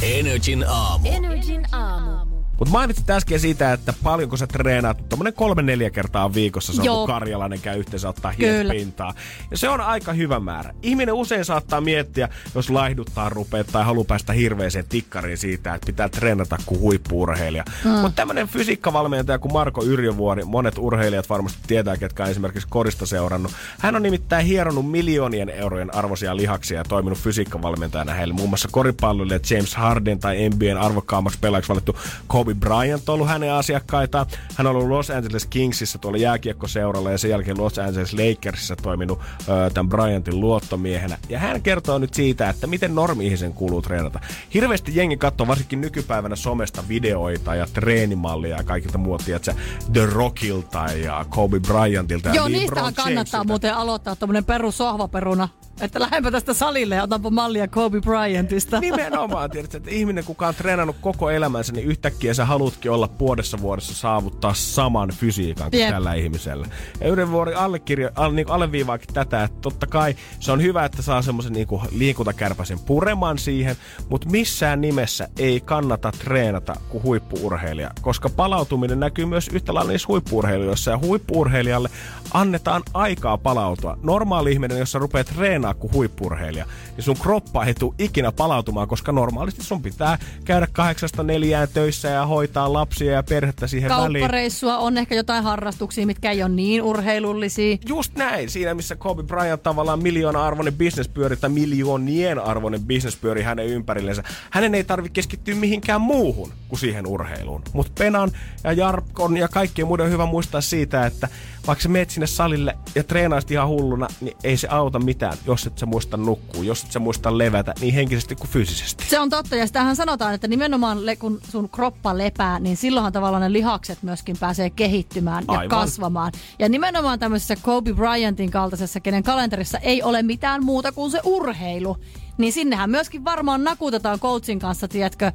Energin 0.02 0.66
aamu. 0.68 1.10
Energin 1.12 1.76
aamu. 1.76 2.42
Mutta 2.63 2.71
mainitsit 2.78 3.10
äsken 3.10 3.39
siitä, 3.39 3.73
että 3.73 3.93
paljonko 4.04 4.38
sä 4.38 4.47
treenaat. 4.47 5.10
Tuommoinen 5.10 5.34
kolme-neljä 5.34 5.89
kertaa 5.89 6.34
viikossa 6.34 6.73
se 6.73 6.82
on, 6.82 6.86
Joo. 6.86 6.97
kun 6.97 7.08
karjalainen 7.08 7.62
käy 7.62 7.80
yhteensä 7.80 8.10
ottaa 8.10 8.34
pintaa. 8.69 9.13
Ja 9.52 9.58
se 9.58 9.69
on 9.69 9.82
aika 9.82 10.13
hyvä 10.13 10.39
määrä. 10.39 10.73
Ihminen 10.82 11.13
usein 11.13 11.45
saattaa 11.45 11.82
miettiä, 11.82 12.30
jos 12.56 12.69
laihduttaa 12.69 13.30
rupeaa 13.30 13.63
tai 13.63 13.84
haluaa 13.84 14.06
päästä 14.06 14.34
hirveeseen 14.34 14.86
tikkariin 14.89 15.38
siitä, 15.38 15.76
että 15.76 15.86
pitää 15.86 16.10
treenata 16.10 16.58
kuin 16.65 16.80
huippuurheilija. 16.80 17.63
Mm. 17.84 17.91
Mutta 17.91 18.15
tämmöinen 18.15 18.47
fysiikkavalmentaja 18.47 19.39
kuin 19.39 19.54
Marko 19.54 19.84
Yrjövuori, 19.84 20.45
monet 20.45 20.78
urheilijat 20.78 21.30
varmasti 21.30 21.60
tietää, 21.67 21.97
ketkä 21.97 22.23
on 22.23 22.30
esimerkiksi 22.30 22.67
korista 22.69 23.06
seurannut. 23.06 23.52
Hän 23.80 23.95
on 23.95 24.04
nimittäin 24.04 24.45
hieronut 24.45 24.91
miljoonien 24.91 25.49
eurojen 25.49 25.95
arvoisia 25.95 26.36
lihaksia 26.36 26.78
ja 26.78 26.84
toiminut 26.84 27.19
fysiikkavalmentajana 27.19 28.13
heille. 28.13 28.34
Muun 28.34 28.49
muassa 28.49 28.69
koripalloille 28.71 29.41
James 29.49 29.76
Harden 29.76 30.19
tai 30.19 30.49
NBAn 30.49 30.78
arvokkaammaksi 30.78 31.39
pelaajaksi 31.41 31.69
valittu 31.69 31.97
Kobe 32.28 32.53
Bryant 32.54 33.10
on 33.10 33.13
ollut 33.13 33.28
hänen 33.28 33.54
asiakkaitaan. 33.54 34.26
Hän 34.56 34.68
on 34.68 34.76
ollut 34.76 34.89
Los 34.89 35.10
Angeles 35.10 35.46
Kingsissä 35.46 35.98
tuolla 35.98 36.18
jääkiekkoseuralla 36.18 37.12
ja 37.12 37.18
sen 37.18 37.30
jälkeen 37.32 37.58
Los 37.58 37.80
Angeles 37.80 38.13
Lakersissa 38.13 38.76
toiminut 38.76 39.20
ö, 39.20 39.70
tämän 39.74 39.89
Bryantin 39.89 40.39
luottomiehenä. 40.39 41.18
Ja 41.30 41.39
hän 41.39 41.62
kertoo 41.62 41.98
nyt 41.98 42.13
siitä, 42.13 42.50
että 42.50 42.68
miten 42.68 42.96
normi-ihmisen 42.96 43.54
kuuluu 43.54 43.82
treenata. 43.82 44.20
Hirveästi 44.54 44.96
jengi 44.96 45.18
katsoo 45.18 45.48
varsinkin 45.48 45.82
nykypäivänä 45.82 46.36
somesta 46.36 46.84
videoita 46.88 47.56
ja 47.56 47.68
treenimallia 47.74 48.58
ja 48.58 48.63
kaikilta 48.63 48.98
muotia, 48.98 49.36
että 49.36 49.56
The 49.94 50.06
Rockilta 50.06 50.86
ja 50.86 51.26
Kobe 51.30 51.60
Bryantilta 51.60 52.30
ja 52.30 52.36
Joo, 52.36 52.48
niistähän 52.48 52.94
kannattaa 52.94 53.44
muuten 53.44 53.76
aloittaa 53.76 54.16
tommonen 54.16 54.46
perussohvaperuna. 54.46 55.50
Että 55.82 56.00
lähdenpä 56.00 56.32
tästä 56.32 56.54
salille 56.54 56.96
ja 56.96 57.04
otanpa 57.04 57.30
mallia 57.30 57.68
Kobe 57.68 58.02
Bryantista. 58.02 58.80
Nimenomaan, 58.80 59.52
tiedätkö, 59.52 59.78
että 59.78 59.90
ihminen, 59.90 60.24
kuka 60.24 60.48
on 60.48 60.56
treenannut 60.56 60.96
koko 61.02 61.30
elämänsä, 61.30 61.74
niin 61.74 61.88
yhtäkkiä 61.88 62.34
sä 62.34 62.46
halutkin 62.46 62.92
olla 62.92 63.08
puolessa 63.08 63.62
vuodessa 63.62 63.94
saavuttaa 63.94 64.54
saman 64.54 65.10
fysiikan 65.10 65.72
kuin 65.72 65.82
Jep. 65.82 65.90
tällä 65.90 66.14
ihmisellä. 66.14 66.68
Ja 67.02 67.08
Yrjönvuori 67.08 67.54
allekirjo, 67.54 68.10
al, 68.16 68.32
niin 68.32 68.50
alleviivaakin 68.50 69.14
tätä, 69.14 69.44
että 69.44 69.62
totta 69.62 69.88
kai 69.88 70.16
se 70.40 70.52
on 70.52 70.62
hyvä, 70.62 70.86
että 70.86 71.02
saa 71.02 71.22
semmoisen 71.22 71.54
niin 71.54 71.68
liikuntakärpäisen 71.92 72.80
pureman 72.80 73.38
siihen, 73.38 73.76
mutta 74.10 74.30
missään 74.30 74.82
nimessä 74.82 75.28
ei 75.40 75.62
kannata 75.62 76.12
treenata 76.12 76.76
kuin 76.90 77.04
huippuurheilija, 77.04 77.92
koska 78.02 78.30
palautuminen 78.30 79.00
näkyy 79.00 79.26
myös 79.26 79.48
yhtä 79.48 79.74
lailla 79.74 79.92
niissä 79.92 80.08
huippuurheilijoissa, 80.08 80.92
ja 80.92 80.98
huippuurheilijalle 80.98 81.90
annetaan 82.34 82.82
aikaa 82.94 83.38
palautua. 83.38 83.98
Normaali 84.04 84.52
ihminen, 84.52 84.80
jos 84.80 84.92
sä 84.92 85.00
rupeat 85.00 85.28
treenaamaan 85.28 85.62
treenaa 85.63 85.73
kuin 85.73 85.93
huippurheilija, 85.93 86.65
niin 86.95 87.04
sun 87.04 87.17
kroppa 87.17 87.65
ei 87.65 87.73
tule 87.73 87.93
ikinä 87.99 88.32
palautumaan, 88.32 88.88
koska 88.88 89.12
normaalisti 89.12 89.63
sun 89.63 89.82
pitää 89.82 90.17
käydä 90.45 90.67
kahdeksasta 90.71 91.23
neljään 91.23 91.67
töissä 91.73 92.08
ja 92.08 92.26
hoitaa 92.26 92.73
lapsia 92.73 93.13
ja 93.13 93.23
perhettä 93.23 93.67
siihen 93.67 93.89
väliin. 93.89 94.21
Kauppareissua 94.21 94.78
on 94.78 94.97
ehkä 94.97 95.15
jotain 95.15 95.43
harrastuksia, 95.43 96.06
mitkä 96.06 96.32
ei 96.32 96.43
ole 96.43 96.52
niin 96.52 96.82
urheilullisia. 96.82 97.78
Just 97.88 98.15
näin, 98.15 98.49
siinä 98.49 98.73
missä 98.73 98.95
Kobe 98.95 99.23
Bryant 99.23 99.63
tavallaan 99.63 100.04
miljoona-arvoinen 100.04 100.73
bisnespyöri 100.73 101.38
tai 101.38 101.49
miljoonien 101.49 102.39
arvoinen 102.39 102.82
bisnespyöri 102.82 103.43
hänen 103.43 103.67
ympärillensä. 103.67 104.23
Hänen 104.50 104.75
ei 104.75 104.83
tarvitse 104.83 105.13
keskittyä 105.13 105.56
mihinkään 105.56 106.02
muuhun 106.02 106.52
kuin 106.67 106.79
siihen 106.79 107.08
urheiluun. 107.08 107.62
Mutta 107.73 107.92
Penan 108.00 108.31
ja 108.63 108.73
Jarkon 108.73 109.38
ja 109.38 109.48
kaikkien 109.48 109.88
muiden 109.88 110.06
on 110.06 110.12
hyvä 110.12 110.25
muistaa 110.25 110.62
siitä, 110.62 111.06
että 111.06 111.27
vaikka 111.68 111.84
sä 111.84 111.90
meet 111.90 112.10
sinne 112.10 112.28
salille 112.28 112.78
ja 112.96 113.04
treenaisit 113.04 113.52
ihan 113.52 113.68
hulluna, 113.68 114.08
niin 114.22 114.38
ei 114.44 114.58
se 114.58 114.68
auta 114.68 115.00
mitään, 115.00 115.38
jos 115.46 115.66
et 115.66 115.78
sä 115.78 115.86
muista 115.86 116.18
nukkuu, 116.18 116.64
jos 116.64 116.84
et 116.84 116.92
sä 116.92 117.00
muista 117.00 117.38
levätä 117.38 117.74
niin 117.82 117.94
henkisesti 117.94 118.36
kuin 118.36 118.50
fyysisesti. 118.50 119.06
Se 119.10 119.20
on 119.20 119.30
totta, 119.30 119.56
ja 119.56 119.68
sitähän 119.68 119.96
sanotaan, 119.96 120.34
että 120.34 120.48
nimenomaan 120.48 121.06
le- 121.06 121.16
kun 121.16 121.40
sun 121.50 121.70
kroppa 121.70 122.18
lepää, 122.18 122.60
niin 122.60 122.78
silloinhan 122.78 123.14
tavallaan 123.14 123.42
ne 123.42 123.54
lihakset 123.54 124.04
myöskin 124.04 124.36
pääsee 124.40 124.70
kehittymään 124.70 125.44
ja 125.48 125.60
Aivan. 125.60 125.70
kasvamaan. 125.70 126.32
Ja 126.60 126.70
nimenomaan 126.70 127.20
tämmöisessä 127.20 127.56
Kobe 127.62 127.94
Bryantin 127.94 128.52
kaltaisessa, 128.52 129.00
kenen 129.00 129.24
kalenterissa 129.24 129.78
ei 129.78 130.04
ole 130.04 130.24
mitään 130.24 130.64
muuta 130.64 130.92
kuin 130.92 131.12
se 131.12 131.20
urheilu, 131.24 131.98
niin 132.38 132.54
sinnehän 132.54 132.90
myöskin 132.90 133.26
varmaan 133.26 133.64
nakutetaan 133.64 134.20
coachin 134.20 134.60
kanssa, 134.60 134.88
tiedätkö, 134.88 135.32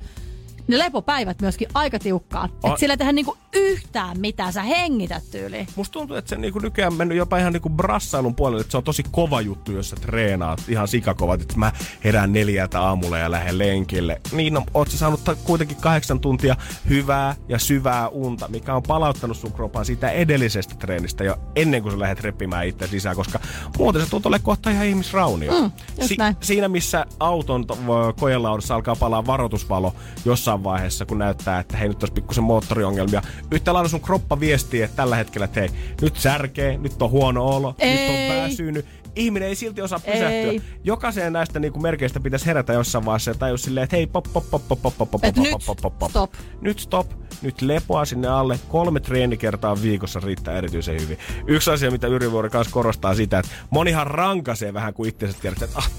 ne 0.69 0.79
lepopäivät 0.79 1.41
myöskin 1.41 1.69
aika 1.75 1.99
tiukkaan. 1.99 2.51
A- 2.63 2.69
Että 2.69 2.81
sillä 2.81 2.93
ei 2.93 2.99
tehdä 2.99 3.13
niinku 3.13 3.37
yhtään 3.53 4.21
mitään, 4.21 4.53
sä 4.53 4.63
hengität 4.63 5.23
tyyliin. 5.31 5.67
Musta 5.77 5.93
tuntuu, 5.93 6.17
että 6.17 6.29
se 6.29 6.37
niinku 6.37 6.59
nykyään 6.59 6.95
mennyt 6.95 7.19
jopa 7.19 7.39
ihan 7.39 7.53
niinku 7.53 7.71
brassailun 7.71 8.35
puolelle, 8.35 8.61
että 8.61 8.71
se 8.71 8.77
on 8.77 8.85
tosi 8.85 9.03
kova 9.11 9.41
juttu, 9.41 9.73
jos 9.73 9.91
sä 9.91 9.97
treenaat 9.97 10.63
ihan 10.69 10.89
sikakovat, 10.89 11.41
että 11.41 11.55
mä 11.59 11.73
herään 12.05 12.33
neljältä 12.33 12.81
aamulla 12.81 13.19
ja 13.19 13.31
lähden 13.31 13.59
lenkille. 13.59 14.21
Niin 14.33 14.55
no, 14.55 14.63
oot 14.75 14.91
sä 14.91 14.99
saanut 14.99 15.21
kuitenkin 15.45 15.77
kahdeksan 15.77 16.21
tuntia 16.21 16.57
hyvää 16.89 17.35
ja 17.49 17.59
syvää 17.59 18.09
unta, 18.09 18.49
mikä 18.49 18.75
on 18.75 18.83
palauttanut 18.83 19.37
sun 19.37 19.53
kropan 19.53 19.85
siitä 19.85 20.11
edellisestä 20.11 20.75
treenistä 20.75 21.25
jo 21.25 21.37
ennen 21.57 21.83
kuin 21.83 21.93
sä 21.93 21.99
lähdet 21.99 22.21
repimään 22.21 22.67
itse 22.67 22.87
sisään, 22.87 23.17
koska 23.17 23.41
muuten 23.79 24.03
se 24.05 24.11
tuntuu 24.11 24.33
kohta 24.43 24.71
ihan 24.71 24.87
ihmisraunio. 24.87 25.53
Mm, 25.61 25.71
näin. 26.19 26.37
siinä 26.41 26.69
missä 26.69 27.07
auton 27.21 27.67
to- 27.67 27.79
ö, 28.09 28.13
kojelaudassa 28.21 28.75
alkaa 28.75 28.97
palaa 28.97 29.27
varoitusvalo 29.27 29.95
jossain 30.25 30.58
vaiheessa, 30.65 31.07
kun 31.07 31.19
näyttää, 31.19 31.61
että 31.61 31.77
hei 31.77 31.89
nyt 31.89 32.03
olisi 32.03 32.15
pikkusen 32.15 32.45
moottoriongelmia. 32.45 33.23
Yhtä 33.51 33.73
lailla 33.75 33.89
sun 33.89 34.01
kroppa 34.01 34.41
viestii, 34.41 34.83
että 34.83 34.97
tällä 34.97 35.17
hetkellä, 35.17 35.45
että 35.45 35.61
hei, 35.61 35.71
nyt 36.01 36.17
särkee, 36.17 36.79
nyt 36.79 37.03
on 37.03 37.11
huono 37.11 37.47
olo, 37.47 37.69
nyt 37.69 38.11
on 38.11 38.15
Ei. 38.15 38.43
väsynyt. 38.43 38.87
Ihminen 39.17 39.49
ei 39.49 39.55
silti 39.55 39.83
osaa 39.83 39.99
pysähtyä. 39.99 40.29
Ei. 40.29 40.63
Jokaiseen 40.85 41.33
näistä 41.33 41.59
niinku 41.59 41.81
merkeistä 41.81 42.21
pitäisi 42.21 42.47
herätä 42.47 42.73
jossain 42.73 43.05
vaiheessa 43.05 43.31
ja 43.31 43.35
tajua 43.35 43.57
silleen, 43.57 43.85
että 43.85 43.97
hei, 43.97 44.07
pop, 44.07 44.25
pop, 44.33 44.51
pop, 44.51 44.69
pop, 44.69 44.83
pop, 44.83 44.99
pop, 44.99 45.11
pop, 45.11 45.21
pop, 45.21 45.37
nyt, 45.37 45.51
pop, 45.67 45.77
pop, 45.83 45.99
pop. 45.99 46.11
stop. 46.11 46.33
Nyt 46.61 46.79
stop. 46.79 47.07
Nyt 47.43 47.63
lepoa 47.63 48.05
sinne 48.05 48.29
alle. 48.29 48.59
Kolme 48.69 49.01
treenikertaa 49.01 49.83
viikossa 49.83 50.21
riittää 50.21 50.59
erityisen 50.59 51.01
hyvin. 51.01 51.19
Yksi 51.47 51.71
asia, 51.71 51.91
mitä 51.91 52.07
Yrivuori 52.07 52.51
kanssa 52.51 52.73
korostaa 52.73 53.15
sitä, 53.15 53.39
että 53.39 53.53
monihan 53.71 54.07
rankasee 54.07 54.75
vähän 54.75 54.95
kuin 54.95 55.09
itse 55.09 55.29
tiedät, 55.41 55.63
että 55.63 55.79
ah, 55.79 55.91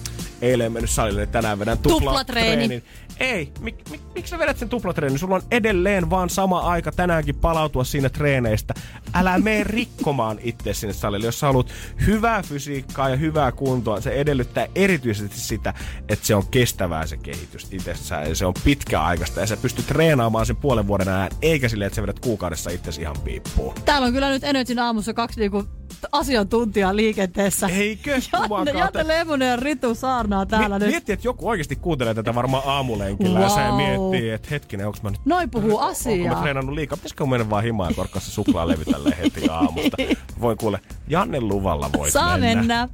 eilen 0.42 0.66
en 0.66 0.72
mennyt 0.72 0.90
salille, 0.90 1.22
niin 1.22 1.30
tänään 1.32 1.60
vedän 1.60 1.78
tupla 1.78 2.00
Tuplatreeni. 2.00 2.56
treenin. 2.56 2.84
Ei, 3.20 3.52
mik, 3.60 3.90
mik, 3.90 4.02
miksi 4.16 4.30
sä 4.30 4.40
vedät 4.40 4.58
sen 4.58 4.70
tuplatreenin? 4.70 5.20
Sulla 5.20 5.36
on 5.36 5.42
edelleen 5.52 6.10
vaan 6.10 6.30
sama 6.30 6.60
aika 6.60 6.92
tänäänkin 6.92 7.36
palautua 7.36 7.84
siinä 7.84 8.10
treeneistä. 8.10 8.74
Älä 9.14 9.40
mene 9.40 9.64
rikkomaan 9.78 10.40
itse 10.42 10.74
sinne 10.74 10.94
salille. 10.94 11.26
Jos 11.26 11.40
sä 11.40 11.48
haluat 11.48 11.68
hyvää 12.08 12.42
fysiikkaa 12.44 13.10
ja 13.10 13.16
hyvää 13.16 13.52
kuntoa, 13.52 14.02
se 14.02 14.12
edellyttää 14.12 14.68
erityisesti 14.76 15.40
sitä, 15.40 15.74
että 16.10 16.28
se 16.28 16.36
on 16.36 16.48
kestävää 16.48 17.08
se 17.08 17.18
kehitys 17.18 17.68
itsessään. 17.72 18.36
Se 18.36 18.46
on 18.46 18.54
pitkäaikaista 18.64 19.40
ja 19.40 19.48
sä 19.48 19.58
pystyt 19.58 19.88
treenaamaan 19.88 20.46
sen 20.46 20.56
puolen 20.56 20.88
vuoden 20.88 21.08
ajan, 21.10 21.30
eikä 21.42 21.70
silleen, 21.70 21.88
että 21.88 21.96
sä 21.96 22.02
vedät 22.02 22.20
kuukaudessa 22.20 22.70
itsesi 22.70 23.02
ihan 23.02 23.16
piippuun. 23.24 23.76
Täällä 23.86 24.08
on 24.08 24.14
kyllä 24.14 24.30
nyt 24.30 24.44
Energyn 24.44 24.80
aamussa 24.80 25.14
kaksi 25.14 25.40
niinku 25.40 25.64
asiantuntijaa 26.12 26.96
liikenteessä. 26.96 27.68
Eikö? 27.68 28.12
Janne, 28.34 28.48
Janne 28.56 28.74
kautta. 28.74 29.08
Lemonen 29.08 29.48
ja 29.50 29.56
Ritu 29.56 29.96
saarnaa 29.96 30.46
täällä 30.46 30.80
Mi- 30.80 30.86
nyt. 30.86 30.90
Miettii, 30.94 31.14
että 31.14 31.28
joku 31.28 31.50
oikeasti 31.50 31.76
kuuntelee 31.76 32.14
tätä 32.14 32.36
varmaan 32.36 32.64
aamulenkillä 32.66 33.40
ja 33.40 33.50
se 33.50 33.60
Wow. 33.62 33.76
miettii, 33.76 34.30
että 34.30 34.48
hetkinen, 34.52 34.86
onko 34.88 35.00
mä 35.04 35.10
nyt 35.10 35.22
Noin 35.26 35.50
puhuu 35.50 35.72
Onko 35.72 35.84
mä 35.86 35.92
asiaa. 35.92 36.42
treenannut 36.42 36.76
liikaa? 36.76 36.98
Pitäisikö 36.98 37.26
mennä 37.26 37.50
vaan 37.50 37.64
himaan 37.64 37.90
ja 37.90 37.96
korkkaa 37.96 38.22
se 38.22 38.32
suklaalevy 38.32 38.86
tälleen 38.86 39.18
heti 39.18 39.50
aamusta? 39.50 39.98
Voin 40.42 40.58
kuule, 40.58 40.80
Janne 41.08 41.42
luvalla 41.42 41.90
voit 41.98 42.14
Saa 42.14 42.38
mennä. 42.38 42.56
mennä. 42.56 42.90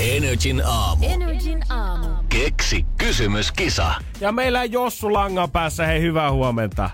Energin 0.00 0.62
aamu. 0.66 1.04
Energin 1.08 1.62
aamu. 1.72 2.06
Keksi 2.28 2.86
kysymyskisa. 2.98 3.94
Ja 4.20 4.32
meillä 4.32 4.60
on 4.60 4.72
Jossu 4.72 5.12
langan 5.12 5.50
päässä, 5.50 5.86
hei 5.86 6.00
hyvää 6.00 6.32
huomenta. 6.32 6.90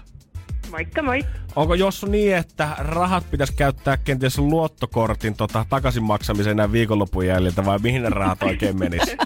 Moikka 0.70 1.02
moi. 1.02 1.24
Onko 1.56 1.74
Jossu 1.74 2.06
niin, 2.06 2.36
että 2.36 2.68
rahat 2.78 3.30
pitäisi 3.30 3.52
käyttää 3.52 3.96
kenties 3.96 4.38
luottokortin 4.38 5.34
tota, 5.34 5.66
takaisin 5.68 6.02
maksamiseen 6.02 6.56
näin 6.56 6.72
viikonlopun 6.72 7.26
jäljiltä 7.26 7.64
vai 7.64 7.78
mihin 7.78 8.02
ne 8.02 8.08
rahat 8.08 8.42
oikein 8.42 8.78
menis? 8.78 9.02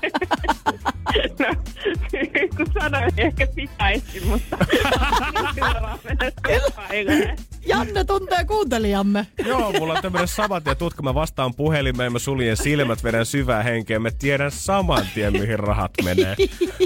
No, 1.39 1.55
kun 2.57 2.67
sanoin, 2.81 3.13
ehkä 3.17 3.47
pitäisi, 3.55 4.21
mutta. 4.21 4.57
Janne 7.67 8.05
tuntee 8.05 8.45
kuuntelijamme. 8.45 9.27
Joo, 9.47 9.73
mulla 9.73 9.93
on 9.93 10.03
tämmönen 10.03 10.29
saman 10.29 10.63
tien 10.63 10.77
tutka. 10.77 11.03
Mä 11.03 11.15
vastaan 11.15 11.55
puhelimeen, 11.55 12.13
mä 12.13 12.19
suljen 12.19 12.57
silmät, 12.57 13.05
vedän 13.05 13.27
syvää 13.27 13.63
henkeä. 13.63 13.99
Mä 13.99 14.11
tiedän 14.11 14.51
saman 14.51 15.07
tien, 15.15 15.33
mihin 15.33 15.59
rahat 15.59 15.91
menee. 16.05 16.37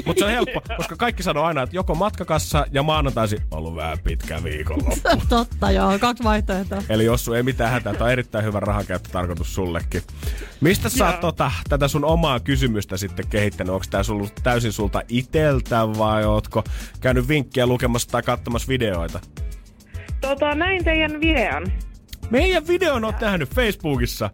Mutta 0.06 0.20
se 0.20 0.24
on 0.24 0.30
helppo, 0.30 0.62
koska 0.76 0.96
kaikki 0.96 1.22
sanoo 1.22 1.44
aina, 1.44 1.62
että 1.62 1.76
joko 1.76 1.94
matkakassa 1.94 2.66
ja 2.72 2.82
maanantaisin 2.82 3.38
ollut 3.50 3.76
vähän 3.76 3.98
pitkä 3.98 4.44
viikonloppu. 4.44 5.08
Totta 5.30 5.70
joo, 5.70 5.98
kaksi 5.98 6.24
vaihtoehtoa. 6.24 6.82
Eli 6.88 7.04
Jossu, 7.04 7.32
ei 7.32 7.42
mitään 7.42 7.70
hätää. 7.70 7.92
Tämä 7.92 8.04
on 8.04 8.12
erittäin 8.12 8.44
hyvä 8.44 8.60
rahankäyttötarkoitus 8.60 9.54
sullekin. 9.54 10.02
Mistä 10.60 10.88
sä 10.88 11.06
oot 11.06 11.20
tota, 11.20 11.50
tätä 11.68 11.88
sun 11.88 12.04
omaa 12.04 12.40
kysymystä 12.40 12.96
sitten 12.96 13.26
kehittänyt? 13.28 13.74
Onko 13.74 13.86
tää 13.90 14.02
sullut 14.02 14.32
täysin 14.42 14.72
sulta 14.72 15.02
iteltä 15.08 15.88
vai 15.98 16.24
ootko 16.24 16.64
käynyt 17.00 17.28
vinkkiä 17.28 17.66
lukemassa 17.66 18.08
tai 18.08 18.22
katsomassa 18.22 18.68
videoita? 18.68 19.20
Tota, 20.20 20.54
näin 20.54 20.84
teidän 20.84 21.20
videon. 21.20 21.66
Meidän 22.30 22.66
videon 22.66 23.04
oot 23.04 23.20
nähnyt 23.20 23.54
Facebookissa. 23.54 24.30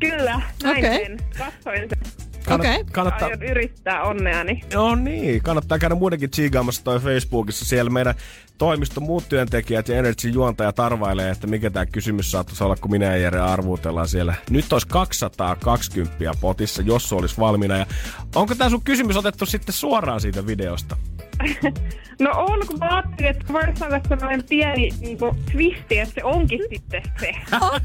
Kyllä, 0.00 0.40
näin 0.62 0.78
Okei. 0.78 1.06
sen. 1.06 1.18
Katsoin 1.38 1.88
sen. 1.88 2.25
Okei. 2.50 2.84
Kannattaa, 2.92 3.28
Aion 3.28 3.42
yrittää 3.42 4.02
onneani. 4.02 4.60
No 4.74 4.94
niin, 4.94 5.42
kannattaa 5.42 5.78
käydä 5.78 5.94
muidenkin 5.94 6.30
tsiigaamassa 6.30 6.84
toi 6.84 7.00
Facebookissa. 7.00 7.64
Siellä 7.64 7.90
meidän 7.90 8.14
toimiston 8.58 9.02
muut 9.02 9.28
työntekijät 9.28 9.88
ja 9.88 9.98
Energy 9.98 10.28
juontaja 10.28 10.72
arvailee, 10.78 11.30
että 11.30 11.46
mikä 11.46 11.70
tämä 11.70 11.86
kysymys 11.86 12.30
saattaisi 12.30 12.64
olla, 12.64 12.76
kun 12.76 12.90
minä 12.90 13.06
ja 13.06 13.16
Jere 13.16 13.40
arvuutellaan 13.40 14.08
siellä. 14.08 14.34
Nyt 14.50 14.72
olisi 14.72 14.88
220 14.88 16.32
potissa, 16.40 16.82
jos 16.82 17.08
se 17.08 17.14
olisi 17.14 17.38
valmiina. 17.38 17.76
Ja 17.76 17.86
onko 18.34 18.54
tämä 18.54 18.70
sun 18.70 18.82
kysymys 18.82 19.16
otettu 19.16 19.46
sitten 19.46 19.74
suoraan 19.74 20.20
siitä 20.20 20.46
videosta? 20.46 20.96
No 22.20 22.30
on, 22.36 22.66
kun 22.66 22.78
mä 22.78 22.88
ajattelin, 22.90 23.30
että 23.30 23.52
voisi 23.52 23.84
olla 23.84 24.00
sellainen 24.08 24.44
pieni 24.48 24.88
niin 25.00 25.18
twisti, 25.52 25.98
että 25.98 26.14
se 26.14 26.24
onkin 26.24 26.60
sitten 26.70 27.02
se. 27.20 27.32
Oh, 27.60 27.80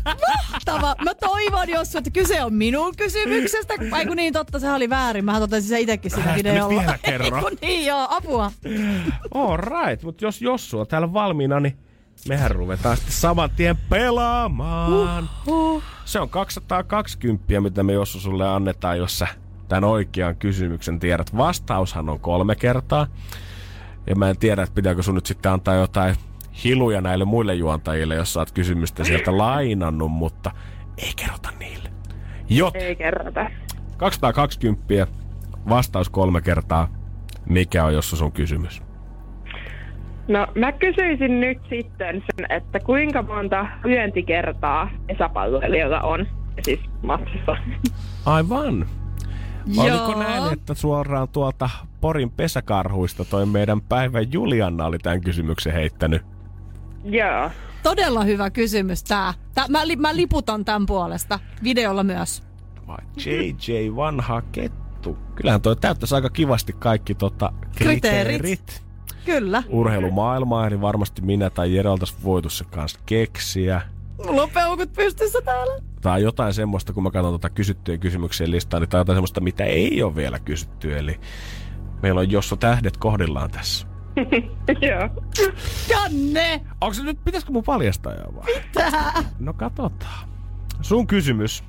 mahtava. 0.51 0.95
Mä 1.03 1.13
toivon, 1.15 1.69
Jossu, 1.69 1.97
että 1.97 2.09
kyse 2.11 2.43
on 2.43 2.53
minun 2.53 2.93
kysymyksestä. 2.97 3.73
Ai 3.91 4.05
kun 4.05 4.17
niin, 4.17 4.33
totta, 4.33 4.59
se 4.59 4.71
oli 4.71 4.89
väärin. 4.89 5.25
Mä 5.25 5.39
totesin 5.39 5.69
sen 5.69 5.79
itsekin 5.79 6.11
sitä 6.11 6.25
nyt 6.25 6.35
videolla. 6.35 6.81
vielä 6.81 6.97
kerro. 7.05 7.25
Ei 7.37 7.41
kun 7.41 7.57
niin, 7.61 7.85
joo, 7.85 8.07
apua. 8.09 8.51
All 9.33 9.57
right, 9.57 10.03
mutta 10.03 10.25
jos 10.25 10.41
Jossu 10.41 10.79
on 10.79 10.87
täällä 10.87 11.13
valmiina, 11.13 11.59
niin 11.59 11.77
mehän 12.27 12.51
ruvetaan 12.51 12.97
sitten 12.97 13.13
saman 13.13 13.49
tien 13.49 13.77
pelaamaan. 13.89 15.29
Huh. 15.45 15.83
Se 16.05 16.19
on 16.19 16.29
220, 16.29 17.61
mitä 17.61 17.83
me 17.83 17.93
Jossu 17.93 18.19
sulle 18.19 18.49
annetaan, 18.49 18.97
jos 18.97 19.19
sä 19.19 19.27
tämän 19.71 19.83
oikean 19.83 20.35
kysymyksen 20.35 20.99
tiedät. 20.99 21.37
Vastaushan 21.37 22.09
on 22.09 22.19
kolme 22.19 22.55
kertaa. 22.55 23.07
Ja 24.07 24.15
mä 24.15 24.29
en 24.29 24.37
tiedä, 24.37 24.63
että 24.63 24.75
pitääkö 24.75 25.03
sun 25.03 25.15
nyt 25.15 25.25
sitten 25.25 25.51
antaa 25.51 25.75
jotain 25.75 26.15
hiluja 26.63 27.01
näille 27.01 27.25
muille 27.25 27.55
juontajille, 27.55 28.15
jos 28.15 28.33
sä 28.33 28.39
oot 28.39 28.51
kysymystä 28.51 29.03
sieltä 29.03 29.37
lainannut, 29.37 30.11
mutta 30.11 30.51
ei 30.97 31.11
kerrota 31.15 31.49
niille. 31.59 31.89
Jot, 32.49 32.75
Ei 32.75 32.95
kerrota. 32.95 33.49
220, 33.97 35.07
vastaus 35.69 36.09
kolme 36.09 36.41
kertaa. 36.41 36.87
Mikä 37.45 37.85
on 37.85 37.93
Jossu 37.93 38.15
sun 38.15 38.31
kysymys? 38.31 38.81
No 40.27 40.47
mä 40.55 40.71
kysyisin 40.71 41.39
nyt 41.39 41.57
sitten 41.69 42.23
sen, 42.35 42.51
että 42.51 42.79
kuinka 42.79 43.21
monta 43.21 43.65
lyöntikertaa 43.83 44.91
pesäpalloilijalla 45.07 46.01
on 46.01 46.27
siis 46.61 46.79
matsissa. 47.01 47.57
Aivan. 48.25 48.85
Oliko 49.77 50.11
Joo. 50.11 50.19
näin, 50.19 50.53
että 50.53 50.73
suoraan 50.73 51.29
tuolta 51.29 51.69
Porin 52.01 52.31
pesäkarhuista 52.31 53.25
toi 53.25 53.45
meidän 53.45 53.81
päivän 53.81 54.31
Julianna 54.33 54.85
oli 54.85 54.97
tämän 54.99 55.21
kysymyksen 55.21 55.73
heittänyt? 55.73 56.21
Joo. 57.03 57.51
Todella 57.83 58.23
hyvä 58.23 58.49
kysymys 58.49 59.03
tää. 59.03 59.33
tää 59.53 59.65
mä, 59.67 59.87
li, 59.87 59.95
mä 59.95 60.15
liputan 60.15 60.65
tämän 60.65 60.85
puolesta. 60.85 61.39
Videolla 61.63 62.03
myös. 62.03 62.43
vai 62.87 62.97
JJ 63.25 63.95
vanha 63.95 64.41
kettu? 64.51 65.17
Kyllähän 65.35 65.61
toi 65.61 65.75
täyttäisi 65.75 66.15
aika 66.15 66.29
kivasti 66.29 66.73
kaikki 66.79 67.15
tota, 67.15 67.53
kriteerit. 67.75 68.41
Kriteerit. 68.41 68.83
Kyllä. 69.25 69.63
Urheilumaailmaa, 69.69 70.67
eli 70.67 70.81
varmasti 70.81 71.21
minä 71.21 71.49
tai 71.49 71.75
Jere 71.75 71.89
oltaisiin 71.89 72.23
voitu 72.23 72.49
se 72.49 72.63
kanssa 72.63 72.99
keksiä. 73.05 73.81
Mulla 74.25 74.43
on 74.43 74.49
peukut 74.49 74.93
pystyssä 74.93 75.41
täällä. 75.41 75.90
Tai 76.01 76.23
jotain 76.23 76.53
semmoista, 76.53 76.93
kun 76.93 77.03
mä 77.03 77.11
katson 77.11 77.33
tota 77.33 77.49
kysyttyjen 77.49 77.99
kysymyksien 77.99 78.51
listaa, 78.51 78.79
niin 78.79 78.89
tai 78.89 78.99
jotain 78.99 79.15
semmoista, 79.15 79.41
mitä 79.41 79.63
ei 79.63 80.03
ole 80.03 80.15
vielä 80.15 80.39
kysytty. 80.39 80.97
Eli 80.97 81.19
meillä 82.01 82.19
on 82.19 82.31
Josso 82.31 82.55
tähdet 82.55 82.97
kohdillaan 82.97 83.51
tässä. 83.51 83.87
Joo. 84.87 85.09
Janne! 85.89 86.61
Onko 86.81 86.93
se 86.93 87.03
nyt, 87.03 87.23
pitäisikö 87.23 87.53
mun 87.53 87.63
paljastaa 87.63 88.13
jo 88.13 88.35
vai? 88.35 88.61
Tää. 88.73 89.13
No 89.39 89.53
katsotaan. 89.53 90.29
Sun 90.81 91.07
kysymys. 91.07 91.63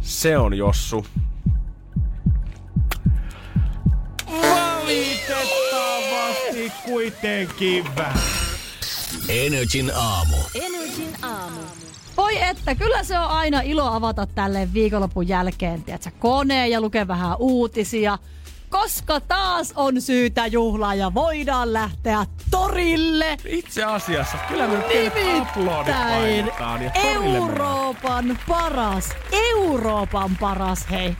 Se 0.00 0.38
on 0.38 0.54
Jossu. 0.54 1.06
Valitettavasti 4.30 6.72
kuitenkin 6.84 7.84
vähän. 7.96 8.22
Energin 9.28 9.90
aamu. 9.94 10.36
Energin 10.54 11.24
aamu. 11.24 11.60
Voi 12.20 12.42
että, 12.42 12.74
kyllä 12.74 13.04
se 13.04 13.18
on 13.18 13.26
aina 13.26 13.60
ilo 13.60 13.84
avata 13.84 14.26
tälle 14.26 14.68
viikonlopun 14.72 15.28
jälkeen, 15.28 15.82
tiedätkö, 15.82 16.10
koneen 16.18 16.70
ja 16.70 16.80
lukea 16.80 17.08
vähän 17.08 17.36
uutisia. 17.38 18.18
Koska 18.68 19.20
taas 19.20 19.72
on 19.76 20.00
syytä 20.00 20.46
juhlaa 20.46 20.94
ja 20.94 21.14
voidaan 21.14 21.72
lähteä 21.72 22.26
torille. 22.50 23.36
Itse 23.46 23.84
asiassa, 23.84 24.36
kyllä 24.48 24.66
me 24.68 24.78
Nimittäin 26.14 26.82
ja 26.82 26.90
mennään. 26.92 26.92
Euroopan 26.94 28.38
paras, 28.48 29.08
Euroopan 29.32 30.36
paras, 30.40 30.90
hei. 30.90 31.16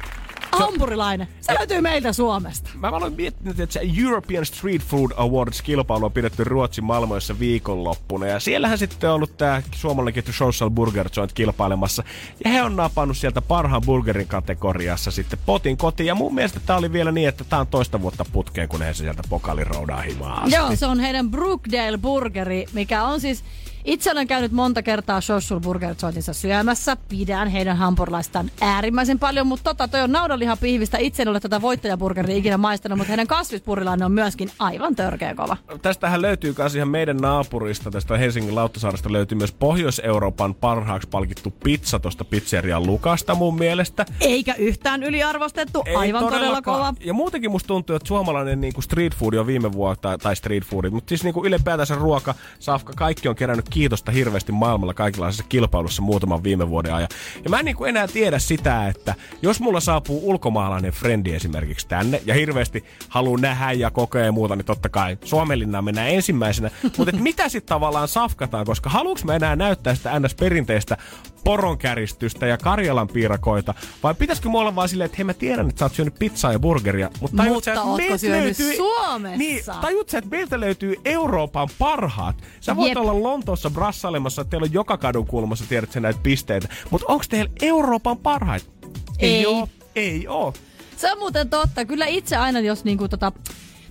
Hampurilainen. 0.52 1.28
Se 1.40 1.54
löytyy 1.58 1.80
meiltä 1.80 2.12
Suomesta. 2.12 2.70
Mä 2.74 2.88
aloin 2.88 3.12
miettinyt, 3.12 3.60
että 3.60 3.72
se 3.72 3.80
European 4.04 4.46
Street 4.46 4.82
Food 4.82 5.10
Awards-kilpailu 5.16 6.04
on 6.04 6.12
pidetty 6.12 6.44
Ruotsin 6.44 6.84
Malmoissa 6.84 7.38
viikonloppuna. 7.38 8.26
Ja 8.26 8.40
siellähän 8.40 8.78
sitten 8.78 9.10
on 9.10 9.16
ollut 9.16 9.36
tää 9.36 9.62
suomalainen 9.74 10.14
ketju 10.14 10.32
Social 10.32 10.70
Burger 10.70 11.08
Joint 11.16 11.32
kilpailemassa. 11.32 12.02
Ja 12.44 12.50
he 12.50 12.62
on 12.62 12.76
napannut 12.76 13.16
sieltä 13.16 13.42
parhaan 13.42 13.82
burgerin 13.86 14.28
kategoriassa 14.28 15.10
sitten 15.10 15.38
potin 15.46 15.76
kotiin. 15.76 16.06
Ja 16.06 16.14
mun 16.14 16.34
mielestä 16.34 16.60
tää 16.60 16.76
oli 16.76 16.92
vielä 16.92 17.12
niin, 17.12 17.28
että 17.28 17.44
tää 17.44 17.60
on 17.60 17.66
toista 17.66 18.02
vuotta 18.02 18.24
putkeen, 18.32 18.68
kun 18.68 18.82
he 18.82 18.94
sieltä 18.94 19.22
pokalin 19.28 19.66
roudaa 19.66 20.00
himaa 20.00 20.40
asti. 20.40 20.54
Joo, 20.54 20.76
se 20.76 20.86
on 20.86 21.00
heidän 21.00 21.30
Brookdale 21.30 21.98
Burgeri, 21.98 22.66
mikä 22.72 23.04
on 23.04 23.20
siis... 23.20 23.44
Itse 23.84 24.10
olen 24.10 24.26
käynyt 24.26 24.52
monta 24.52 24.82
kertaa 24.82 25.20
Social 25.20 25.60
Burger 25.60 25.94
Jointissa 26.02 26.32
syömässä. 26.32 26.96
Pidän 27.08 27.48
heidän 27.48 27.76
hampurilaistaan 27.76 28.50
äärimmäisen 28.60 29.18
paljon, 29.18 29.46
mutta 29.46 29.64
tota, 29.64 29.88
toi 29.88 30.00
on 30.00 30.12
naudanliha 30.12 30.56
pihvistä. 30.56 30.98
Itse 30.98 31.22
en 31.22 31.28
ole 31.28 31.40
tätä 31.40 31.60
voittajaburgeria 31.60 32.36
ikinä 32.36 32.58
maistanut, 32.58 32.98
mutta 32.98 33.08
heidän 33.08 33.26
kasvispurilainen 33.26 34.06
on 34.06 34.12
myöskin 34.12 34.50
aivan 34.58 34.96
törkeä 34.96 35.34
kova. 35.34 35.56
Tästähän 35.82 36.22
löytyy 36.22 36.54
myös 36.58 36.74
ihan 36.74 36.88
meidän 36.88 37.16
naapurista, 37.16 37.90
tästä 37.90 38.18
Helsingin 38.18 38.54
Lauttasaaresta 38.54 39.12
löytyy 39.12 39.38
myös 39.38 39.52
Pohjois-Euroopan 39.52 40.54
parhaaksi 40.54 41.08
palkittu 41.08 41.50
pizza 41.64 41.98
tuosta 41.98 42.24
pizzerian 42.24 42.86
Lukasta 42.86 43.34
mun 43.34 43.58
mielestä. 43.58 44.06
Eikä 44.20 44.54
yhtään 44.54 45.02
yliarvostettu, 45.02 45.84
aivan 45.96 46.24
todella 46.24 46.62
kova. 46.62 46.94
Ja 47.00 47.14
muutenkin 47.14 47.50
musta 47.50 47.66
tuntuu, 47.66 47.96
että 47.96 48.08
suomalainen 48.08 48.60
niin 48.60 48.72
kuin 48.72 48.84
street 48.84 49.14
food 49.14 49.34
on 49.34 49.46
viime 49.46 49.72
vuonna, 49.72 49.96
tai, 49.96 50.18
tai 50.18 50.36
street 50.36 50.64
food, 50.64 50.90
mutta 50.90 51.08
siis 51.08 51.24
niin 51.24 51.34
kuin 51.34 51.46
ylipäätänsä 51.46 51.94
ruoka, 51.94 52.34
safka, 52.58 52.92
kaikki 52.96 53.28
on 53.28 53.34
kerännyt 53.34 53.69
kiitosta 53.70 54.12
hirveästi 54.12 54.52
maailmalla 54.52 54.94
kaikenlaisessa 54.94 55.44
kilpailussa 55.48 56.02
muutaman 56.02 56.42
viime 56.42 56.68
vuoden 56.68 56.94
ajan. 56.94 57.08
Ja 57.44 57.50
mä 57.50 57.58
en 57.58 57.64
niin 57.64 57.76
kuin 57.76 57.88
enää 57.88 58.08
tiedä 58.08 58.38
sitä, 58.38 58.88
että 58.88 59.14
jos 59.42 59.60
mulla 59.60 59.80
saapuu 59.80 60.30
ulkomaalainen 60.30 60.92
frendi 60.92 61.34
esimerkiksi 61.34 61.88
tänne, 61.88 62.22
ja 62.26 62.34
hirveästi 62.34 62.84
haluaa 63.08 63.40
nähdä 63.40 63.72
ja 63.72 63.90
kokea 63.90 64.24
ja 64.24 64.32
muuta, 64.32 64.56
niin 64.56 64.66
totta 64.66 64.88
kai 64.88 65.18
Suomenlinnaan 65.24 65.84
mennään 65.84 66.08
ensimmäisenä. 66.08 66.70
mutta 66.98 67.16
mitä 67.16 67.48
sitten 67.48 67.68
tavallaan 67.68 68.08
safkataan, 68.08 68.66
koska 68.66 68.90
haluuks 68.90 69.24
mä 69.24 69.36
enää 69.36 69.56
näyttää 69.56 69.94
sitä 69.94 70.20
ns-perinteistä 70.20 70.96
poronkäristystä 71.44 72.46
ja 72.46 72.58
Karjalan 72.58 73.08
piirakoita, 73.08 73.74
vai 74.02 74.14
pitäisikö 74.14 74.48
mulla 74.48 74.60
olla 74.60 74.74
vaan 74.74 74.88
silleen, 74.88 75.06
että 75.06 75.16
hei 75.16 75.24
mä 75.24 75.34
tiedän, 75.34 75.68
että 75.68 75.78
sä 75.78 75.84
oot 75.84 75.94
syönyt 75.94 76.14
pizzaa 76.18 76.52
ja 76.52 76.58
burgeria, 76.58 77.10
mutta 77.20 77.36
tajut 77.36 77.54
Mutta 77.54 77.64
sä, 77.64 77.70
että 77.70 77.82
ootko 77.82 77.96
meiltä 77.96 78.18
syönyt 78.18 78.56
Suomessa? 78.76 79.38
Niin, 79.38 79.64
tajut 79.80 80.08
sä, 80.08 80.18
että 80.18 80.30
meiltä 80.30 80.60
löytyy 80.60 80.96
Euroopan 81.04 81.68
parhaat. 81.78 82.36
Sä 82.60 82.76
voit 82.76 82.88
Jep. 82.88 82.98
olla 82.98 83.22
Lontoossa 83.22 83.70
brassailemassa, 83.70 84.42
että 84.42 84.50
teillä 84.50 84.64
on 84.64 84.72
joka 84.72 84.96
kadun 84.98 85.26
kulmassa, 85.26 85.64
tiedät 85.68 85.92
sä 85.92 86.00
näitä 86.00 86.20
pisteitä, 86.22 86.68
mutta 86.90 87.06
onko 87.08 87.24
teillä 87.28 87.50
Euroopan 87.62 88.18
parhaat? 88.18 88.70
Ei. 89.18 89.46
oo. 89.46 89.68
Ei 89.96 90.28
oo. 90.28 90.54
Se 90.96 91.12
on 91.12 91.18
muuten 91.18 91.50
totta. 91.50 91.84
Kyllä 91.84 92.06
itse 92.06 92.36
aina, 92.36 92.60
jos 92.60 92.84
niinku 92.84 93.08
tota, 93.08 93.32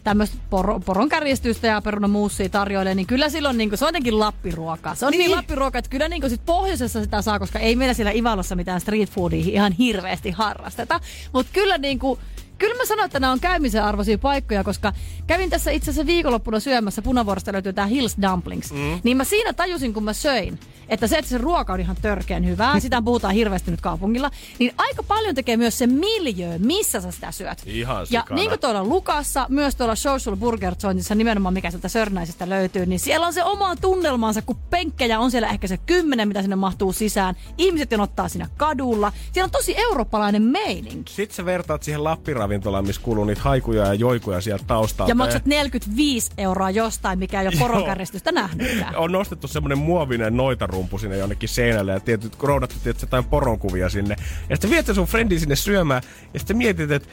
tämmöistä 0.04 0.38
poro, 0.50 0.80
poron 0.80 1.10
kärjistystä 1.10 1.68
ja 1.68 1.82
perunamuussia 1.82 2.50
tarjoilee, 2.50 2.96
niin 2.96 3.08
kyllä 3.08 3.30
silloin 3.30 3.58
niinku, 3.58 3.78
se 3.78 3.86
on 3.86 3.90
jotenkin 3.90 4.20
lappiruokaa. 4.20 4.96
Se 4.96 5.06
on 5.06 5.12
niin, 5.12 5.20
Niin. 5.20 5.28
niin 5.28 5.38
lappiruokaa, 5.38 5.80
että 5.80 5.90
kyllä 5.90 6.08
niinku 6.10 6.30
sit 6.30 6.42
pohjoisessa 6.46 7.04
sitä 7.04 7.22
saa, 7.22 7.40
koska 7.40 7.60
ei 7.60 7.76
meillä 7.76 7.94
siellä 7.94 8.12
Ivalossa 8.12 8.56
mitään 8.56 8.82
street 8.82 9.10
foodia 9.10 9.44
ihan 9.46 9.72
hirveästi 9.72 10.32
harrasteta. 10.32 11.00
Mutta 11.34 11.52
kyllä 11.54 11.78
niinku, 11.78 12.20
Kyllä 12.60 12.76
mä 12.76 12.86
sanon, 12.86 13.06
että 13.06 13.20
nämä 13.20 13.34
on 13.34 13.40
käymisen 13.40 13.84
arvoisia 13.84 14.18
paikkoja, 14.18 14.64
koska 14.64 14.94
kävin 15.28 15.50
tässä 15.50 15.72
itse 15.72 15.92
asiassa 15.92 16.06
viikonloppuna 16.08 16.60
syömässä, 16.60 17.02
punavuorosta 17.02 17.54
löytyy 17.54 17.74
tää 17.74 17.86
Hills 17.86 18.18
Dumplings. 18.22 18.72
Mm. 18.72 19.00
Niin 19.04 19.18
mä 19.18 19.24
siinä 19.24 19.54
tajusin, 19.54 19.94
kun 19.94 20.04
mä 20.04 20.14
söin, 20.14 20.60
että 20.90 21.08
se, 21.08 21.18
että 21.18 21.30
se 21.30 21.38
ruoka 21.38 21.74
on 21.74 21.80
ihan 21.80 21.96
törkeän 22.02 22.46
hyvää, 22.46 22.80
sitä 22.90 23.02
puhutaan 23.02 23.34
hirveästi 23.34 23.72
nyt 23.72 23.82
kaupungilla, 23.82 24.32
niin 24.60 24.74
aika 24.78 25.04
paljon 25.04 25.36
tekee 25.36 25.58
myös 25.58 25.78
se 25.78 25.88
miljö, 25.88 26.58
missä 26.58 27.02
sä 27.02 27.12
sitä 27.12 27.32
syöt. 27.32 27.64
Ihan 27.66 28.00
Ja 28.10 28.22
sikana. 28.22 28.36
niin 28.36 28.50
kuin 28.50 28.60
tuolla 28.60 28.84
Lukassa, 28.84 29.46
myös 29.50 29.76
tuolla 29.76 29.96
Social 29.96 30.36
Burger 30.36 30.76
Jointissa 30.84 31.16
nimenomaan, 31.16 31.54
mikä 31.54 31.72
sieltä 31.72 31.88
Sörnäisestä 31.88 32.50
löytyy, 32.50 32.86
niin 32.86 33.00
siellä 33.00 33.28
on 33.28 33.34
se 33.34 33.44
oma 33.44 33.76
tunnelmansa, 33.76 34.42
kun 34.42 34.58
penkkejä 34.70 35.20
on 35.20 35.32
siellä 35.32 35.48
ehkä 35.50 35.68
se 35.68 35.78
kymmenen, 35.78 36.28
mitä 36.28 36.42
sinne 36.42 36.56
mahtuu 36.56 36.94
sisään. 36.94 37.36
Ihmiset 37.58 37.92
jonottaa 37.92 38.30
siinä 38.30 38.50
kadulla. 38.58 39.12
Siellä 39.32 39.46
on 39.46 39.52
tosi 39.52 39.74
eurooppalainen 39.78 40.42
meininki. 40.42 41.14
Sitten 41.14 41.36
sä 41.36 41.46
vertaat 41.46 41.84
siihen 41.84 42.04
Lappiravintolaan, 42.50 42.88
missä 42.88 43.02
kuuluu 43.02 43.26
niitä 43.26 43.42
haikuja 43.42 43.86
ja 43.86 43.94
joikuja 43.94 44.42
sieltä 44.42 44.64
taustalta. 44.68 45.12
Ja 45.12 45.16
maksat 45.16 45.46
45 45.46 46.32
euroa 46.38 46.70
jostain, 46.70 47.20
mikä 47.20 47.42
ei 47.42 47.48
ole 47.48 47.56
poronkäristystä 47.60 48.32
nähnytkään. 48.32 48.96
on 48.96 49.12
nostettu 49.12 49.48
semmonen 49.48 49.78
muovinen 49.78 50.38
noitarumpu 50.38 50.98
sinne 50.98 51.18
jonnekin 51.18 51.50
seinälle 51.50 51.92
ja 51.92 52.00
tietyt 52.00 52.44
roudattu 52.44 52.76
tietysti 52.84 53.06
jotain 53.06 53.24
poronkuvia 53.24 53.90
sinne. 53.90 54.16
Ja 54.50 54.56
sitten 54.56 54.72
viet 54.72 54.86
sä 54.86 54.94
sun 54.94 55.08
friendin 55.08 55.40
sinne 55.40 55.56
syömään 55.56 56.02
ja 56.34 56.40
sitten 56.40 56.58
mietit, 56.58 56.92
että 56.92 57.10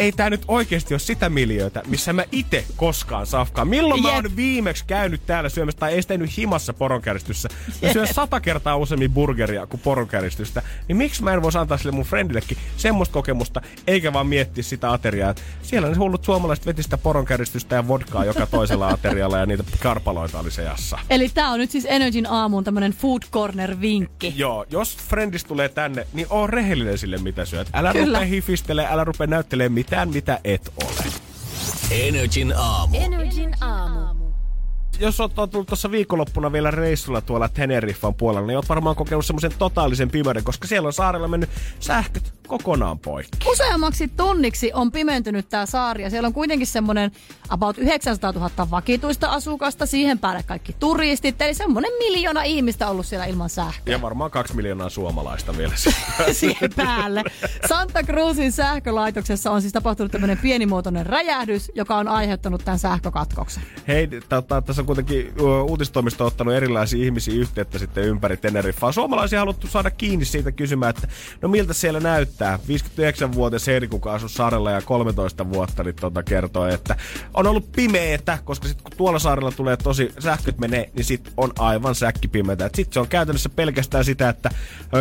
ei 0.00 0.12
tää 0.12 0.30
nyt 0.30 0.42
oikeasti 0.48 0.94
ole 0.94 0.98
sitä 0.98 1.28
miljöötä, 1.28 1.82
missä 1.86 2.12
mä 2.12 2.24
itse 2.32 2.64
koskaan 2.76 3.26
safkaan. 3.26 3.68
Milloin 3.68 4.02
mä 4.02 4.08
Jep. 4.08 4.14
oon 4.24 4.36
viimeksi 4.36 4.84
käynyt 4.86 5.26
täällä 5.26 5.48
syömässä 5.48 5.78
tai 5.78 5.92
ei 5.92 6.02
sitä 6.02 6.16
nyt 6.18 6.36
himassa 6.38 6.72
poronkäristyssä. 6.72 7.48
Mä 7.82 7.92
syön 7.92 8.06
sata 8.14 8.40
kertaa 8.40 8.76
useammin 8.76 9.12
burgeria 9.12 9.66
kuin 9.66 9.80
poronkäristystä. 9.80 10.62
Niin 10.88 10.96
miksi 10.96 11.22
mä 11.22 11.32
en 11.32 11.42
voisi 11.42 11.58
antaa 11.58 11.78
sille 11.78 11.92
mun 11.92 12.04
friendillekin 12.04 12.58
semmoista 12.76 13.12
kokemusta, 13.12 13.60
eikä 13.86 14.12
vaan 14.12 14.26
miettiä 14.26 14.62
sitä 14.62 14.92
ateriaa. 14.92 15.30
että 15.30 15.42
Siellä 15.62 15.88
ne 15.88 15.96
hullut 15.96 16.24
suomalaiset 16.24 16.66
veti 16.66 16.82
sitä 16.82 16.98
poronkäristystä 16.98 17.76
ja 17.76 17.88
vodkaa 17.88 18.24
joka 18.24 18.46
toisella 18.46 18.88
aterialla 18.94 19.38
ja 19.38 19.46
niitä 19.46 19.64
karpaloita 19.80 20.38
oli 20.38 20.50
seassa. 20.50 20.98
Eli 21.10 21.28
tää 21.28 21.50
on 21.50 21.58
nyt 21.58 21.70
siis 21.70 21.86
Energin 21.88 22.26
aamuun 22.26 22.64
tämmönen 22.64 22.92
food 22.92 23.22
corner 23.32 23.80
vinkki. 23.80 24.32
Joo, 24.36 24.66
jos 24.70 24.96
friendis 24.96 25.44
tulee 25.44 25.68
tänne, 25.68 26.06
niin 26.12 26.26
oo 26.30 26.46
rehellinen 26.46 26.98
sille, 26.98 27.18
mitä 27.18 27.44
syöt. 27.44 27.68
Älä 27.74 27.92
Kyllä. 27.92 28.18
rupea 28.18 28.28
hifistele, 28.28 28.86
älä 28.90 29.04
rupea 29.04 29.26
näyttelemään 29.26 29.72
mitään, 29.72 29.89
mitä 30.04 30.40
et 30.44 30.72
ole. 30.76 31.12
Energin 31.90 32.52
aamu. 32.56 32.96
Energin 33.00 33.54
aamu. 33.60 34.19
Jos 35.00 35.20
oot 35.20 35.38
oot 35.38 35.50
tullut 35.50 35.68
tuossa 35.68 35.90
viikonloppuna 35.90 36.52
vielä 36.52 36.70
reissulla 36.70 37.20
tuolla 37.20 37.48
Teneriffan 37.48 38.14
puolella, 38.14 38.46
niin 38.46 38.56
oot 38.56 38.68
varmaan 38.68 38.96
kokenut 38.96 39.26
semmoisen 39.26 39.52
totaalisen 39.58 40.10
pimeyden, 40.10 40.44
koska 40.44 40.68
siellä 40.68 40.86
on 40.86 40.92
saarella 40.92 41.28
mennyt 41.28 41.50
sähköt 41.80 42.32
kokonaan 42.50 42.98
poikki. 42.98 43.48
Useammaksi 43.50 44.08
tunniksi 44.08 44.70
on 44.74 44.92
pimentynyt 44.92 45.48
tämä 45.48 45.66
saari 45.66 46.02
ja 46.02 46.10
siellä 46.10 46.26
on 46.26 46.32
kuitenkin 46.32 46.66
semmoinen 46.66 47.10
about 47.48 47.78
900 47.78 48.32
000 48.32 48.70
vakituista 48.70 49.28
asukasta, 49.28 49.86
siihen 49.86 50.18
päälle 50.18 50.42
kaikki 50.42 50.76
turistit, 50.78 51.42
eli 51.42 51.54
semmoinen 51.54 51.92
miljoona 51.98 52.42
ihmistä 52.42 52.88
ollut 52.88 53.06
siellä 53.06 53.26
ilman 53.26 53.50
sähköä. 53.50 53.94
Ja 53.94 54.02
varmaan 54.02 54.30
kaksi 54.30 54.56
miljoonaa 54.56 54.88
suomalaista 54.88 55.56
vielä. 55.56 55.74
siihen 56.32 56.70
päälle. 56.76 57.24
Santa 57.68 58.02
Cruzin 58.02 58.52
sähkölaitoksessa 58.52 59.50
on 59.50 59.60
siis 59.60 59.72
tapahtunut 59.72 60.12
tämmöinen 60.12 60.38
pienimuotoinen 60.38 61.06
räjähdys, 61.06 61.72
joka 61.74 61.96
on 61.96 62.08
aiheuttanut 62.08 62.64
tämän 62.64 62.78
sähkökatkoksen. 62.78 63.62
Hei, 63.88 64.08
tota, 64.28 64.62
tässä 64.62 64.82
on 64.82 64.86
kuitenkin 64.94 65.32
uutistoimisto 65.66 66.26
ottanut 66.26 66.54
erilaisia 66.54 67.04
ihmisiä 67.04 67.34
yhteyttä 67.34 67.78
sitten 67.78 68.04
ympäri 68.04 68.36
Teneriffaa. 68.36 68.92
Suomalaisia 68.92 69.38
haluttu 69.38 69.66
saada 69.66 69.90
kiinni 69.90 70.24
siitä 70.24 70.52
kysymään, 70.52 70.90
että 70.90 71.08
no 71.42 71.48
miltä 71.48 71.72
siellä 71.72 72.00
näyttää. 72.00 72.58
tämä 72.58 72.78
59-vuotias 72.78 73.66
Heidi, 73.66 73.88
kuka 73.88 74.12
asui 74.12 74.30
saarella 74.30 74.70
ja 74.70 74.82
13 74.82 75.50
vuotta, 75.50 75.84
niin 75.84 75.94
tota 75.94 76.22
kertoo, 76.22 76.66
että 76.66 76.96
on 77.34 77.46
ollut 77.46 77.72
pimeetä, 77.72 78.38
koska 78.44 78.68
sitten 78.68 78.84
kun 78.84 78.96
tuolla 78.96 79.18
saarella 79.18 79.52
tulee 79.52 79.76
tosi, 79.76 80.12
sähköt 80.18 80.58
menee, 80.58 80.90
niin 80.94 81.04
sit 81.04 81.32
on 81.36 81.52
aivan 81.58 81.94
säkkipimeätä. 81.94 82.70
Sitten 82.74 82.92
se 82.92 83.00
on 83.00 83.08
käytännössä 83.08 83.48
pelkästään 83.48 84.04
sitä, 84.04 84.28
että 84.28 84.50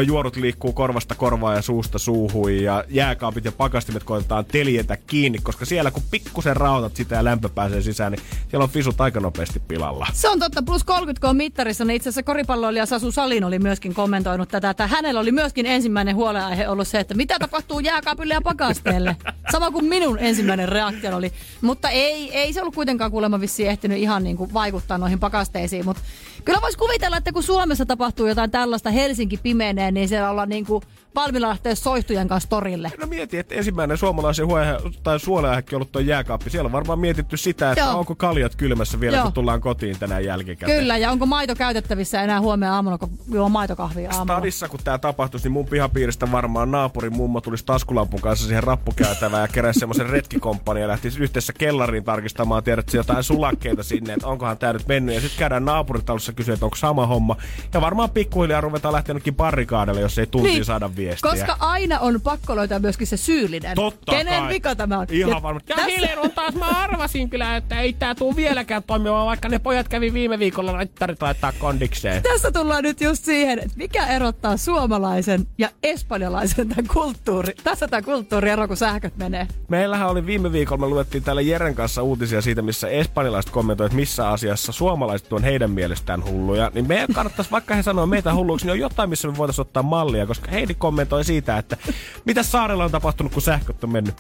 juorut 0.08 0.36
liikkuu 0.36 0.74
korvasta 0.74 1.16
korvaan 1.16 1.56
ja 1.56 1.62
suusta 1.62 2.00
suuhun 2.00 2.56
ja 2.56 2.84
jääkaapit 2.90 3.46
ja 3.46 3.52
pakastimet 3.52 4.04
koitetaan 4.04 4.46
teljetä 4.46 4.98
kiinni, 4.98 5.40
koska 5.44 5.66
siellä 5.66 5.92
kun 5.92 6.04
pikkusen 6.12 6.58
rautat 6.58 6.96
sitä 6.96 7.16
ja 7.16 7.24
lämpö 7.24 7.50
pääsee 7.50 7.82
sisään, 7.82 8.12
niin 8.12 8.22
siellä 8.50 8.64
on 8.64 8.70
fisut 8.70 9.02
aika 9.02 9.20
nopeasti 9.20 9.60
pilalla. 9.80 10.08
Se 10.14 10.30
on 10.30 10.40
totta, 10.40 10.62
plus 10.64 10.84
30 10.84 11.22
kun 11.22 11.30
on 11.30 11.38
mittarissa, 11.38 11.86
niin 11.86 11.96
itse 11.96 12.10
asiassa 12.10 12.24
koripalloilija 12.24 12.86
Sasu 12.86 13.12
Salin 13.12 13.44
oli 13.44 13.60
myöskin 13.60 13.94
kommentoinut 13.94 14.50
tätä, 14.50 14.70
että 14.70 14.88
hänellä 14.88 15.20
oli 15.20 15.32
myöskin 15.32 15.66
ensimmäinen 15.66 16.16
huolenaihe 16.16 16.68
ollut 16.68 16.88
se, 16.88 17.00
että 17.00 17.14
mitä 17.14 17.40
tapahtuu 17.40 17.80
jääkaapille 17.80 18.34
ja 18.34 18.42
pakasteelle. 18.42 19.16
Sama 19.52 19.72
kuin 19.72 19.86
minun 19.86 20.20
ensimmäinen 20.20 20.70
reaktio 20.70 21.16
oli. 21.16 21.32
Mutta 21.62 21.90
ei, 21.90 22.38
ei 22.38 22.54
se 22.54 22.62
ollut 22.62 22.76
kuitenkaan 22.76 23.12
kuulemma 23.12 23.40
vissiin 23.42 23.70
ehtinyt 23.70 23.98
ihan 23.98 24.24
niin 24.24 24.38
kuin 24.38 24.54
vaikuttaa 24.54 24.98
noihin 24.98 25.20
pakasteisiin, 25.20 25.86
mutta 25.86 26.02
kyllä 26.46 26.62
voisi 26.62 26.78
kuvitella, 26.78 27.18
että 27.18 27.32
kun 27.32 27.44
Suomessa 27.44 27.86
tapahtuu 27.86 28.28
jotain 28.28 28.52
tällaista, 28.52 28.90
Helsinki 28.90 29.38
pimenee, 29.38 29.92
niin 29.92 30.08
siellä 30.08 30.30
ollaan 30.30 30.50
niin 30.50 30.66
kuin 30.66 30.84
valmiilla 31.16 31.50
lähteä 31.50 31.76
soihtujen 31.76 32.28
kanssa 32.28 32.50
torille. 32.50 32.92
No 33.02 33.08
mieti, 33.08 33.38
että 33.38 33.56
ensimmäinen 33.56 33.98
suomalaisen 33.98 34.48
huohe- 34.48 34.78
tai 35.04 35.20
suoleähäkki 35.20 35.76
ollut 35.76 35.92
tuo 35.92 36.02
jääkaappi. 36.02 36.50
Siellä 36.50 36.68
on 36.68 36.72
varmaan 36.72 37.00
mietitty 37.00 37.38
sitä, 37.38 37.72
että 37.72 37.84
Joo. 37.84 38.00
onko 38.00 38.16
kaljat 38.16 38.56
kylmässä 38.56 39.00
vielä, 39.00 39.18
Joo. 39.18 39.24
kun 39.24 39.34
tullaan 39.34 39.62
kotiin 39.62 40.00
tänään 40.00 40.26
jälkikäteen. 40.26 40.80
Kyllä, 40.80 40.98
ja 40.98 41.12
onko 41.12 41.26
maito 41.26 41.56
käytettävissä 41.56 42.22
enää 42.22 42.42
huomenna 42.42 42.76
aamulla, 42.76 42.98
kun 42.98 43.10
juo 43.32 43.50
maitokahvia 43.50 44.10
aamulla? 44.10 44.34
Stadissa, 44.34 44.70
kun 44.70 44.80
tämä 44.84 44.98
tapahtuisi, 44.98 45.46
niin 45.46 45.52
mun 45.52 45.66
pihapiiristä 45.66 46.32
varmaan 46.32 46.72
naapurin 46.72 47.16
mummo 47.16 47.42
tulisi 47.42 47.66
taskulampun 47.66 48.22
kanssa 48.22 48.48
siihen 48.48 48.64
rappukäytävään 48.64 49.42
ja 49.42 49.48
keräsi 49.48 49.80
semmoisen 49.80 50.10
retkikomppaniin 50.10 50.82
ja 50.82 50.88
lähti 50.88 51.08
yhdessä 51.20 51.54
kellariin 51.54 52.04
tarkistamaan, 52.04 52.64
tiedätkö, 52.64 52.98
jotain 52.98 53.24
sulakkeita 53.24 53.84
sinne, 53.84 54.14
että 54.14 54.28
onkohan 54.28 54.58
tämä 54.58 54.74
nyt 54.74 54.88
mennyt. 54.88 55.16
Ja 55.16 55.22
sitten 55.22 55.40
käydään 55.40 55.66
naapuritalossa 55.66 56.29
kysyä, 56.34 56.54
että 56.54 56.66
onko 56.66 56.76
sama 56.76 57.08
homma. 57.08 57.36
Ja 57.74 57.82
varmaan 57.82 58.10
pikkuhiljaa 58.10 58.62
ruvetaan 58.62 58.94
lähteä 58.94 59.12
jonnekin 59.12 59.36
barrikaadelle, 59.36 60.02
jos 60.02 60.20
ei 60.20 60.28
tuntiin 60.28 60.54
niin, 60.54 60.66
saada 60.66 60.96
viestiä. 60.96 61.32
Koska 61.32 61.58
aina 61.60 62.00
on 62.00 62.22
pakko 62.22 62.56
löytää 62.56 62.80
myöskin 62.80 63.08
se 63.08 63.18
syyllinen. 63.18 63.76
Totta 63.76 64.12
Kenen 64.12 64.40
kai. 64.40 64.50
vika 64.50 64.76
tämä 64.76 65.00
on? 65.00 65.08
Ihan 65.12 65.44
varma. 65.44 65.60
Ja 65.68 65.76
tässä- 65.76 66.30
taas 66.36 66.56
mä 66.56 66.66
arvasin 66.66 67.30
kyllä, 67.30 67.56
että 67.58 67.82
ei 67.82 67.94
tää 67.94 68.16
tuu 68.16 68.36
vieläkään 68.36 68.84
toimimaan, 68.84 69.26
vaikka 69.26 69.50
ne 69.50 69.60
pojat 69.60 69.88
kävi 69.88 70.14
viime 70.14 70.40
viikolla 70.40 70.74
laittarit 70.74 71.22
laittaa 71.22 71.52
kondikseen. 71.52 72.24
Tässä 72.24 72.52
tullaan 72.52 72.84
nyt 72.84 73.02
just 73.02 73.26
siihen, 73.26 73.60
että 73.60 73.74
mikä 73.76 74.08
erottaa 74.08 74.58
suomalaisen 74.58 75.48
ja 75.58 75.70
espanjalaisen 75.84 76.70
tämän 76.70 76.88
kulttuuri. 76.94 77.54
Tässä 77.64 77.88
tämä 77.88 78.02
kulttuuriero, 78.02 78.68
kun 78.68 78.78
sähköt 78.78 79.18
menee. 79.18 79.48
Meillähän 79.68 80.10
oli 80.10 80.26
viime 80.26 80.52
viikolla, 80.52 80.82
me 80.82 80.88
luettiin 80.88 81.24
täällä 81.24 81.42
Jeren 81.42 81.76
kanssa 81.76 82.04
uutisia 82.04 82.42
siitä, 82.42 82.62
missä 82.62 82.88
espanjalaiset 82.88 83.52
kommentoivat, 83.52 83.92
että 83.92 84.00
missä 84.00 84.30
asiassa 84.30 84.72
suomalaiset 84.72 85.34
on 85.34 85.44
heidän 85.44 85.72
mielestään 85.72 86.19
hulluja. 86.26 86.72
Niin 86.74 86.88
meidän 86.88 87.14
kannattaisi, 87.14 87.52
vaikka 87.52 87.76
he 87.76 87.84
sanoo 87.84 88.06
meitä 88.06 88.34
hulluiksi, 88.34 88.66
niin 88.66 88.72
on 88.72 88.80
jotain, 88.80 89.10
missä 89.10 89.28
me 89.28 89.38
voitaisiin 89.38 89.62
ottaa 89.62 89.84
mallia, 89.84 90.28
koska 90.28 90.52
Heidi 90.52 90.74
kommentoi 90.74 91.24
siitä, 91.24 91.58
että 91.58 91.78
mitä 92.26 92.44
saarella 92.44 92.86
on 92.86 92.92
tapahtunut, 92.92 93.34
kun 93.34 93.42
sähköt 93.42 93.84
on 93.84 93.92
mennyt. 93.92 94.16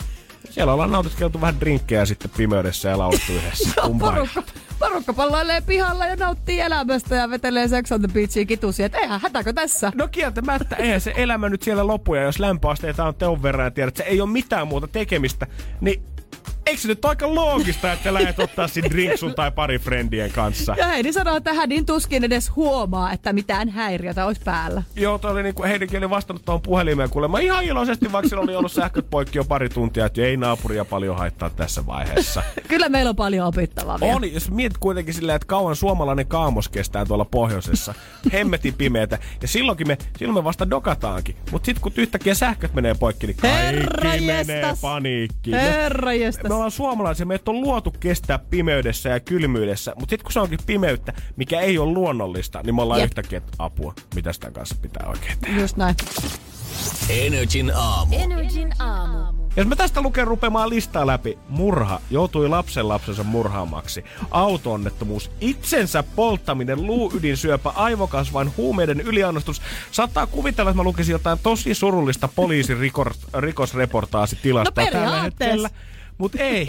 Siellä 0.49 0.73
ollaan 0.73 0.91
nautiskeltu 0.91 1.41
vähän 1.41 1.59
drinkkejä 1.59 2.05
sitten 2.05 2.31
pimeydessä 2.37 2.89
ja 2.89 2.97
laulettu 2.97 3.33
yhdessä. 3.33 3.69
Kumpaa? 3.81 4.11
porukka, 4.11 4.43
porukka 4.79 5.13
palloilee 5.13 5.61
pihalla 5.61 6.05
ja 6.05 6.15
nauttii 6.15 6.59
elämästä 6.59 7.15
ja 7.15 7.29
vetelee 7.29 7.67
Sex 7.67 7.91
on 7.91 8.01
the 8.01 8.07
Beachia 8.13 8.45
kitusia. 8.45 8.85
Et 8.85 8.95
eihän 8.95 9.21
hätäkö 9.21 9.53
tässä? 9.53 9.91
No 9.95 10.07
kieltämättä, 10.07 10.75
eihän 10.75 11.01
se 11.01 11.13
elämä 11.15 11.49
nyt 11.49 11.61
siellä 11.61 11.87
lopu, 11.87 12.15
ja 12.15 12.21
jos 12.21 12.39
lämpöasteita 12.39 13.05
on 13.05 13.15
teon 13.15 13.43
verran 13.43 13.65
ja 13.65 13.71
tiedät, 13.71 13.87
että 13.87 14.03
se 14.03 14.09
ei 14.09 14.21
ole 14.21 14.29
mitään 14.29 14.67
muuta 14.67 14.87
tekemistä, 14.87 15.47
niin 15.81 16.03
eikö 16.69 16.81
se 16.81 16.87
nyt 16.87 17.05
aika 17.05 17.35
loogista, 17.35 17.91
että 17.93 18.13
lähdet 18.13 18.39
ottaa 18.39 18.67
siinä 18.67 18.89
drinksun 18.89 19.35
tai 19.35 19.51
pari 19.51 19.79
friendien 19.79 20.31
kanssa? 20.31 20.75
Ja 20.77 20.87
Heidi 20.87 21.13
sanoo, 21.13 21.37
että 21.37 21.53
hän 21.53 21.69
niin 21.69 21.85
tuskin 21.85 22.23
edes 22.23 22.55
huomaa, 22.55 23.11
että 23.11 23.33
mitään 23.33 23.69
häiriötä 23.69 24.25
olisi 24.25 24.41
päällä. 24.45 24.83
Joo, 24.95 25.17
toi 25.17 25.31
oli 25.31 25.43
niinku, 25.43 25.63
Heidikin 25.63 25.97
oli 25.97 26.09
vastannut 26.09 26.45
tuohon 26.45 26.61
puhelimeen 26.61 27.09
kuulemma 27.09 27.39
ihan 27.39 27.63
iloisesti, 27.63 28.11
vaikka 28.11 28.29
sillä 28.29 28.41
oli 28.43 28.55
ollut 28.55 28.71
sähköt 28.71 29.09
poikki 29.09 29.37
jo 29.37 29.43
pari 29.43 29.69
tuntia, 29.69 30.05
että 30.05 30.21
ei 30.21 30.37
naapuria 30.37 30.85
paljon 30.85 31.17
haittaa 31.17 31.49
tässä 31.49 31.85
vaiheessa. 31.85 32.43
Kyllä 32.67 32.89
meillä 32.89 33.09
on 33.09 33.15
paljon 33.15 33.47
opittavaa 33.47 33.99
vielä. 33.99 34.15
On, 34.15 34.33
jos 34.33 34.51
mietit 34.51 34.77
kuitenkin 34.77 35.13
silleen, 35.13 35.35
että 35.35 35.45
kauan 35.45 35.75
suomalainen 35.75 36.27
kaamos 36.27 36.69
kestää 36.69 37.05
tuolla 37.05 37.25
pohjoisessa. 37.25 37.93
Hemmetin 38.33 38.73
pimeätä. 38.73 39.19
Ja 39.41 39.47
silloinkin 39.47 39.87
me, 39.87 39.97
silloin 40.17 40.37
me 40.37 40.43
vasta 40.43 40.69
dokataankin. 40.69 41.35
Mutta 41.51 41.65
sitten 41.65 41.81
kun 41.81 41.91
yhtäkkiä 41.97 42.33
sähköt 42.33 42.73
menee 42.73 42.95
poikki, 42.95 43.27
niin 43.27 43.37
Herra 43.43 44.01
kaikki 44.01 44.25
menee 44.25 44.59
jestas. 44.59 44.81
paniikkiin. 44.81 45.55
Herra 45.59 46.13
jestas. 46.13 46.49
Me 46.49 46.55
ollaan 46.59 46.71
suomalaisia, 46.71 47.25
meidät 47.25 47.47
on 47.47 47.61
luotu 47.61 47.93
kestää 47.99 48.39
pimeydessä 48.39 49.09
ja 49.09 49.19
kylmyydessä, 49.19 49.93
mutta 49.99 50.09
sitten 50.09 50.23
kun 50.23 50.33
se 50.33 50.39
onkin 50.39 50.59
pimeyttä, 50.65 51.13
mikä 51.35 51.59
ei 51.59 51.77
ole 51.77 51.93
luonnollista, 51.93 52.61
niin 52.63 52.75
me 52.75 52.81
ollaan 52.81 52.99
Jep. 52.99 53.07
yhtäkkiä, 53.07 53.37
että 53.37 53.51
apua, 53.59 53.93
mitä 54.15 54.33
sitä 54.33 54.51
kanssa 54.51 54.75
pitää 54.81 55.07
oikein 55.07 55.39
tehdä. 55.39 55.61
Just 55.61 55.77
näin. 55.77 55.95
Energin 57.09 57.71
aamu. 57.75 58.15
Energin 58.15 58.73
aamu. 58.79 59.39
Jos 59.55 59.67
mä 59.67 59.75
tästä 59.75 60.01
luken 60.01 60.27
rupeamaan 60.27 60.69
listaa 60.69 61.07
läpi, 61.07 61.37
murha 61.49 62.01
joutui 62.09 62.49
lapsen 62.49 62.87
lapsensa 62.87 63.23
murhaamaksi. 63.23 64.03
Auto-onnettomuus, 64.31 65.31
itsensä 65.41 66.03
polttaminen, 66.03 66.87
luuydinsyöpä, 66.87 67.69
aivokasvain, 67.69 68.51
huumeiden 68.57 69.01
yliannostus. 69.01 69.61
Saattaa 69.91 70.27
kuvitella, 70.27 70.71
että 70.71 70.77
mä 70.77 70.83
lukisin 70.83 71.13
jotain 71.13 71.39
tosi 71.43 71.73
surullista 71.73 72.29
poliisirikosreportaasitilasta 72.35 74.81
No 74.81 74.87
tällä 74.91 75.21
hetkellä. 75.21 75.69
Mutta 76.19 76.37
ei. 76.37 76.67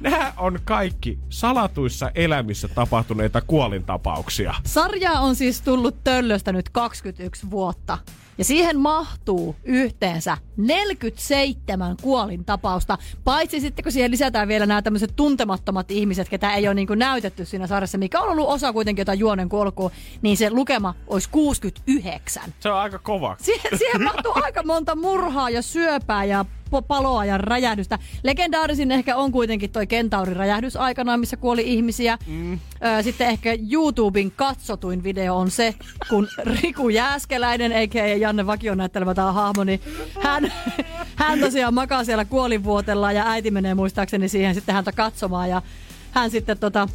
Nämä 0.00 0.32
on 0.36 0.58
kaikki 0.64 1.18
salatuissa 1.28 2.10
elämissä 2.14 2.68
tapahtuneita 2.68 3.40
kuolintapauksia. 3.40 4.54
Sarjaa 4.66 5.20
on 5.20 5.36
siis 5.36 5.60
tullut 5.60 6.04
töllöstä 6.04 6.52
nyt 6.52 6.68
21 6.68 7.50
vuotta. 7.50 7.98
Ja 8.38 8.44
siihen 8.44 8.78
mahtuu 8.78 9.56
yhteensä 9.64 10.36
47 10.56 11.96
kuolintapausta. 12.02 12.98
Paitsi 13.24 13.60
sitten, 13.60 13.82
kun 13.82 13.92
siihen 13.92 14.10
lisätään 14.10 14.48
vielä 14.48 14.66
nämä 14.66 14.82
tämmöiset 14.82 15.12
tuntemattomat 15.16 15.90
ihmiset, 15.90 16.28
ketä 16.28 16.54
ei 16.54 16.68
ole 16.68 16.74
niin 16.74 16.88
näytetty 16.96 17.44
siinä 17.44 17.66
sarjassa, 17.66 17.98
mikä 17.98 18.20
on 18.20 18.28
ollut 18.28 18.48
osa 18.48 18.72
kuitenkin 18.72 19.00
jotain 19.00 19.18
juonen 19.18 19.48
kulkua, 19.48 19.90
niin 20.22 20.36
se 20.36 20.50
lukema 20.50 20.94
olisi 21.06 21.28
69. 21.30 22.42
Se 22.60 22.68
on 22.68 22.78
aika 22.78 22.98
kova. 22.98 23.36
Siihen, 23.40 23.78
siihen 23.78 24.04
mahtuu 24.04 24.32
aika 24.34 24.62
monta 24.62 24.96
murhaa 24.96 25.50
ja 25.50 25.62
syöpää 25.62 26.24
ja 26.24 26.44
paloa 26.88 27.24
ja 27.24 27.38
räjähdystä. 27.38 27.98
Legendaarisin 28.22 28.92
ehkä 28.92 29.16
on 29.16 29.32
kuitenkin 29.32 29.70
toi 29.70 29.86
Kentaurin 29.86 30.36
räjähdys 30.36 30.76
aikanaan, 30.76 31.20
missä 31.20 31.36
kuoli 31.36 31.62
ihmisiä. 31.72 32.18
Mm. 32.26 32.58
Sitten 33.02 33.28
ehkä 33.28 33.50
YouTuben 33.72 34.30
katsotuin 34.30 35.02
video 35.02 35.36
on 35.36 35.50
se, 35.50 35.74
kun 36.08 36.28
Riku 36.44 36.88
Jääskeläinen, 36.88 37.72
eikä 37.72 38.04
Janne 38.30 38.46
Vakio 38.46 38.74
näyttelemä 38.74 39.14
tämä 39.14 39.32
hahmo, 39.32 39.64
niin 39.64 39.80
hän, 40.22 40.52
hän 41.16 41.40
tosiaan 41.40 41.74
makaa 41.74 42.04
siellä 42.04 42.24
kuolinvuotella 42.24 43.12
ja 43.12 43.30
äiti 43.30 43.50
menee 43.50 43.74
muistaakseni 43.74 44.28
siihen 44.28 44.54
sitten 44.54 44.74
häntä 44.74 44.92
katsomaan 44.92 45.50
ja 45.50 45.62
hän 46.10 46.30
sitten 46.30 46.58
tota, 46.58 46.88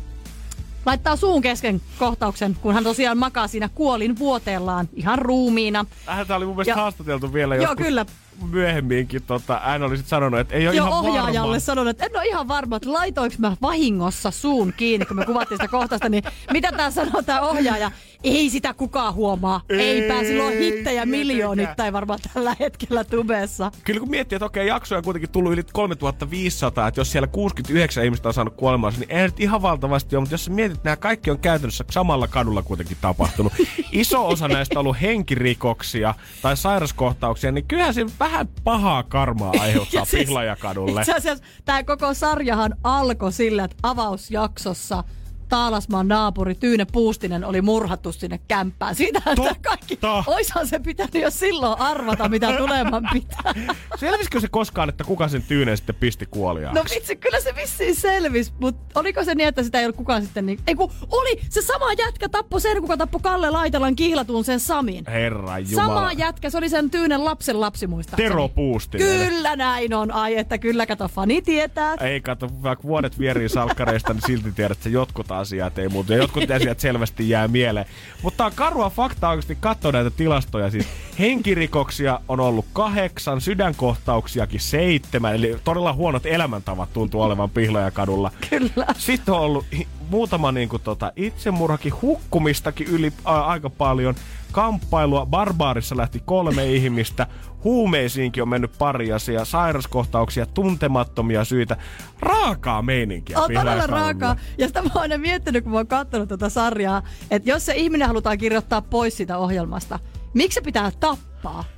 laittaa 0.86 1.16
suun 1.16 1.42
kesken 1.42 1.82
kohtauksen, 2.00 2.58
kun 2.62 2.74
hän 2.74 2.84
tosiaan 2.84 3.18
makaa 3.18 3.48
siinä 3.48 3.70
kuolin 3.76 4.20
vuoteellaan 4.20 4.90
ihan 4.94 5.20
ruumiina. 5.20 5.86
Tämä 6.06 6.38
oli 6.38 6.46
mun 6.46 6.56
mielestä 6.56 6.72
Ja- 6.72 6.76
haastateltu 6.76 7.34
vielä 7.34 7.56
Joo, 7.56 7.64
joskus 7.64 7.86
kyllä. 7.86 8.06
Myöhemminkin. 8.52 9.24
Tota, 9.24 9.60
hän 9.64 9.84
oli 9.84 9.98
sit 9.98 10.08
sanonut, 10.08 10.40
että 10.40 10.56
ei 10.56 10.68
ole 10.68 10.76
Joo, 10.76 10.88
ihan 10.88 11.00
ohjaajalle 11.00 11.40
varma. 11.48 11.60
sanon, 11.60 11.88
että 11.88 12.06
en 12.06 12.18
ole 12.18 12.26
ihan 12.28 12.48
varma, 12.48 12.76
että 12.76 12.94
laitoinko 12.94 13.36
mä 13.40 13.58
vahingossa 13.62 14.32
suun 14.32 14.74
kiinni, 14.78 15.06
kun 15.06 15.18
me 15.18 15.26
kuvattiin 15.26 15.58
sitä 15.58 15.68
kohtausta, 15.68 16.10
niin 16.10 16.24
mitä 16.54 16.72
tää 16.72 16.92
sanoo 16.92 17.22
tää 17.22 17.42
ohjaaja? 17.42 17.92
Ei 18.24 18.50
sitä 18.50 18.74
kukaan 18.74 19.14
huomaa. 19.14 19.62
Ei, 19.70 19.80
Eipä, 19.80 20.20
Ei, 20.20 20.26
sillä 20.26 20.44
on 20.44 20.54
hittejä 20.54 21.06
miljoonittain 21.06 21.94
varmaan 21.94 22.20
tällä 22.34 22.56
hetkellä 22.60 23.04
tubessa. 23.04 23.72
Kyllä 23.84 24.00
kun 24.00 24.10
miettii, 24.10 24.36
että 24.36 24.46
okei, 24.46 24.68
jaksoja 24.68 24.98
on 24.98 25.04
kuitenkin 25.04 25.30
tullut 25.30 25.54
yli 25.54 25.64
3500, 25.74 26.88
että 26.88 27.02
jos 27.02 27.12
siellä 27.12 27.28
69 27.28 28.06
ihmistä 28.06 28.30
on 28.30 28.34
saanut 28.34 28.54
kuolemansa, 28.56 29.00
niin 29.00 29.12
ei 29.12 29.24
nyt 29.24 29.40
ihan 29.40 29.62
valtavasti 29.62 30.16
ole, 30.16 30.22
mutta 30.22 30.34
jos 30.34 30.46
sä 30.46 30.52
mietit, 30.52 30.78
että 30.78 30.90
nämä 30.90 30.96
kaikki 30.96 31.32
on 31.32 31.40
käytännössä 31.40 31.86
samalla 31.92 32.28
kadulla 32.28 32.62
kuitenkin 32.62 32.98
tapahtunut. 33.02 33.54
Iso 33.92 34.28
osa 34.28 34.48
näistä 34.48 34.80
on 34.80 34.86
ollut 34.86 35.02
henkirikoksia 35.02 36.14
tai 36.42 36.58
sairaskohtauksia, 36.58 37.52
niin 37.52 37.66
kyllähän 37.68 37.94
se 37.94 38.06
vähän 38.26 38.48
pahaa 38.64 39.04
karmaa 39.04 39.54
aiheuttaa 39.62 40.00
Ja 40.02 40.06
siis- 40.06 40.26
Pihlajakadulle. 40.26 41.02
Itse 41.02 41.14
asiassa 41.14 41.44
tämä 41.66 41.84
koko 41.84 42.14
sarjahan 42.14 42.76
alkoi 42.84 43.32
sillä, 43.32 43.64
että 43.64 43.76
avausjaksossa 43.84 45.04
Taalasmaan 45.50 46.08
naapuri 46.08 46.56
Tyyne 46.56 46.86
Puustinen 46.92 47.46
oli 47.46 47.62
murhattu 47.62 48.12
sinne 48.12 48.40
kämppään. 48.48 48.96
Siitä 48.96 49.22
kaikki, 49.62 50.00
oishan 50.28 50.68
se 50.68 50.80
pitänyt 50.80 51.16
jo 51.16 51.32
silloin 51.32 51.80
arvata, 51.80 52.30
mitä 52.30 52.54
tuleman 52.58 53.10
pitää. 53.14 53.54
Selvisikö 54.00 54.40
se 54.40 54.48
koskaan, 54.48 54.90
että 54.90 55.04
kuka 55.04 55.28
sen 55.28 55.44
tyyneen 55.44 55.78
sitten 55.78 55.96
pisti 55.96 56.26
kuoliaaksi? 56.26 56.80
No 56.80 56.86
vitsi, 56.96 57.16
kyllä 57.16 57.40
se 57.40 57.56
vissiin 57.56 57.96
selvisi, 57.96 58.54
mutta 58.60 59.00
oliko 59.00 59.24
se 59.24 59.36
niin, 59.36 59.48
että 59.48 59.64
sitä 59.64 59.80
ei 59.80 59.86
ollut 59.86 59.96
kukaan 59.96 60.22
sitten 60.22 60.46
niin... 60.46 60.60
Ei 60.68 60.76
kun 60.76 60.92
oli, 61.12 61.42
se 61.50 61.62
sama 61.62 61.94
jätkä 61.94 62.30
tappoi 62.30 62.62
sen, 62.62 62.82
kuka 62.82 62.98
tappoi 62.98 63.22
Kalle 63.22 63.50
Laitelan 63.50 63.96
kihlatun 63.96 64.44
sen 64.46 64.60
Samin. 64.60 65.06
Herra 65.08 65.60
Jumala. 65.60 65.88
Sama 65.88 66.12
jätkä, 66.12 66.50
se 66.50 66.58
oli 66.58 66.70
sen 66.70 66.90
tyynen 66.90 67.26
lapsen 67.26 67.62
lapsi 67.62 67.88
muistaakseni. 67.88 68.30
Tero 68.30 68.50
Puustinen. 68.50 69.08
Kyllä 69.08 69.56
näin 69.56 69.94
on. 69.94 70.12
Ai, 70.12 70.38
että 70.38 70.58
kyllä 70.58 70.86
kato, 70.86 71.08
fani 71.08 71.42
tietää. 71.42 71.96
Ei 72.00 72.22
kato, 72.22 72.50
vaikka 72.64 72.84
vuodet 72.84 73.20
vierii 73.20 73.50
salkkareista, 73.50 74.14
niin 74.14 74.24
silti 74.28 74.52
tiedät, 74.52 74.78
että 74.78 74.90
jotkut 74.90 75.32
asiat 75.38 75.78
ei 75.78 75.90
muutu. 75.90 76.14
Ja 76.14 76.18
jotkut 76.18 76.52
asiat 76.52 76.80
selvästi 76.80 77.30
jää 77.30 77.48
mieleen. 77.48 77.86
Mutta 78.22 78.46
on 78.46 78.52
karua 78.56 78.90
faktaa 78.90 79.30
oikeasti 79.30 79.58
katsoa 79.60 79.92
näitä 79.92 80.10
tilastoja. 80.10 80.70
Siis 80.70 80.88
henkirikoksia 81.20 82.20
on 82.28 82.40
ollut 82.40 82.66
kahdeksan, 82.74 83.42
sydänkohtauksiakin 83.42 84.60
seitsemän. 84.60 85.36
Eli 85.36 85.56
todella 85.64 85.94
huonot 85.94 86.26
elämäntavat 86.26 86.94
tuntuu 86.94 87.22
olevan 87.22 87.50
Pihlajakadulla. 87.50 88.32
Kyllä. 88.50 88.86
Sitten 88.98 89.34
on 89.34 89.40
ollut 89.40 89.66
muutama 90.10 90.52
niin 90.52 90.70
kuin, 90.70 90.82
tota, 90.82 91.12
itsemurhakin, 91.16 91.94
hukkumistakin 92.02 92.88
yli 92.88 93.14
ä, 93.28 93.46
aika 93.46 93.70
paljon. 93.70 94.16
Kamppailua, 94.56 95.26
barbaarissa 95.26 95.98
lähti 95.98 96.22
kolme 96.26 96.66
ihmistä. 96.76 97.28
Huumeisiinkin 97.64 98.44
on 98.44 98.50
mennyt 98.50 98.72
pari 98.78 99.12
asiaa, 99.12 99.46
sairaskohtauksia, 99.46 100.46
tuntemattomia 100.46 101.44
syitä. 101.44 101.78
Raakaa 102.20 102.82
meininkiä. 102.82 103.40
On 103.40 103.54
todella 103.54 103.88
raakaa. 103.88 104.36
Ja 104.58 104.68
sitä 104.68 104.82
mä 104.82 104.90
oon 104.96 105.02
aina 105.02 105.18
miettinyt, 105.18 105.64
kun 105.64 105.72
mä 105.72 105.78
oon 105.78 105.88
katsonut 105.88 106.28
tuota 106.28 106.50
sarjaa, 106.50 107.04
että 107.32 107.50
jos 107.50 107.66
se 107.66 107.74
ihminen 107.76 108.08
halutaan 108.08 108.38
kirjoittaa 108.38 108.82
pois 108.82 109.18
siitä 109.18 109.38
ohjelmasta, 109.38 110.00
miksi 110.34 110.56
se 110.56 110.62
pitää 110.62 110.92
tappaa? 111.00 111.35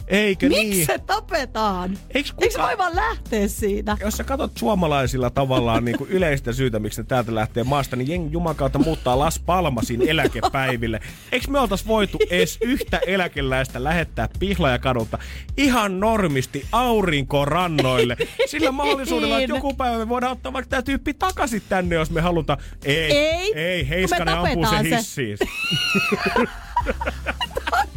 Eikö 0.07 0.49
Miksi 0.49 0.63
niin? 0.69 0.85
se 0.85 0.97
tapetaan? 1.05 1.97
Eiks 2.13 2.31
kuka- 2.31 2.45
Eikö 2.45 2.55
se 2.55 2.61
voi 2.61 2.77
vaan 2.77 2.95
lähteä 2.95 3.47
siitä? 3.47 3.97
jos 4.01 4.17
sä 4.17 4.23
katsot 4.23 4.51
suomalaisilla 4.57 5.29
tavallaan 5.29 5.85
niin 5.85 5.97
kuin 5.97 6.09
yleistä 6.09 6.53
syytä, 6.53 6.79
miksi 6.79 7.01
ne 7.01 7.05
täältä 7.07 7.35
lähtee 7.35 7.63
maasta, 7.63 7.95
niin 7.95 8.07
jengi 8.07 8.31
Juman 8.33 8.55
kautta 8.55 8.79
muuttaa 8.79 9.19
Las 9.19 9.39
Palmasin 9.39 10.01
eläkepäiville. 10.09 10.99
Eikö 11.31 11.51
me 11.51 11.59
oltais 11.59 11.87
voitu 11.87 12.17
edes 12.29 12.57
yhtä 12.61 12.99
eläkeläistä 13.07 13.83
lähettää 13.83 14.29
Pihlajakadulta 14.39 15.17
ihan 15.57 15.99
normisti 15.99 16.65
aurinkorannoille? 16.71 18.17
Sillä 18.45 18.71
mahdollisuudella, 18.71 19.39
että 19.39 19.53
Niin. 19.53 19.55
joku 19.57 19.73
päivä 19.73 19.97
me 19.97 20.09
voidaan 20.09 20.31
ottaa 20.31 20.53
vaikka 20.53 20.69
tämä 20.69 20.81
tyyppi 20.81 21.13
takaisin 21.13 21.61
tänne, 21.69 21.95
jos 21.95 22.11
me 22.11 22.21
halutaan. 22.21 22.59
Ei, 22.85 23.11
Ei, 23.17 23.53
ei 23.59 23.89
Heiskanen 23.89 24.37
ampuu 24.37 24.65
se. 24.65 24.83
hissiin. 24.97 25.37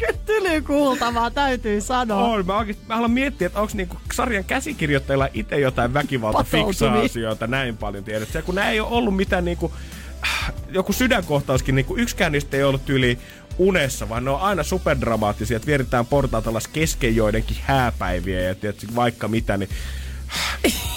Kyllä 0.01 0.19
tylykuultavaa, 0.27 1.31
täytyy 1.31 1.81
sanoa. 1.81 2.25
On, 2.25 2.47
mä, 2.47 2.59
oikeasti, 2.59 2.85
mä 2.89 2.95
haluan 2.95 3.11
miettiä, 3.11 3.47
että 3.47 3.61
onko 3.61 3.73
niinku 3.77 3.97
sarjan 4.13 4.45
käsikirjoittajilla 4.45 5.29
itse 5.35 5.61
jotain 5.61 5.95
väkivaltafiksaatioita 5.95 7.47
näin 7.47 7.77
paljon, 7.77 8.05
tiedät. 8.05 8.29
sä, 8.33 8.43
kun 8.43 8.55
nämä 8.55 8.71
ei 8.71 8.81
ole 8.81 8.89
ollut 8.91 9.17
mitään 9.17 9.45
niinku, 9.45 9.73
äh, 10.25 10.53
joku 10.71 10.93
sydänkohtauskin, 10.93 11.75
niinku 11.75 11.97
yksikään 11.97 12.33
niistä 12.33 12.57
ei 12.57 12.63
ollut 12.63 12.91
yli 12.91 13.19
unessa, 13.59 14.09
vaan 14.09 14.25
ne 14.25 14.31
on 14.31 14.41
aina 14.41 14.63
superdramaattisia, 14.63 15.57
että 15.57 15.67
vieritään 15.67 16.07
portaat 16.07 16.47
alas 16.47 16.69
kesken 16.69 17.17
joidenkin 17.17 17.57
hääpäiviä 17.61 18.41
ja 18.41 18.55
tiedät, 18.55 18.95
vaikka 18.95 19.29
mitä, 19.29 19.57
niin 19.57 19.71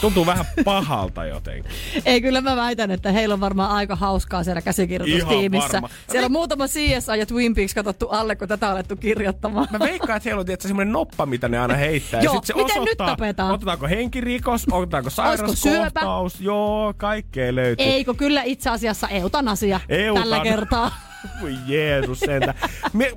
tuntuu 0.01 0.25
vähän 0.25 0.45
pahalta 0.65 1.25
jotenkin. 1.25 1.71
Ei, 2.05 2.21
kyllä 2.21 2.41
mä 2.41 2.55
väitän, 2.55 2.91
että 2.91 3.11
heillä 3.11 3.33
on 3.33 3.39
varmaan 3.39 3.71
aika 3.71 3.95
hauskaa 3.95 4.43
siellä 4.43 4.61
käsikirjoitustiimissä. 4.61 5.81
Siellä 6.11 6.25
on 6.25 6.31
muutama 6.31 6.67
CSI 6.67 7.19
ja 7.19 7.25
Twin 7.25 7.55
Peaks 7.55 7.73
katsottu 7.73 8.07
alle, 8.09 8.35
kun 8.35 8.47
tätä 8.47 8.67
on 8.67 8.73
alettu 8.73 8.95
kirjoittamaan. 8.95 9.67
Mä 9.71 9.79
veikkaan, 9.79 10.17
että 10.17 10.29
heillä 10.29 10.39
on 10.39 10.45
tietysti 10.45 10.67
semmoinen 10.67 10.93
noppa, 10.93 11.25
mitä 11.25 11.49
ne 11.49 11.59
aina 11.59 11.75
heittää. 11.75 12.21
Joo, 12.21 12.33
ja 12.33 12.37
sit 12.39 12.45
se 12.45 12.53
miten 12.53 12.67
nyt 12.75 12.83
osoittaa, 12.83 13.07
tapetaan? 13.07 13.51
Otetaanko 13.51 13.87
henkirikos, 13.87 14.65
otetaanko 14.71 15.09
sairauskohtaus. 15.09 16.41
Joo, 16.41 16.93
kaikkea 16.97 17.55
löytyy. 17.55 17.85
Eikö 17.85 18.13
kyllä 18.13 18.43
itse 18.43 18.69
asiassa 18.69 19.07
eutanasia 19.07 19.79
Eutan- 19.89 20.21
tällä 20.21 20.39
kertaa? 20.39 20.91
Voi 21.41 21.55
Jeesus 21.67 22.19
sentä. 22.19 22.53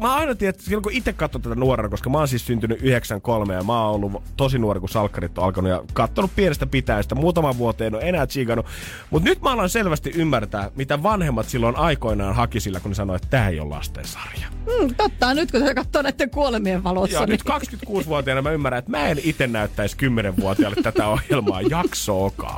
Mä, 0.00 0.14
aina 0.14 0.34
tiedän, 0.34 0.50
että 0.50 0.62
silloin 0.62 0.82
kun 0.82 0.92
itse 0.92 1.12
katson 1.12 1.42
tätä 1.42 1.54
nuorena, 1.54 1.88
koska 1.88 2.10
mä 2.10 2.18
oon 2.18 2.28
siis 2.28 2.46
syntynyt 2.46 2.82
93 2.82 3.54
ja 3.54 3.62
mä 3.62 3.84
oon 3.84 3.94
ollut 3.94 4.22
tosi 4.36 4.58
nuori, 4.58 4.80
kun 4.80 4.88
salkkarit 4.88 5.38
on 5.38 5.44
alkanut 5.44 5.70
ja 5.70 5.84
katsonut 5.92 6.30
pienestä 6.36 6.66
pitäistä. 6.66 7.14
Muutaman 7.14 7.58
vuoteen 7.58 7.86
en 7.86 7.94
ole 7.94 8.08
enää 8.08 8.26
tsiikannut. 8.26 8.66
Mutta 9.10 9.28
nyt 9.28 9.42
mä 9.42 9.52
alan 9.52 9.68
selvästi 9.68 10.12
ymmärtää, 10.14 10.70
mitä 10.76 11.02
vanhemmat 11.02 11.48
silloin 11.48 11.76
aikoinaan 11.76 12.34
haki 12.34 12.60
sillä, 12.60 12.80
kun 12.80 12.90
ne 12.90 12.94
sanoi, 12.94 13.16
että 13.16 13.28
tää 13.30 13.48
ei 13.48 13.60
ole 13.60 13.68
lastensarja. 13.68 14.46
Hmm, 14.48 14.94
totta, 14.94 15.34
nyt 15.34 15.50
kun 15.50 15.60
se 15.60 15.74
katsoo 15.74 16.02
näiden 16.02 16.30
kuolemien 16.30 16.84
valossa. 16.84 17.16
Joo, 17.16 17.26
niin... 17.26 17.30
nyt 17.46 17.86
26-vuotiaana 17.88 18.42
mä 18.42 18.50
ymmärrän, 18.50 18.78
että 18.78 18.90
mä 18.90 19.08
en 19.08 19.18
itse 19.24 19.46
näyttäisi 19.46 19.96
10-vuotiaalle 19.96 20.82
tätä 20.82 21.08
ohjelmaa 21.08 21.60
jaksoakaan. 21.62 22.56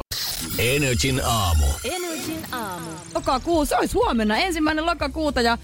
Energin 0.59 1.21
aamu. 1.25 1.67
Energin 1.85 2.47
aamu. 2.53 2.91
lokakuu, 3.15 3.65
se 3.65 3.77
olisi 3.77 3.95
huomenna 3.95 4.37
ensimmäinen 4.37 4.87
lokakuuta 4.87 5.41
ja 5.41 5.59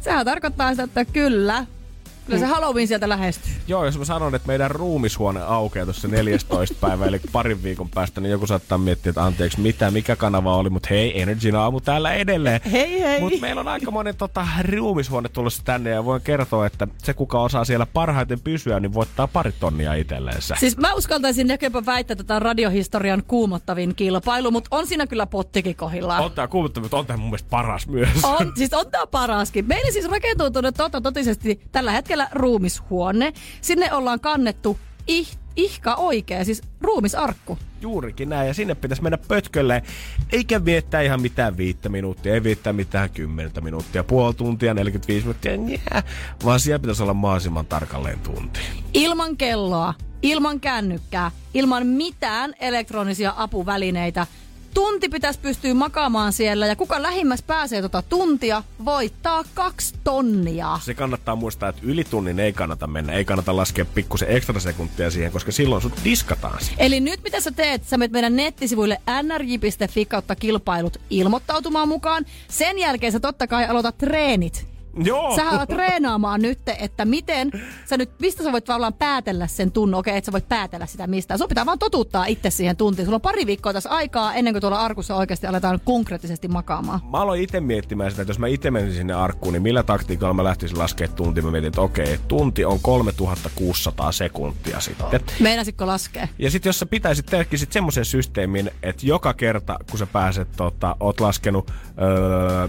sehän 0.00 0.26
tarkoittaa 0.26 0.70
sitä, 0.70 0.82
että 0.82 1.04
kyllä, 1.04 1.66
kyllä 2.28 2.40
se 2.40 2.46
Mm. 2.46 2.52
Halloween 2.52 2.88
sieltä 2.88 3.08
lähestyy. 3.08 3.52
Joo, 3.68 3.84
jos 3.84 3.98
mä 3.98 4.04
sanon, 4.04 4.34
että 4.34 4.46
meidän 4.48 4.70
ruumishuone 4.70 5.42
aukeaa 5.42 5.86
tuossa 5.86 6.08
14. 6.08 6.74
päivä, 6.88 7.06
eli 7.06 7.20
parin 7.32 7.62
viikon 7.62 7.88
päästä, 7.88 8.20
niin 8.20 8.30
joku 8.30 8.46
saattaa 8.46 8.78
miettiä, 8.78 9.10
että 9.10 9.24
anteeksi, 9.24 9.60
mitä, 9.60 9.90
mikä 9.90 10.16
kanava 10.16 10.56
oli, 10.56 10.70
mutta 10.70 10.88
hei, 10.90 11.20
Energy 11.20 11.56
aamu 11.56 11.80
täällä 11.80 12.12
edelleen. 12.14 12.60
Hei 12.72 13.00
hei. 13.00 13.20
Mutta 13.20 13.38
meillä 13.40 13.60
on 13.60 13.68
aika 13.68 13.90
monen 13.90 14.16
tota, 14.16 14.46
ruumishuone 14.70 15.28
tulossa 15.28 15.62
tänne 15.64 15.90
ja 15.90 16.04
voin 16.04 16.22
kertoa, 16.22 16.66
että 16.66 16.88
se 17.02 17.14
kuka 17.14 17.40
osaa 17.42 17.64
siellä 17.64 17.86
parhaiten 17.86 18.40
pysyä, 18.40 18.80
niin 18.80 18.94
voittaa 18.94 19.26
pari 19.28 19.52
tonnia 19.60 19.94
itselleensä. 19.94 20.54
Siis 20.60 20.76
mä 20.76 20.94
uskaltaisin 20.94 21.48
jopa 21.62 21.86
väittää, 21.86 22.12
että 22.12 22.24
tämä 22.24 22.36
on 22.36 22.42
radiohistorian 22.42 23.22
kuumottavin 23.28 23.94
kilpailu, 23.94 24.50
mutta 24.50 24.76
on 24.76 24.86
siinä 24.86 25.06
kyllä 25.06 25.26
pottikin 25.26 25.76
kohillaan. 25.76 26.24
On 26.24 26.32
tää 26.32 26.48
kuumottava, 26.48 26.82
mutta 26.84 26.96
on 26.96 27.06
tää 27.06 27.16
mun 27.16 27.26
mielestä 27.26 27.50
paras 27.50 27.88
myös. 27.88 28.08
On, 28.24 28.52
siis 28.56 28.74
on 28.74 28.90
tää 28.90 29.06
paraskin. 29.06 29.66
Meillä 29.68 29.92
siis 29.92 30.08
rakentuu 30.10 30.50
tuonne 30.50 30.72
tota 30.72 31.00
totisesti 31.00 31.60
tällä 31.72 31.90
hetkellä 31.92 32.17
ruumishuone. 32.32 33.32
Sinne 33.60 33.92
ollaan 33.92 34.20
kannettu 34.20 34.78
ih, 35.06 35.38
ihka 35.56 35.94
oikea, 35.94 36.44
siis 36.44 36.62
ruumisarkku. 36.80 37.58
Juurikin 37.80 38.28
näin, 38.28 38.48
ja 38.48 38.54
sinne 38.54 38.74
pitäisi 38.74 39.02
mennä 39.02 39.18
pötkölle, 39.28 39.82
eikä 40.32 40.64
viettää 40.64 41.00
ihan 41.00 41.22
mitään 41.22 41.56
viittä 41.56 41.88
minuuttia, 41.88 42.34
ei 42.34 42.42
viettää 42.42 42.72
mitään 42.72 43.10
kymmentä 43.10 43.60
minuuttia, 43.60 44.04
puoli 44.04 44.34
tuntia, 44.34 44.74
45 44.74 45.26
minuuttia, 45.26 45.56
njää, 45.56 46.02
vaan 46.44 46.60
siellä 46.60 46.78
pitäisi 46.78 47.02
olla 47.02 47.14
mahdollisimman 47.14 47.66
tarkalleen 47.66 48.18
tunti. 48.18 48.60
Ilman 48.94 49.36
kelloa, 49.36 49.94
ilman 50.22 50.60
kännykkää, 50.60 51.30
ilman 51.54 51.86
mitään 51.86 52.54
elektronisia 52.60 53.34
apuvälineitä. 53.36 54.26
Tunti 54.74 55.08
pitäisi 55.08 55.38
pystyä 55.40 55.74
makaamaan 55.74 56.32
siellä 56.32 56.66
ja 56.66 56.76
kuka 56.76 57.02
lähimmäs 57.02 57.42
pääsee 57.42 57.82
tota 57.82 58.02
tuntia, 58.02 58.62
voittaa 58.84 59.44
kaksi 59.54 59.94
tonnia. 60.04 60.78
Se 60.84 60.94
kannattaa 60.94 61.36
muistaa, 61.36 61.68
että 61.68 61.82
yli 61.84 62.04
tunnin 62.04 62.40
ei 62.40 62.52
kannata 62.52 62.86
mennä, 62.86 63.12
ei 63.12 63.24
kannata 63.24 63.56
laskea 63.56 63.84
pikkusen 63.84 64.28
ekstra 64.30 64.60
sekuntia 64.60 65.10
siihen, 65.10 65.32
koska 65.32 65.52
silloin 65.52 65.82
sut 65.82 66.00
diskataan 66.04 66.60
siihen. 66.60 66.86
Eli 66.86 67.00
nyt 67.00 67.22
mitä 67.22 67.40
sä 67.40 67.50
teet? 67.50 67.84
Sä 67.84 67.96
menet 67.96 68.12
meidän 68.12 68.36
nettisivuille 68.36 69.00
nrj.fi 69.22 70.04
kautta 70.04 70.36
kilpailut 70.36 70.96
ilmoittautumaan 71.10 71.88
mukaan. 71.88 72.26
Sen 72.48 72.78
jälkeen 72.78 73.12
sä 73.12 73.20
totta 73.20 73.46
kai 73.46 73.66
aloitat 73.66 73.98
treenit. 73.98 74.77
Joo! 75.04 75.36
Sä 75.36 75.48
alat 75.48 75.68
treenaamaan 75.68 76.42
nyt, 76.42 76.58
että 76.78 77.04
miten 77.04 77.50
sä 77.86 77.96
nyt, 77.96 78.10
mistä 78.20 78.42
sä 78.42 78.52
voit 78.52 78.64
tavallaan 78.64 78.94
päätellä 78.94 79.46
sen 79.46 79.72
tunnon. 79.72 79.98
Okei, 79.98 80.16
että 80.16 80.26
sä 80.26 80.32
voit 80.32 80.48
päätellä 80.48 80.86
sitä 80.86 81.06
mistään. 81.06 81.38
Sun 81.38 81.48
pitää 81.48 81.66
vaan 81.66 81.78
totuttaa 81.78 82.26
itse 82.26 82.50
siihen 82.50 82.76
tuntiin. 82.76 83.06
Sulla 83.06 83.16
on 83.16 83.20
pari 83.20 83.46
viikkoa 83.46 83.72
tässä 83.72 83.90
aikaa 83.90 84.34
ennen 84.34 84.54
kuin 84.54 84.60
tuolla 84.60 84.80
arkussa 84.80 85.16
oikeasti 85.16 85.46
aletaan 85.46 85.80
konkreettisesti 85.84 86.48
makaamaan. 86.48 87.00
Mä 87.10 87.18
aloin 87.18 87.42
itse 87.42 87.60
miettimään 87.60 88.10
sitä, 88.10 88.22
että 88.22 88.30
jos 88.30 88.38
mä 88.38 88.46
itse 88.46 88.70
menisin 88.70 88.96
sinne 88.96 89.14
arkkuun, 89.14 89.52
niin 89.52 89.62
millä 89.62 89.82
taktiikalla 89.82 90.34
mä 90.34 90.44
lähtisin 90.44 90.78
laskemaan 90.78 91.16
tunti. 91.16 91.42
Mä 91.42 91.50
mietin, 91.50 91.68
että 91.68 91.80
okei, 91.80 92.18
tunti 92.28 92.64
on 92.64 92.80
3600 92.82 94.12
sekuntia 94.12 94.80
sitten. 94.80 95.20
Meinasitko 95.40 95.86
laskea? 95.86 96.28
Ja 96.38 96.50
sitten 96.50 96.68
jos 96.68 96.78
sä 96.78 96.86
pitäisit 96.86 97.26
tehdäkin 97.26 97.58
semmoisen 97.70 98.04
systeemin, 98.04 98.70
että 98.82 99.06
joka 99.06 99.34
kerta 99.34 99.78
kun 99.90 99.98
sä 99.98 100.06
pääset, 100.06 100.48
tota, 100.56 100.96
oot 101.00 101.20
laskenut 101.20 101.70
öö, 102.02 102.68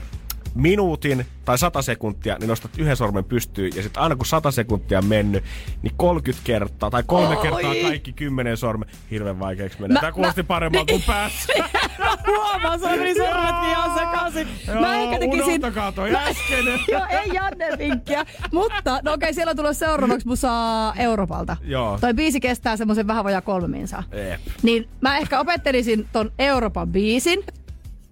minuutin 0.55 1.25
tai 1.45 1.57
100 1.57 1.81
sekuntia, 1.81 2.37
niin 2.39 2.47
nostat 2.47 2.77
yhden 2.77 2.95
sormen 2.97 3.23
pystyyn 3.25 3.71
ja 3.75 3.83
sitten 3.83 4.03
aina 4.03 4.15
kun 4.15 4.25
100 4.25 4.51
sekuntia 4.51 4.97
on 4.97 5.05
mennyt, 5.05 5.43
niin 5.81 5.93
30 5.97 6.45
kertaa 6.45 6.89
tai 6.89 7.03
kolme 7.05 7.35
Oi. 7.37 7.41
kertaa 7.41 7.73
kaikki 7.81 8.13
kymmenen 8.13 8.57
sormen. 8.57 8.89
Hirveän 9.11 9.39
vaikeaksi 9.39 9.81
mennä. 9.81 9.93
Mä- 9.93 9.99
Tämä 9.99 10.11
kuulosti 10.11 10.41
mä- 10.41 10.47
paremmalta 10.47 10.91
kuin 10.93 11.03
päässä. 11.07 11.53
Mä 11.99 12.17
huomaan, 12.27 12.79
se 12.79 12.87
meni 12.89 13.15
sormetkin 13.15 13.69
ihan 13.69 13.99
sekaisin. 13.99 14.47
Mä 14.79 14.95
ehkä 14.95 15.19
tekisin... 15.19 15.43
unohtakaa 15.43 15.91
toi 15.91 16.15
äskeinen. 16.15 16.79
Joo, 16.91 17.05
ei 17.09 17.29
Janne 17.33 17.67
vinkkiä. 17.77 18.25
Mutta, 18.51 18.99
no 19.03 19.13
okei, 19.13 19.33
siellä 19.33 19.49
on 19.51 19.55
tullut 19.57 19.77
seuraavaksi 19.77 20.27
musaa 20.27 20.93
Euroopalta. 20.97 21.57
Joo. 21.63 21.97
Toi 22.01 22.13
biisi 22.13 22.39
kestää 22.39 22.77
semmoisen 22.77 23.07
vähän 23.07 23.23
vajaa 23.23 23.41
kolme 23.41 23.67
minsaa. 23.67 24.03
Niin 24.63 24.89
mä 25.01 25.17
ehkä 25.17 25.39
opettelisin 25.39 26.07
ton 26.13 26.31
Euroopan 26.39 26.87
biisin. 26.89 27.39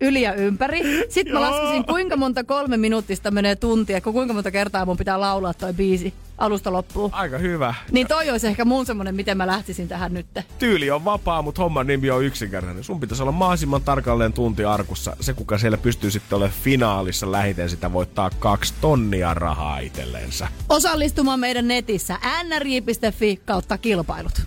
Yli 0.02 0.22
ja 0.22 0.34
ympäri. 0.34 0.82
Sitten 1.10 1.34
mä 1.34 1.41
laskisin, 1.41 1.86
kuinka 1.86 2.18
monta 2.18 2.43
kolme 2.43 2.78
minuuttista 2.78 3.32
menee 3.32 3.56
tuntia, 3.56 4.02
kun 4.02 4.14
kuinka 4.14 4.34
monta 4.34 4.52
kertaa 4.52 4.86
mun 4.86 4.98
pitää 4.98 5.20
laulaa 5.20 5.54
toi 5.54 5.74
biisi 5.74 6.14
alusta 6.38 6.72
loppuun. 6.72 7.14
Aika 7.14 7.38
hyvä. 7.38 7.76
Niin 7.91 8.08
toi 8.08 8.30
olisi 8.30 8.48
ehkä 8.48 8.66
mun 8.66 8.86
semmonen, 8.86 9.16
miten 9.16 9.38
mä 9.38 9.48
lähtisin 9.48 9.88
tähän 9.88 10.14
nyt. 10.14 10.26
Tyyli 10.60 10.91
on 10.91 11.06
vapaa, 11.06 11.41
mutta 11.41 11.62
homman 11.62 11.88
nimi 11.88 12.10
on 12.10 12.24
yksinkertainen. 12.24 12.84
Sun 12.84 13.00
pitäisi 13.00 13.24
olla 13.24 13.32
mahdollisimman 13.32 13.82
tarkalleen 13.82 14.34
tunti 14.34 14.66
arkussa. 14.66 15.18
Se, 15.20 15.34
kuka 15.34 15.58
siellä 15.58 15.78
pystyy 15.78 16.12
sitten 16.12 16.36
olemaan 16.36 16.60
finaalissa 16.64 17.32
lähiten, 17.32 17.70
sitä 17.70 17.93
voittaa 17.93 18.30
kaksi 18.39 18.74
tonnia 18.82 19.34
rahaa 19.34 19.80
itsellensä. 19.80 20.48
Osallistumaan 20.70 21.39
meidän 21.39 21.68
netissä 21.68 22.20
nri.fi 22.43 23.41
kautta 23.45 23.78
kilpailut. 23.78 24.41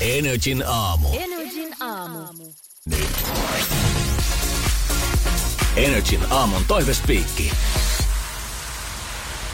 Energin 0.00 0.64
aamu. 0.66 1.08
Energin 1.12 1.74
aamu. 1.80 2.18
Energin 5.76 6.20
aamun 6.30 6.62
toivespiikki. 6.68 7.52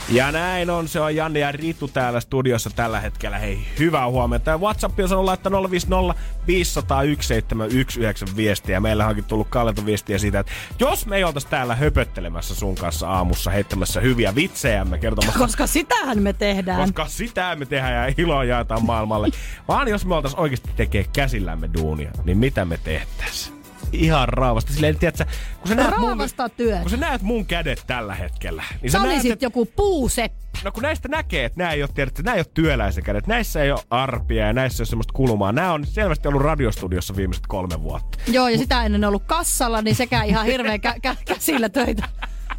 Ja 0.09 0.32
näin 0.32 0.70
on, 0.70 0.88
se 0.88 1.00
on 1.00 1.16
Janne 1.16 1.38
ja 1.38 1.52
Ritu 1.52 1.88
täällä 1.88 2.20
studiossa 2.20 2.70
tällä 2.70 3.00
hetkellä. 3.00 3.38
Hei, 3.38 3.59
hyvää 3.78 4.09
huomenta. 4.09 4.50
Ja 4.50 4.59
WhatsApp 4.59 5.00
on 5.00 5.09
sanonut 5.09 5.24
laittaa 5.26 5.70
050 5.70 6.14
501 6.46 7.28
719 7.28 8.36
viestiä. 8.36 8.80
Meillä 8.80 9.06
onkin 9.06 9.24
tullut 9.24 9.48
Kallelta 9.50 9.86
viestiä 9.86 10.18
siitä, 10.18 10.40
että 10.40 10.52
jos 10.78 11.06
me 11.06 11.16
ei 11.16 11.24
oltaisi 11.24 11.48
täällä 11.48 11.74
höpöttelemässä 11.74 12.54
sun 12.54 12.74
kanssa 12.74 13.09
aamussa, 13.11 13.50
heittämässä 13.50 14.00
hyviä 14.00 14.34
vitsejämme 14.34 14.98
kertomassa 14.98 15.38
Koska 15.38 15.66
sitähän 15.66 16.22
me 16.22 16.32
tehdään. 16.32 16.80
koska 16.80 17.06
sitä 17.06 17.56
me 17.56 17.66
tehdään 17.66 17.94
ja 18.09 18.14
iloa 18.18 18.44
jaetaan 18.44 18.84
maailmalle. 18.86 19.28
Vaan 19.68 19.88
jos 19.88 20.06
me 20.06 20.14
oltais 20.14 20.34
oikeasti 20.34 20.70
tekee 20.76 21.04
käsillämme 21.12 21.70
duunia, 21.78 22.11
niin 22.24 22.38
mitä 22.38 22.64
me 22.64 22.78
tehtäis? 22.84 23.57
Ihan 23.93 24.28
raavasta. 24.28 24.72
Silleen, 24.72 24.99
tiedätkö, 24.99 25.24
kun 25.59 25.68
sä 25.68 25.74
näet 25.74 25.97
mun, 25.99 26.09
Raavasta 26.09 26.49
työt. 26.49 26.80
kun 26.82 26.91
sä 26.91 26.97
näet 26.97 27.22
mun 27.22 27.47
kädet 27.47 27.84
tällä 27.86 28.14
hetkellä, 28.14 28.62
niin 28.82 28.91
Sä 28.91 28.99
sä 28.99 29.03
näet, 29.05 29.12
olisit 29.14 29.32
että, 29.32 29.45
joku 29.45 29.66
puuseppä. 29.76 30.39
no 30.64 30.72
kun 30.72 30.82
näistä 30.82 31.09
näkee, 31.09 31.45
että 31.45 31.59
nämä 31.59 31.70
ei 31.72 31.82
ole, 31.82 31.91
tiedätkö, 31.95 32.22
nämä 32.22 32.34
ei 32.34 32.41
ole 32.41 32.47
työläisen 32.55 33.05
kädet. 33.05 33.26
Näissä 33.26 33.62
ei 33.62 33.70
ole 33.72 33.80
arpia 33.91 34.47
ja 34.47 34.53
näissä 34.53 34.80
ei 34.80 34.84
ole 34.84 34.89
semmoista 34.89 35.12
kulumaa. 35.12 35.53
Nämä 35.53 35.72
on 35.72 35.86
selvästi 35.86 36.28
ollut 36.28 36.43
radiostudiossa 36.43 37.16
viimeiset 37.16 37.47
kolme 37.47 37.82
vuotta. 37.82 38.18
Joo, 38.26 38.49
ja 38.49 38.59
sitä 38.59 38.84
ennen 38.84 39.05
ollut 39.05 39.22
kassalla, 39.26 39.82
niin 39.82 39.97
sekä 39.97 40.22
ihan 40.22 40.47
hirveän 40.47 40.80
kä- 40.80 41.11
kä- 41.12 41.16
käsillä 41.24 41.68
töitä. 41.68 42.09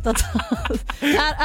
Tota, 0.04 0.26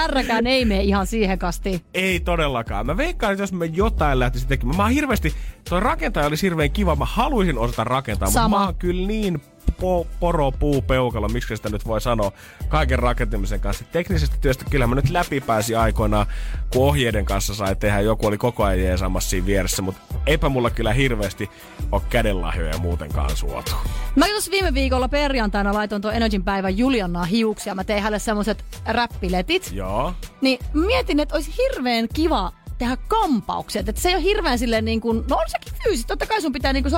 Rkään 0.06 0.46
ei 0.46 0.64
mene 0.64 0.82
ihan 0.82 1.06
siihen 1.06 1.38
kastiin. 1.38 1.80
Ei 1.94 2.20
todellakaan. 2.20 2.86
Mä 2.86 2.96
veikkaan, 2.96 3.32
että 3.32 3.42
jos 3.42 3.52
mä 3.52 3.64
jotain 3.64 4.18
lähtisin 4.18 4.48
tekemään. 4.48 4.76
Mä 4.76 4.82
oon 4.82 4.92
hirveästi, 4.92 5.34
toi 5.68 5.80
rakentaja 5.80 6.26
olisi 6.26 6.42
hirveän 6.46 6.70
kiva. 6.70 6.96
Mä 6.96 7.04
haluaisin 7.04 7.58
osata 7.58 7.84
rakentaa, 7.84 8.28
mutta 8.28 8.40
Sama. 8.40 8.58
mä 8.58 8.64
oon 8.64 8.74
kyllä 8.74 9.06
niin 9.06 9.42
po, 9.80 10.06
poro, 10.20 10.52
puu, 10.52 10.82
peukalo, 10.82 11.28
miksi 11.28 11.56
sitä 11.56 11.68
nyt 11.68 11.86
voi 11.86 12.00
sanoa, 12.00 12.32
kaiken 12.68 12.98
rakentamisen 12.98 13.60
kanssa. 13.60 13.84
Teknisestä 13.92 14.36
työstä 14.40 14.64
kyllä 14.70 14.86
mä 14.86 14.94
nyt 14.94 15.10
läpi 15.10 15.40
pääsin 15.40 15.78
aikoinaan, 15.78 16.26
kun 16.72 16.82
ohjeiden 16.82 17.24
kanssa 17.24 17.54
sai 17.54 17.76
tehdä. 17.76 18.00
Joku 18.00 18.26
oli 18.26 18.38
koko 18.38 18.64
ajan 18.64 18.82
jeesaamassa 18.82 19.30
siinä 19.30 19.46
vieressä, 19.46 19.82
mutta 19.82 20.00
eipä 20.26 20.48
mulla 20.48 20.70
kyllä 20.70 20.92
hirveästi 20.92 21.50
ole 21.92 22.02
kädenlahjoja 22.10 22.78
muutenkaan 22.78 23.36
suotu. 23.36 23.72
Mä 24.16 24.26
tuossa 24.26 24.50
viime 24.50 24.74
viikolla 24.74 25.08
perjantaina 25.08 25.74
laitoin 25.74 26.02
tuon 26.02 26.14
Energin 26.14 26.44
päivän 26.44 26.78
Juliannaa 26.78 27.24
hiuksia. 27.24 27.74
Mä 27.74 27.84
tein 27.84 28.02
hänelle 28.02 28.18
semmoset 28.18 28.64
räppiletit. 28.86 29.70
Joo. 29.72 30.14
Niin 30.40 30.58
mietin, 30.72 31.20
että 31.20 31.34
olisi 31.34 31.54
hirveän 31.58 32.08
kiva 32.14 32.52
tehdä 32.78 32.96
kampaukset. 33.08 33.88
Että 33.88 34.00
se 34.00 34.08
ei 34.08 34.14
ole 34.14 34.22
hirveän 34.22 34.58
silleen 34.58 34.84
niin 34.84 35.00
kuin, 35.00 35.24
no 35.28 35.36
on 35.36 35.44
sekin 35.48 35.72
fyysistä. 35.82 36.08
Totta 36.08 36.26
kai 36.26 36.42
sun 36.42 36.52
pitää 36.52 36.72
niin 36.72 36.84
kuin 36.84 36.90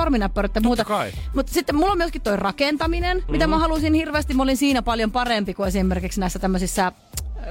ja 0.55 0.61
muuta. 0.61 0.85
kai. 0.85 1.11
Mutta 1.35 1.53
sitten 1.53 1.75
mulla 1.75 1.91
on 1.91 1.97
myöskin 1.97 2.21
toi 2.21 2.37
rakentaminen, 2.37 3.17
mm-hmm. 3.17 3.31
mitä 3.31 3.47
mä 3.47 3.57
halusin 3.57 3.93
hirveästi. 3.93 4.33
Mä 4.33 4.43
olin 4.43 4.57
siinä 4.57 4.81
paljon 4.81 5.11
parempi 5.11 5.53
kuin 5.53 5.67
esimerkiksi 5.67 6.19
näissä 6.19 6.39
tämmöisissä 6.39 6.91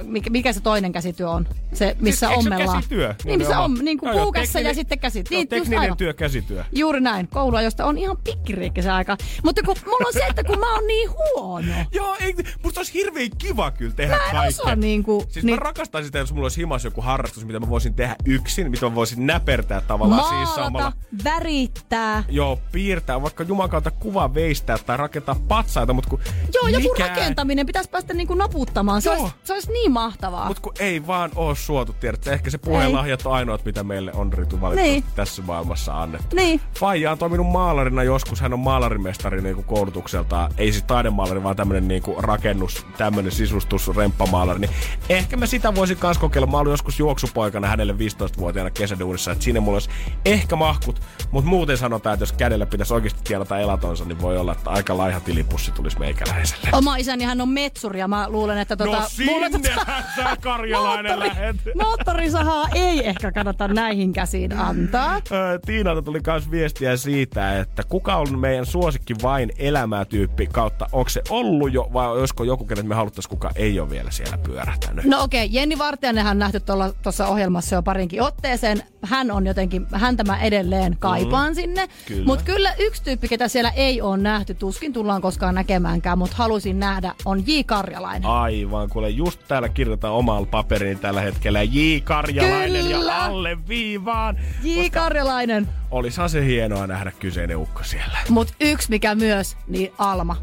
mikä, 0.03 0.29
mikä 0.29 0.53
se 0.53 0.59
toinen 0.61 0.91
käsityö 0.91 1.29
on? 1.29 1.47
Se, 1.73 1.95
missä 1.99 2.29
Eikö 2.29 2.41
se 2.41 2.47
ommellaan. 2.47 2.77
käsityö? 2.77 3.15
Niin, 3.25 3.39
missä 3.39 3.59
on, 3.59 3.73
niin 3.73 3.97
kuin 3.97 4.07
Joo, 4.07 4.15
joo, 4.15 4.23
puukassa 4.25 4.59
ja 4.59 4.73
sitten 4.73 4.99
käsit. 4.99 5.29
Niin, 5.29 5.47
tekninen 5.47 5.79
aivan. 5.79 5.97
työ, 5.97 6.13
käsityö. 6.13 6.63
Juuri 6.71 6.99
näin. 7.01 7.27
Koulua, 7.27 7.61
josta 7.61 7.85
on 7.85 7.97
ihan 7.97 8.17
pikkiriikki 8.23 8.81
se 8.81 8.91
aika. 8.91 9.17
Mutta 9.43 9.61
kun 9.63 9.75
mulla 9.85 10.07
on 10.07 10.13
se, 10.13 10.19
että 10.29 10.43
kun 10.43 10.59
mä 10.59 10.73
oon 10.73 10.87
niin 10.87 11.09
huono. 11.11 11.73
Joo, 11.91 12.15
ei, 12.21 12.35
musta 12.63 12.79
olisi 12.79 12.93
hirveän 12.93 13.29
kiva 13.37 13.71
kyllä 13.71 13.93
tehdä 13.95 14.17
Mä 14.33 14.43
en 14.43 14.47
osaa 14.47 14.75
niinku- 14.75 15.25
Siis 15.29 15.45
niin- 15.45 15.55
mä 15.55 15.59
rakastaisin 15.59 16.05
sitä, 16.07 16.19
jos 16.19 16.33
mulla 16.33 16.45
olisi 16.45 16.61
himas 16.61 16.83
joku 16.83 17.01
harrastus, 17.01 17.45
mitä 17.45 17.59
mä 17.59 17.69
voisin 17.69 17.93
tehdä 17.93 18.15
yksin, 18.25 18.71
mitä 18.71 18.85
mä 18.89 18.95
voisin 18.95 19.27
näpertää 19.27 19.81
tavallaan 19.81 20.21
siis 20.21 20.31
Maalata, 20.31 20.63
samalla. 20.63 20.93
värittää. 21.23 22.23
Joo, 22.29 22.59
piirtää, 22.71 23.21
vaikka 23.21 23.43
Jumalan 23.43 23.69
kautta 23.69 23.91
kuva 23.91 24.33
veistää 24.33 24.77
tai 24.77 24.97
rakentaa 24.97 25.35
patsaita, 25.47 25.93
mutta 25.93 26.09
kun 26.09 26.19
Joo, 26.53 26.67
joku 26.67 26.91
mikään- 26.93 27.09
rakentaminen 27.09 27.65
pitäisi 27.65 27.89
päästä 27.89 28.13
niinku 28.13 28.33
naputtamaan. 28.35 29.01
Se 29.01 29.09
olisi, 29.09 29.25
se 29.43 29.53
olisi 29.53 29.71
niin 29.71 29.86
mahtavaa. 29.89 30.47
Mut 30.47 30.59
kun 30.59 30.73
ei 30.79 31.07
vaan 31.07 31.31
oo 31.35 31.55
suotu, 31.55 31.93
tiedätkö? 31.93 32.31
Ehkä 32.33 32.49
se 32.49 32.57
puhelahjat 32.57 33.25
on 33.25 33.33
ainoat, 33.33 33.65
mitä 33.65 33.83
meille 33.83 34.11
on 34.13 34.33
Ritu 34.33 34.61
valitettavasti 34.61 35.01
Niin. 35.01 35.15
tässä 35.15 35.41
maailmassa 35.41 36.01
annettu. 36.01 36.35
Niin. 36.35 36.61
Faija 36.79 37.11
on 37.11 37.17
toiminut 37.17 37.47
maalarina 37.47 38.03
joskus. 38.03 38.41
Hän 38.41 38.53
on 38.53 38.59
maalarimestari 38.59 39.41
niinku 39.41 39.63
koulutukseltaan. 39.63 40.51
Ei 40.57 40.71
siis 40.71 40.83
taidemaalari, 40.83 41.43
vaan 41.43 41.55
tämmönen 41.55 41.87
niinku 41.87 42.15
rakennus, 42.19 42.85
tämmönen 42.97 43.31
sisustus, 43.31 43.95
remppamaalari. 43.95 44.59
Niin 44.59 44.71
ehkä 45.09 45.37
mä 45.37 45.45
sitä 45.45 45.75
voisin 45.75 45.97
kans 45.97 46.17
kokeilla. 46.17 46.47
Mä 46.47 46.57
olin 46.57 46.71
joskus 46.71 46.99
juoksupoikana 46.99 47.67
hänelle 47.67 47.93
15-vuotiaana 47.93 48.69
kesäduunissa. 48.71 49.31
Että 49.31 49.43
siinä 49.43 49.59
mulla 49.61 49.75
olisi 49.75 49.89
ehkä 50.25 50.55
mahkut. 50.55 51.01
Mutta 51.31 51.49
muuten 51.49 51.77
sanotaan, 51.77 52.13
että 52.13 52.21
jos 52.23 52.31
kädellä 52.31 52.65
pitäisi 52.65 52.93
oikeasti 52.93 53.19
tienata 53.23 53.59
elatonsa, 53.59 54.05
niin 54.05 54.21
voi 54.21 54.37
olla, 54.37 54.51
että 54.51 54.69
aika 54.69 54.97
laiha 54.97 55.19
tilipussi 55.19 55.71
tulisi 55.71 55.99
meikäläiselle. 55.99 56.69
Oma 56.71 56.95
isäni 56.97 57.23
hän 57.23 57.41
on 57.41 57.49
metsuri 57.49 57.99
ja 57.99 58.07
mä 58.07 58.29
luulen, 58.29 58.57
että 58.57 58.75
tota... 58.75 58.91
No 58.99 59.03
sinnehän 59.07 59.51
sä 60.15 60.37
karjalainen 60.41 61.19
lähet. 61.19 61.55
moottorisahaa 61.75 62.67
ei 62.73 63.07
ehkä 63.07 63.31
kannata 63.31 63.67
näihin 63.67 64.13
käsiin 64.13 64.57
antaa. 64.57 65.21
Tiinalta 65.65 66.01
tuli 66.01 66.19
myös 66.27 66.51
viestiä 66.51 66.97
siitä, 66.97 67.59
että 67.59 67.83
kuka 67.89 68.15
on 68.15 68.39
meidän 68.39 68.65
suosikki 68.65 69.13
vain 69.23 69.51
elämää 69.57 70.05
tyyppi 70.05 70.47
kautta, 70.47 70.87
onko 70.91 71.09
se 71.09 71.21
ollut 71.29 71.73
jo 71.73 71.89
vai 71.93 72.07
olisiko 72.07 72.43
joku, 72.43 72.65
kenet 72.65 72.85
me 72.85 72.95
haluttaisiin, 72.95 73.29
kuka 73.29 73.51
ei 73.55 73.79
ole 73.79 73.89
vielä 73.89 74.11
siellä 74.11 74.37
pyörähtänyt. 74.37 75.05
No 75.05 75.23
okei, 75.23 75.45
okay, 75.45 75.55
Jenni 75.55 75.77
Vartijainen 75.77 76.27
on 76.27 76.39
nähty 76.39 76.59
tuossa 77.03 77.27
ohjelmassa 77.27 77.75
jo 77.75 77.83
parinkin 77.83 78.21
otteeseen. 78.21 78.83
Hän 79.03 79.31
on 79.31 79.47
jotenkin, 79.47 79.87
häntä 79.93 80.23
mä 80.23 80.41
edelleen 80.41 80.97
kaipaan 80.99 81.51
mm, 81.51 81.55
sinne. 81.55 81.87
Mutta 82.25 82.45
kyllä 82.45 82.73
yksi 82.79 83.03
tyyppi, 83.03 83.27
ketä 83.27 83.47
siellä 83.47 83.69
ei 83.69 84.01
ole 84.01 84.17
nähty, 84.17 84.53
tuskin 84.53 84.93
tullaan 84.93 85.21
koskaan 85.21 85.55
näkemäänkään, 85.55 86.17
mutta 86.17 86.35
halusin 86.37 86.79
nähdä, 86.79 87.13
on 87.25 87.43
J. 87.47 87.51
Karjalainen. 87.65 88.29
Aivan, 88.29 88.89
kuule 88.89 89.09
just 89.09 89.47
täällä 89.57 89.69
kirjoitetaan 89.69 90.13
omalla 90.13 90.47
paperiin 90.51 90.99
tällä 90.99 91.21
hetkellä 91.21 91.63
J. 91.63 91.79
Karjalainen 92.03 92.85
Kyllä. 92.85 93.11
ja 93.11 93.25
alle 93.25 93.57
viivaan. 93.67 94.37
J. 94.63 94.89
Karjalainen. 94.91 95.69
Olisihan 95.91 96.29
se 96.29 96.45
hienoa 96.45 96.87
nähdä 96.87 97.11
kyseinen 97.19 97.57
ukko 97.57 97.83
siellä. 97.83 98.17
Mutta 98.29 98.53
yksi 98.59 98.89
mikä 98.89 99.15
myös, 99.15 99.57
niin 99.67 99.91
Alma. 99.97 100.37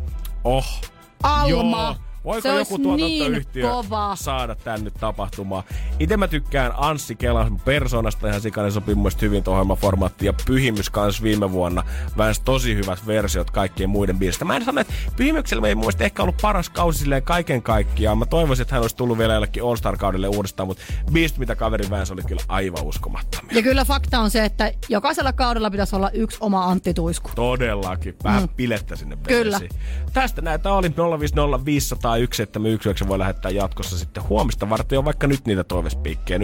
Oh. 0.44 0.80
Alma. 1.22 1.82
Joo. 1.82 1.96
Voiko 2.24 2.40
Se 2.40 2.54
joku 2.54 2.78
tuotantoyhtiö 2.78 3.62
niin 3.62 3.72
kova. 3.74 4.16
saada 4.16 4.54
tän 4.54 4.84
nyt 4.84 4.94
tapahtumaan? 4.94 5.64
Itse 5.98 6.16
mä 6.16 6.28
tykkään 6.28 6.72
Anssi 6.76 7.14
Kelan 7.14 7.60
persoonasta 7.64 8.28
ihan 8.28 8.40
sikainen 8.40 8.72
sopii 8.72 8.94
mun 8.94 9.10
hyvin 9.22 9.44
tuohon 9.44 9.58
ohjelmaformaattiin. 9.60 10.26
Ja 10.26 10.32
Pyhimys 10.46 10.90
kans 10.90 11.22
viime 11.22 11.52
vuonna 11.52 11.82
väänsi 12.16 12.42
tosi 12.44 12.74
hyvät 12.74 13.06
versiot 13.06 13.50
kaikkien 13.50 13.90
muiden 13.90 14.18
biisistä. 14.18 14.44
Mä 14.44 14.56
en 14.56 14.64
sano, 14.64 14.80
että 14.80 14.94
Pyhimyksellä 15.16 15.68
ei 15.68 15.74
mun 15.74 15.92
ehkä 16.00 16.22
ollut 16.22 16.36
paras 16.42 16.70
kausi 16.70 16.98
silleen 16.98 17.22
kaiken 17.22 17.62
kaikkiaan. 17.62 18.18
Mä 18.18 18.26
toivoisin, 18.26 18.62
että 18.62 18.74
hän 18.74 18.82
olisi 18.82 18.96
tullut 18.96 19.18
vielä 19.18 19.34
jollekin 19.34 19.62
All 19.62 19.76
Star-kaudelle 19.76 20.28
uudestaan, 20.28 20.66
mutta 20.66 20.82
biisit, 21.12 21.38
mitä 21.38 21.56
kaveri 21.56 21.90
väänsi, 21.90 22.12
oli 22.12 22.22
kyllä 22.22 22.42
aivan 22.48 22.84
uskomattomia. 22.84 23.56
Ja 23.56 23.62
kyllä 23.62 23.84
fakta 23.84 24.20
on 24.20 24.30
se, 24.30 24.44
että 24.44 24.72
jokaisella 24.88 25.32
kaudella 25.32 25.70
pitäisi 25.70 25.96
olla 25.96 26.10
yksi 26.10 26.38
oma 26.40 26.64
Antti 26.64 26.94
Tuisku. 26.94 27.30
Todellakin. 27.34 28.16
Vähän 28.24 28.42
mm. 28.42 28.48
pilettä 28.48 28.96
sinne 28.96 29.18
Kyllä. 29.28 29.60
veesi. 29.60 29.76
Tästä 30.12 30.42
näitä 30.42 30.72
oli 30.72 30.92
050 31.20 31.64
500 31.64 32.13
171 32.16 33.08
voi 33.08 33.18
lähettää 33.18 33.50
jatkossa 33.50 33.98
sitten 33.98 34.28
huomista 34.28 34.70
varten 34.70 34.96
jo 34.96 35.04
vaikka 35.04 35.26
nyt 35.26 35.46
niitä 35.46 35.64
toivespiikkejä. 35.64 36.40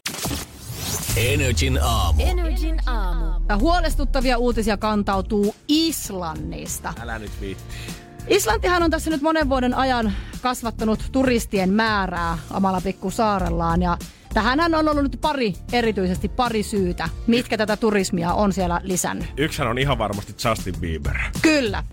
Energin 1.17 1.79
aamu. 1.83 2.23
Energin 2.23 2.81
aamu. 2.87 3.25
Ja 3.49 3.57
huolestuttavia 3.57 4.39
uutisia 4.39 4.77
kantautuu 4.77 5.55
Islannista. 5.69 6.95
Älä 7.01 7.19
nyt 7.19 7.41
viitti. 7.41 7.65
Islantihan 8.29 8.83
on 8.83 8.91
tässä 8.91 9.11
nyt 9.11 9.23
monen 9.23 9.49
vuoden 9.49 9.75
ajan 9.75 10.13
kasvattanut 10.43 11.09
turistien 11.13 11.73
määrää 11.73 12.39
omalla 12.51 12.81
pikkusaarellaan 12.81 13.83
ja 13.83 13.99
tähänhän 14.35 14.75
on 14.75 14.89
ollut 14.89 15.03
nyt 15.03 15.19
pari, 15.21 15.55
erityisesti 15.73 16.29
pari 16.29 16.63
syytä, 16.63 17.09
mitkä 17.27 17.59
tätä 17.59 17.77
turismia 17.77 18.33
on 18.33 18.53
siellä 18.53 18.81
lisännyt. 18.83 19.29
Yksihän 19.37 19.71
on 19.71 19.79
ihan 19.79 19.99
varmasti 19.99 20.35
Justin 20.49 20.75
Bieber. 20.81 21.17
Kyllä. 21.43 21.85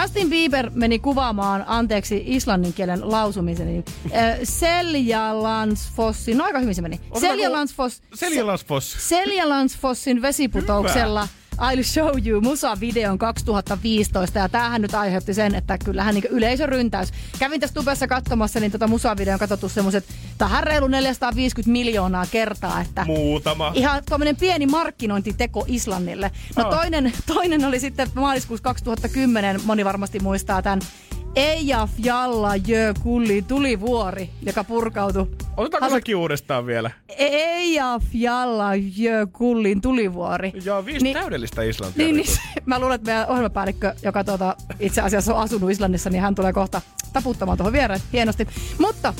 Justin 0.00 0.30
Bieber 0.30 0.70
meni 0.74 0.98
kuvaamaan, 0.98 1.64
anteeksi 1.66 2.22
islannin 2.26 2.72
kielen 2.72 3.10
lausumiseni, 3.10 3.84
äh, 4.14 4.38
Seljalandsfossin, 4.42 6.38
no 6.38 6.44
aika 6.44 6.58
hyvin 6.58 6.74
se 6.74 6.82
meni. 6.82 7.00
Seljalandsfoss, 7.20 8.02
Seljalandsfoss. 8.14 9.08
Seljalandsfossin 9.08 10.22
vesiputouksella 10.22 11.28
I'll 11.56 11.82
Show 11.82 12.26
You 12.26 12.40
musavideon 12.40 13.18
2015 13.18 14.38
ja 14.38 14.48
tämähän 14.48 14.82
nyt 14.82 14.94
aiheutti 14.94 15.34
sen, 15.34 15.54
että 15.54 15.78
kyllähän 15.78 16.14
niin 16.14 16.24
yleisö 16.30 16.66
ryntäys. 16.66 17.12
Kävin 17.38 17.60
tässä 17.60 17.74
tubessa 17.74 18.06
katsomassa, 18.06 18.60
niin 18.60 18.72
tota 18.72 18.88
musavideon 18.88 19.38
katsottu 19.38 19.68
semmoiset, 19.68 20.04
tähän 20.38 20.64
reilu 20.64 20.86
450 20.88 21.72
miljoonaa 21.72 22.26
kertaa, 22.30 22.80
että 22.80 23.04
Muutama. 23.04 23.70
ihan 23.74 24.02
tuommoinen 24.08 24.36
pieni 24.36 24.66
markkinointiteko 24.66 25.64
Islannille. 25.68 26.30
No 26.56 26.62
Oh. 26.64 26.70
toinen, 26.70 27.12
toinen 27.26 27.64
oli 27.64 27.80
sitten 27.80 28.08
maaliskuussa 28.14 28.64
2010, 28.64 29.60
moni 29.64 29.84
varmasti 29.84 30.20
muistaa 30.20 30.62
tämän 30.62 30.80
Eija 31.36 31.88
Fjalla 32.02 32.56
Jö 32.56 32.94
Kulli 33.02 33.42
tulivuori, 33.42 34.30
joka 34.46 34.64
purkautui. 34.64 35.26
Otetaanko 35.56 35.78
Haluat- 35.86 35.90
sekin 35.92 36.16
uudestaan 36.16 36.66
vielä? 36.66 36.90
Eija 37.18 38.00
Fjalla 38.12 38.74
Jö 38.96 39.26
Kullin 39.32 39.80
tulivuori. 39.80 40.52
Joo, 40.64 40.84
viisi 40.86 41.02
Niin- 41.04 41.16
täydellistä 41.18 41.62
Islantia. 41.62 42.04
Niin, 42.06 42.16
niin, 42.16 42.26
mä 42.66 42.78
luulen, 42.78 42.94
että 42.94 43.10
meidän 43.10 43.28
ohjelmapäällikkö, 43.28 43.94
joka 44.02 44.24
tuota, 44.24 44.56
itse 44.80 45.00
asiassa 45.00 45.34
on 45.34 45.40
asunut 45.42 45.70
Islannissa, 45.70 46.10
niin 46.10 46.22
hän 46.22 46.34
tulee 46.34 46.52
kohta 46.52 46.80
taputtamaan 47.12 47.58
tuohon 47.58 47.72
viereen 47.72 48.00
hienosti. 48.12 48.46
Mutta 48.78 49.14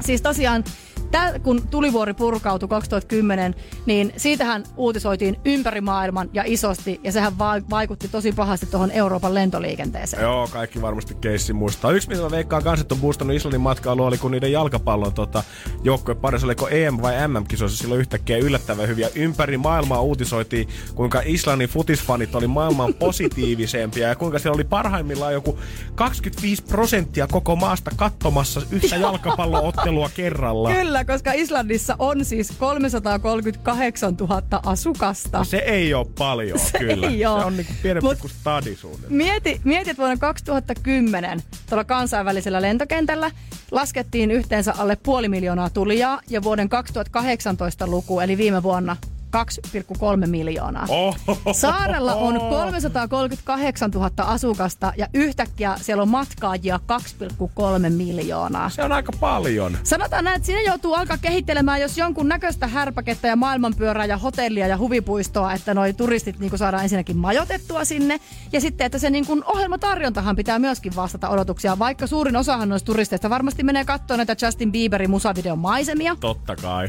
siis 0.00 0.22
tosiaan, 0.22 0.64
tää, 1.10 1.38
kun 1.38 1.62
tulivuori 1.70 2.14
purkautui 2.14 2.68
2010, 2.68 3.54
niin 3.86 4.12
siitähän 4.16 4.64
uutisoitiin 4.76 5.36
ympäri 5.44 5.80
maailman 5.80 6.30
ja 6.32 6.42
isosti, 6.46 7.00
ja 7.04 7.12
sehän 7.12 7.38
va- 7.38 7.60
vaikutti 7.70 8.08
tosi 8.08 8.32
pahasti 8.32 8.66
tuohon 8.66 8.90
Euroopan 8.90 9.34
lentoliikenteeseen. 9.34 10.22
Joo, 10.22 10.48
kaikki 10.52 10.82
varmasti 10.82 11.14
keissi 11.14 11.52
muistaa. 11.52 11.90
Yksi, 11.90 12.08
mitä 12.08 12.22
mä 12.22 12.30
veikkaan 12.30 12.62
kans, 12.64 12.80
että 12.80 12.94
on 12.94 13.00
boostannut 13.00 13.36
Islannin 13.36 13.60
matkailu, 13.60 14.04
oli 14.04 14.18
kun 14.18 14.30
niiden 14.30 14.52
jalkapallon 14.52 15.12
tota, 15.12 15.42
joukkue 15.84 16.14
parissa, 16.14 16.46
oliko 16.46 16.68
EM- 16.68 17.02
vai 17.02 17.28
MM-kisoissa 17.28 17.78
silloin 17.78 18.00
yhtäkkiä 18.00 18.36
yllättävän 18.38 18.88
hyviä. 18.88 19.08
Ympäri 19.14 19.58
maailmaa 19.58 20.00
uutisoitiin, 20.00 20.68
kuinka 20.94 21.22
Islannin 21.24 21.68
futisfanit 21.68 22.34
oli 22.34 22.46
maailman 22.46 22.94
positiivisempia 23.04 24.08
ja 24.08 24.16
kuinka 24.16 24.38
siellä 24.38 24.54
oli 24.54 24.64
parhaimmillaan 24.64 25.32
joku 25.32 25.58
25 25.94 26.62
prosenttia 26.62 27.26
koko 27.26 27.56
maasta 27.56 27.90
katsomassa 27.96 28.62
yhtä 28.70 28.96
jalkapalloottelua 28.96 30.10
kerralla. 30.16 30.70
Kyllä, 30.72 30.87
koska 31.04 31.32
Islannissa 31.32 31.96
on 31.98 32.24
siis 32.24 32.52
338 32.58 34.14
000 34.20 34.42
asukasta. 34.66 35.44
Se 35.44 35.56
ei 35.56 35.94
ole 35.94 36.06
paljon, 36.18 36.58
Se 36.72 36.78
kyllä. 36.78 37.06
ei 37.08 37.26
oo. 37.26 37.38
Se 37.40 37.44
on 37.46 37.56
niinku 37.56 37.72
pienempi 37.82 38.08
Mut- 38.08 38.20
kuin 38.20 38.30
stadi. 38.30 38.76
Mieti, 39.08 39.60
mieti, 39.64 39.90
että 39.90 40.00
vuonna 40.00 40.16
2010 40.16 41.42
tuolla 41.68 41.84
kansainvälisellä 41.84 42.62
lentokentällä 42.62 43.30
laskettiin 43.70 44.30
yhteensä 44.30 44.74
alle 44.78 44.96
puoli 44.96 45.28
miljoonaa 45.28 45.70
tulijaa 45.70 46.20
ja 46.30 46.42
vuoden 46.42 46.68
2018 46.68 47.86
luku, 47.86 48.20
eli 48.20 48.36
viime 48.36 48.62
vuonna 48.62 48.96
2,3 49.36 50.26
miljoonaa. 50.26 50.86
Oho. 50.88 51.14
Saarella 51.52 52.14
on 52.14 52.40
338 52.40 53.90
000 53.90 54.10
asukasta 54.18 54.92
ja 54.96 55.06
yhtäkkiä 55.14 55.76
siellä 55.80 56.02
on 56.02 56.08
matkaajia 56.08 56.80
2,3 57.26 57.90
miljoonaa. 57.90 58.70
Se 58.70 58.82
on 58.82 58.92
aika 58.92 59.12
paljon. 59.20 59.78
Sanotaan 59.82 60.24
näin, 60.24 60.36
että 60.36 60.46
sinne 60.46 60.62
joutuu 60.62 60.94
alkaa 60.94 61.18
kehittelemään, 61.18 61.80
jos 61.80 61.98
jonkun 61.98 62.28
näköistä 62.28 62.66
härpäkettä 62.66 63.28
ja 63.28 63.36
maailmanpyörää 63.36 64.04
ja 64.04 64.16
hotellia 64.16 64.66
ja 64.66 64.78
huvipuistoa, 64.78 65.52
että 65.52 65.74
noi 65.74 65.92
turistit 65.92 66.38
niin 66.38 66.58
saadaan 66.58 66.82
ensinnäkin 66.82 67.16
majoitettua 67.16 67.84
sinne. 67.84 68.20
Ja 68.52 68.60
sitten, 68.60 68.84
että 68.84 68.98
se 68.98 69.10
niin 69.10 69.26
kuin 69.26 69.44
ohjelmatarjontahan 69.44 70.36
pitää 70.36 70.58
myöskin 70.58 70.96
vastata 70.96 71.28
odotuksia, 71.28 71.78
vaikka 71.78 72.06
suurin 72.06 72.36
osahan 72.36 72.68
noista 72.68 72.86
turisteista 72.86 73.30
varmasti 73.30 73.62
menee 73.62 73.84
katsoa 73.84 74.16
näitä 74.16 74.36
Justin 74.42 74.72
Bieberin 74.72 75.10
musavideon 75.10 75.58
maisemia. 75.58 76.16
Totta 76.20 76.56
kai. 76.56 76.88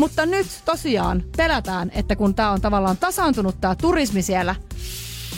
Mutta 0.00 0.26
nyt 0.26 0.46
tosiaan 0.64 1.22
pelätään, 1.36 1.90
että 1.94 2.16
kun 2.16 2.34
tämä 2.34 2.50
on 2.50 2.60
tavallaan 2.60 2.96
tasaantunut 2.96 3.60
tämä 3.60 3.74
turismi 3.74 4.22
siellä 4.22 4.54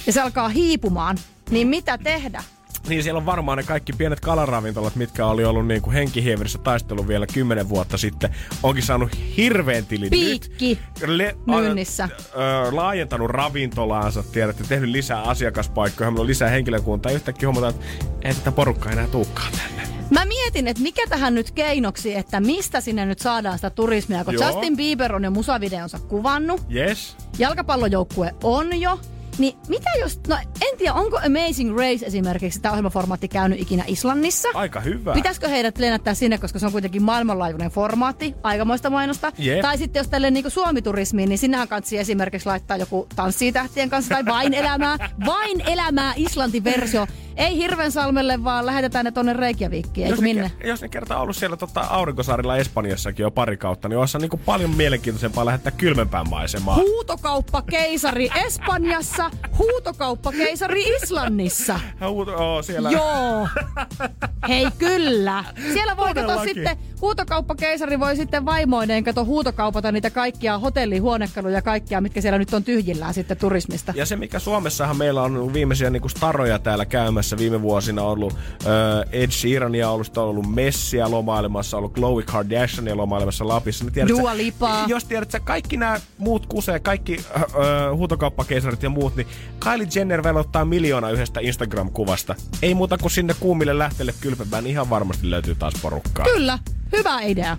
ja 0.06 0.12
se 0.12 0.20
alkaa 0.20 0.48
hiipumaan, 0.48 1.18
niin 1.50 1.68
mitä 1.68 1.98
tehdä? 1.98 2.42
Niin 2.88 3.02
siellä 3.02 3.18
on 3.18 3.26
varmaan 3.26 3.58
ne 3.58 3.64
kaikki 3.64 3.92
pienet 3.92 4.20
kalaravintolat, 4.20 4.96
mitkä 4.96 5.26
oli 5.26 5.44
ollut 5.44 5.66
niin 5.66 5.82
kuin 5.82 5.94
henkihieverissä 5.94 6.58
taistelu 6.58 7.08
vielä 7.08 7.26
kymmenen 7.26 7.68
vuotta 7.68 7.98
sitten, 7.98 8.34
onkin 8.62 8.82
saanut 8.82 9.10
hirveän 9.36 9.86
tilin 9.86 10.10
Piikki 10.10 10.78
nyt. 11.00 11.08
Le- 11.08 11.36
myynnissä. 11.46 12.08
Ö, 12.14 12.76
laajentanut 12.76 13.30
ravintolaansa, 13.30 14.22
tiedätte, 14.22 14.64
tehnyt 14.64 14.90
lisää 14.90 15.22
asiakaspaikkoja, 15.22 16.10
meillä 16.10 16.20
on 16.20 16.26
lisää 16.26 16.50
henkilökuntaa. 16.50 17.12
Yhtäkkiä 17.12 17.48
huomataan, 17.48 17.74
että 17.74 17.86
ei 18.28 18.34
tätä 18.34 18.52
porukkaa 18.52 18.92
enää 18.92 19.06
tänne. 19.06 20.01
Mä 20.12 20.24
mietin, 20.24 20.68
että 20.68 20.82
mikä 20.82 21.02
tähän 21.08 21.34
nyt 21.34 21.50
keinoksi, 21.50 22.16
että 22.16 22.40
mistä 22.40 22.80
sinne 22.80 23.06
nyt 23.06 23.18
saadaan 23.18 23.58
sitä 23.58 23.70
turismia, 23.70 24.24
kun 24.24 24.34
Joo. 24.34 24.46
Justin 24.50 24.76
Bieber 24.76 25.14
on 25.14 25.24
jo 25.24 25.30
musavideonsa 25.30 25.98
kuvannut, 25.98 26.60
Yes. 26.74 27.16
jalkapallojoukkue 27.38 28.34
on 28.42 28.80
jo, 28.80 29.00
niin 29.38 29.56
mitä 29.68 29.90
jos, 30.00 30.20
no 30.28 30.36
en 30.36 30.78
tiedä, 30.78 30.94
onko 30.94 31.16
Amazing 31.16 31.76
Race 31.78 32.06
esimerkiksi 32.06 32.60
tämä 32.60 32.72
ohjelmaformaatti 32.72 33.28
käynyt 33.28 33.60
ikinä 33.60 33.84
Islannissa? 33.86 34.48
Aika 34.54 34.80
hyvä. 34.80 35.12
Pitäisikö 35.14 35.48
heidät 35.48 35.78
lennättää 35.78 36.14
sinne, 36.14 36.38
koska 36.38 36.58
se 36.58 36.66
on 36.66 36.72
kuitenkin 36.72 37.02
maailmanlaajuinen 37.02 37.70
formaatti, 37.70 38.34
aikamoista 38.42 38.90
mainosta. 38.90 39.32
Jep. 39.38 39.60
Tai 39.60 39.78
sitten 39.78 40.00
jos 40.00 40.08
tälle 40.08 40.30
niin 40.30 40.50
Suomi-turismiin, 40.50 41.28
niin 41.28 41.38
sinnehän 41.38 41.68
kansi 41.68 41.98
esimerkiksi 41.98 42.46
laittaa 42.46 42.76
joku 42.76 43.06
tanssii 43.16 43.52
tähtien 43.52 43.90
kanssa 43.90 44.14
tai 44.14 44.24
vain 44.24 44.54
elämää, 44.54 45.10
vain 45.26 45.60
elämää 45.60 46.12
Islanti-versio. 46.16 47.06
Ei 47.36 47.56
Hirvensalmelle, 47.56 48.44
vaan 48.44 48.66
lähetetään 48.66 49.04
ne 49.04 49.10
tonne 49.10 49.32
Reykjavikkiin, 49.32 50.08
jos, 50.08 50.18
ne, 50.20 50.22
minne? 50.22 50.52
ke- 50.60 50.66
jos 50.66 50.82
ne 50.82 50.88
kertaa 50.88 51.20
ollut 51.20 51.36
siellä 51.36 51.56
tota, 51.56 51.80
aurinkosaarilla 51.80 52.56
Espanjassakin 52.56 53.22
jo 53.24 53.30
pari 53.30 53.56
kautta, 53.56 53.88
niin 53.88 53.98
olisi 53.98 54.18
niinku 54.18 54.36
paljon 54.36 54.70
mielenkiintoisempaa 54.70 55.44
lähettää 55.46 55.72
kylmempään 55.72 56.28
maisemaan. 56.30 56.76
Huutokauppakeisari 56.76 58.28
Espanjassa, 58.46 59.30
huutokauppakeisari 59.58 60.82
Islannissa. 60.82 61.80
Huuto, 62.08 62.36
oo, 62.36 62.62
siellä. 62.62 62.90
Joo. 62.90 63.48
Hei 64.48 64.68
kyllä. 64.78 65.44
Siellä 65.72 65.96
voi 65.96 66.14
kato 66.14 66.42
sitten, 66.44 66.78
huutokauppakeisari 67.02 68.00
voi 68.00 68.16
sitten 68.16 68.44
vaimoineen 68.44 69.04
kato 69.04 69.24
huutokaupata 69.24 69.92
niitä 69.92 70.10
kaikkia 70.10 70.58
hotellihuonekaluja 70.58 71.54
ja 71.54 71.62
kaikkia, 71.62 72.00
mitkä 72.00 72.20
siellä 72.20 72.38
nyt 72.38 72.54
on 72.54 72.64
tyhjillään 72.64 73.14
sitten 73.14 73.36
turismista. 73.36 73.92
Ja 73.96 74.06
se, 74.06 74.16
mikä 74.16 74.38
Suomessahan 74.38 74.96
meillä 74.96 75.22
on 75.22 75.36
ollut 75.36 75.52
viimeisiä 75.52 75.90
niinku 75.90 76.08
staroja 76.08 76.58
täällä 76.58 76.86
käymässä 76.86 77.38
viime 77.38 77.62
vuosina 77.62 78.02
ollut 78.02 78.32
äh, 78.32 78.68
Ed 79.12 79.30
Sheerania 79.30 79.90
ollut, 79.90 80.06
sitten 80.06 80.22
on 80.22 80.28
ollut 80.28 80.54
Messiä 80.54 81.10
lomailemassa, 81.10 81.76
ollut 81.76 81.94
Chloe 81.94 82.22
Kardashiania 82.22 82.96
lomailemassa 82.96 83.48
Lapissa. 83.48 83.84
Niin 83.84 83.92
tiedät, 83.92 84.08
Dua 84.08 84.36
Lipaa. 84.36 84.84
Jos 84.88 85.04
tiedät, 85.04 85.30
sä 85.30 85.40
kaikki 85.40 85.76
nämä 85.76 86.00
muut 86.18 86.46
kusee, 86.46 86.80
kaikki 86.80 87.18
äh, 87.36 87.42
äh, 87.42 87.48
huutokauppakeisarit 87.96 88.82
ja 88.82 88.90
muut, 88.90 89.16
niin 89.16 89.26
Kylie 89.60 89.88
Jenner 89.94 90.22
velottaa 90.22 90.64
miljoona 90.64 91.10
yhdestä 91.10 91.40
Instagram-kuvasta. 91.40 92.34
Ei 92.62 92.74
muuta 92.74 92.98
kuin 92.98 93.10
sinne 93.10 93.34
kuumille 93.40 93.78
lähteelle 93.78 94.14
kylpemään, 94.20 94.64
niin 94.64 94.72
ihan 94.72 94.90
varmasti 94.90 95.30
löytyy 95.30 95.54
taas 95.54 95.74
porukkaa. 95.82 96.26
Kyllä, 96.34 96.58
hyvä 96.96 97.20
idea. 97.20 97.56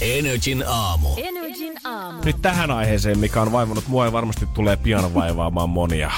Energin 0.00 0.64
aamu. 0.66 1.08
Energin 1.16 1.74
aamu. 1.84 2.22
Nyt 2.24 2.42
tähän 2.42 2.70
aiheeseen, 2.70 3.18
mikä 3.18 3.42
on 3.42 3.52
vaivannut 3.52 3.88
mua 3.88 4.04
ja 4.04 4.12
varmasti 4.12 4.46
tulee 4.54 4.76
pian 4.76 5.14
vaivaamaan 5.14 5.70
monia. 5.70 6.10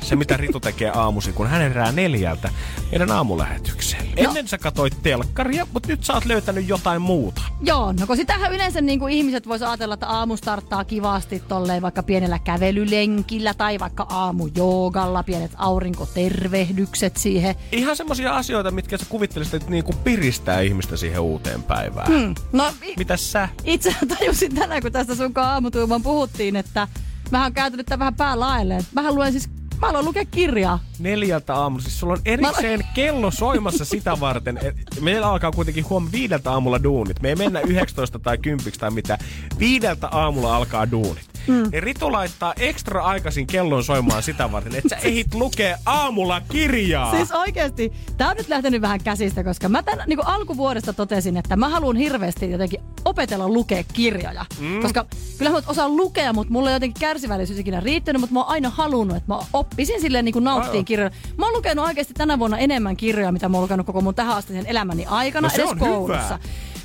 Se, 0.00 0.16
mitä 0.16 0.36
Ritu 0.36 0.60
tekee 0.60 0.90
aamuisin, 0.94 1.34
kun 1.34 1.46
hän 1.46 1.60
herää 1.60 1.92
neljältä 1.92 2.50
meidän 2.90 3.10
aamulähetykseen. 3.10 4.06
No. 4.06 4.12
Ennen 4.16 4.48
sä 4.48 4.58
katsoit 4.58 5.02
telkkaria, 5.02 5.66
mutta 5.72 5.88
nyt 5.88 6.04
sä 6.04 6.12
oot 6.14 6.24
löytänyt 6.24 6.68
jotain 6.68 7.02
muuta. 7.02 7.42
Joo, 7.62 7.92
no 7.92 8.06
kun 8.06 8.16
sitähän 8.16 8.52
yleensä 8.52 8.80
niin 8.80 8.98
kuin 8.98 9.12
ihmiset 9.12 9.48
vois 9.48 9.62
ajatella, 9.62 9.94
että 9.94 10.06
aamu 10.08 10.36
starttaa 10.36 10.84
kivasti 10.84 11.42
tolleen 11.48 11.82
vaikka 11.82 12.02
pienellä 12.02 12.38
kävelylenkillä 12.38 13.54
tai 13.54 13.78
vaikka 13.78 14.06
aamujoogalla, 14.08 15.22
pienet 15.22 15.52
aurinkotervehdykset 15.56 17.16
siihen. 17.16 17.54
Ihan 17.72 17.96
semmosia 17.96 18.36
asioita, 18.36 18.70
mitkä 18.70 18.98
sä 18.98 19.06
kuvittelisit, 19.08 19.54
että 19.54 19.70
niinku 19.70 19.92
piristää 20.04 20.60
ihmistä 20.60 20.96
siihen 20.96 21.20
uuteen 21.20 21.62
päivään. 21.62 22.06
Hmm. 22.12 22.34
No 22.52 22.72
i- 22.88 22.94
Mitäs 22.96 23.32
sä? 23.32 23.48
itse 23.64 23.94
tajusin 24.18 24.54
tänään, 24.54 24.82
kun 24.82 24.92
tästä 24.92 25.14
sun 25.14 25.32
aamutuuman 25.36 26.02
puhuttiin, 26.02 26.56
että 26.56 26.88
mähän 27.30 27.46
on 27.46 27.52
kääntynyt 27.52 27.86
tämän 27.86 27.98
vähän 27.98 28.14
päälaelleen. 28.14 28.82
Mähän 28.94 29.14
luen 29.14 29.32
siis, 29.32 29.48
mä 29.80 29.86
haluan 29.86 30.04
lukea 30.04 30.24
kirjaa. 30.24 30.78
Neljältä 30.98 31.54
aamulla. 31.54 31.82
Siis 31.82 32.00
sulla 32.00 32.12
on 32.12 32.20
erikseen 32.24 32.84
kello 32.94 33.30
soimassa 33.30 33.84
sitä 33.84 34.20
varten. 34.20 34.60
Meillä 35.00 35.30
alkaa 35.30 35.52
kuitenkin 35.52 35.88
huom 35.90 36.08
viideltä 36.12 36.52
aamulla 36.52 36.82
duunit. 36.82 37.22
Me 37.22 37.28
ei 37.28 37.36
mennä 37.36 37.60
19 37.60 38.18
tai 38.18 38.38
10 38.38 38.72
tai 38.78 38.90
mitä. 38.90 39.18
Viideltä 39.58 40.08
aamulla 40.08 40.56
alkaa 40.56 40.90
duunit. 40.90 41.28
Mm. 41.48 41.70
Niin 41.72 41.82
Ritu 41.82 42.12
laittaa 42.12 42.54
ekstra 42.56 43.02
aikaisin 43.02 43.46
kellon 43.46 43.84
soimaan 43.84 44.22
sitä 44.22 44.52
varten, 44.52 44.74
että 44.74 44.88
sä 44.88 44.96
ehit 44.96 45.34
lukea 45.34 45.78
aamulla 45.86 46.40
kirjaa. 46.40 47.10
Siis 47.16 47.32
oikeesti, 47.32 47.92
tää 48.16 48.30
on 48.30 48.36
nyt 48.36 48.48
lähtenyt 48.48 48.80
vähän 48.80 49.00
käsistä, 49.04 49.44
koska 49.44 49.68
mä 49.68 49.82
tän, 49.82 50.02
niin 50.06 50.26
alkuvuodesta 50.26 50.92
totesin, 50.92 51.36
että 51.36 51.56
mä 51.56 51.68
haluan 51.68 51.96
hirveästi 51.96 52.50
jotenkin 52.50 52.80
opetella 53.04 53.48
lukea 53.48 53.84
kirjoja. 53.92 54.46
Mm. 54.60 54.82
Koska 54.82 55.06
kyllä 55.38 55.50
mä 55.50 55.60
osaan 55.66 55.96
lukea, 55.96 56.32
mutta 56.32 56.52
mulla 56.52 56.70
ei 56.70 56.76
jotenkin 56.76 57.00
kärsivällisyys 57.00 57.58
ikinä 57.58 57.80
riittänyt, 57.80 58.20
mutta 58.20 58.34
mä 58.34 58.40
oon 58.40 58.48
aina 58.48 58.70
halunnut, 58.70 59.16
että 59.16 59.32
mä 59.32 59.38
oppisin 59.72 60.00
silleen 60.00 60.24
niin 60.24 60.44
nauttiin 60.44 60.70
Aivan. 60.70 60.84
kirjoja. 60.84 61.10
Mä 61.36 61.46
oon 61.46 61.54
lukenut 61.54 61.84
oikeasti 61.84 62.14
tänä 62.14 62.38
vuonna 62.38 62.58
enemmän 62.58 62.96
kirjoja, 62.96 63.32
mitä 63.32 63.48
mä 63.48 63.56
oon 63.56 63.62
lukenut 63.62 63.86
koko 63.86 64.00
mun 64.00 64.14
tähän 64.14 64.36
asti 64.36 64.52
elämäni 64.66 65.06
aikana, 65.06 65.48
No 65.48 65.50
se 65.50 65.62
edes 65.62 65.70
on 65.70 65.78
koulussa. 65.78 66.38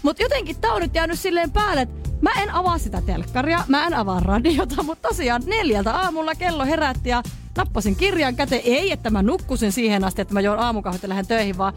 Mutta 0.03 0.23
jotenkin 0.23 0.55
tää 0.61 0.73
on 0.73 0.81
nyt 0.81 0.95
jäänyt 0.95 1.19
silleen 1.19 1.51
päälle, 1.51 1.81
että 1.81 2.03
Mä 2.21 2.31
en 2.41 2.51
avaa 2.51 2.77
sitä 2.77 3.01
telkkaria, 3.01 3.63
mä 3.67 3.87
en 3.87 3.93
avaa 3.93 4.19
radiota, 4.19 4.83
mutta 4.83 5.09
tosiaan 5.09 5.41
neljältä 5.45 5.91
aamulla 5.91 6.35
kello 6.35 6.65
herätti 6.65 7.09
ja 7.09 7.23
nappasin 7.57 7.95
kirjan 7.95 8.35
käteen. 8.35 8.61
Ei, 8.65 8.91
että 8.91 9.09
mä 9.09 9.21
nukkusin 9.21 9.71
siihen 9.71 10.03
asti, 10.03 10.21
että 10.21 10.33
mä 10.33 10.41
joon 10.41 10.59
aamukahvit 10.59 11.03
ja 11.03 11.09
lähden 11.09 11.27
töihin, 11.27 11.57
vaan 11.57 11.73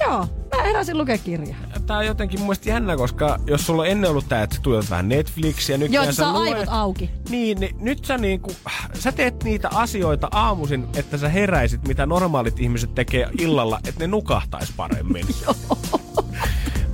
joo, 0.00 0.26
mä 0.60 0.66
heräsin 0.66 0.98
lukea 0.98 1.18
kirjaa. 1.18 1.58
Tää 1.86 1.98
on 1.98 2.06
jotenkin 2.06 2.40
mun 2.40 2.54
jännä, 2.64 2.96
koska 2.96 3.38
jos 3.46 3.66
sulla 3.66 3.82
on 3.82 3.88
ennen 3.88 4.10
ollut 4.10 4.28
tää, 4.28 4.42
että 4.42 4.56
sä 4.56 4.62
tuijot 4.62 4.90
vähän 4.90 5.08
Netflixiä, 5.08 5.78
nyt 5.78 5.92
Joo, 5.92 6.04
että 6.04 6.16
saa 6.16 6.38
aivot 6.38 6.68
auki. 6.68 7.10
Niin, 7.28 7.60
niin 7.60 7.76
nyt 7.80 8.04
sä 8.04 8.18
niinku, 8.18 8.52
sä 8.94 9.12
teet 9.12 9.44
niitä 9.44 9.68
asioita 9.74 10.28
aamuisin, 10.32 10.86
että 10.96 11.18
sä 11.18 11.28
heräisit, 11.28 11.88
mitä 11.88 12.06
normaalit 12.06 12.60
ihmiset 12.60 12.94
tekee 12.94 13.28
illalla, 13.38 13.80
että 13.88 14.00
ne 14.00 14.06
nukahtais 14.06 14.72
paremmin. 14.76 15.26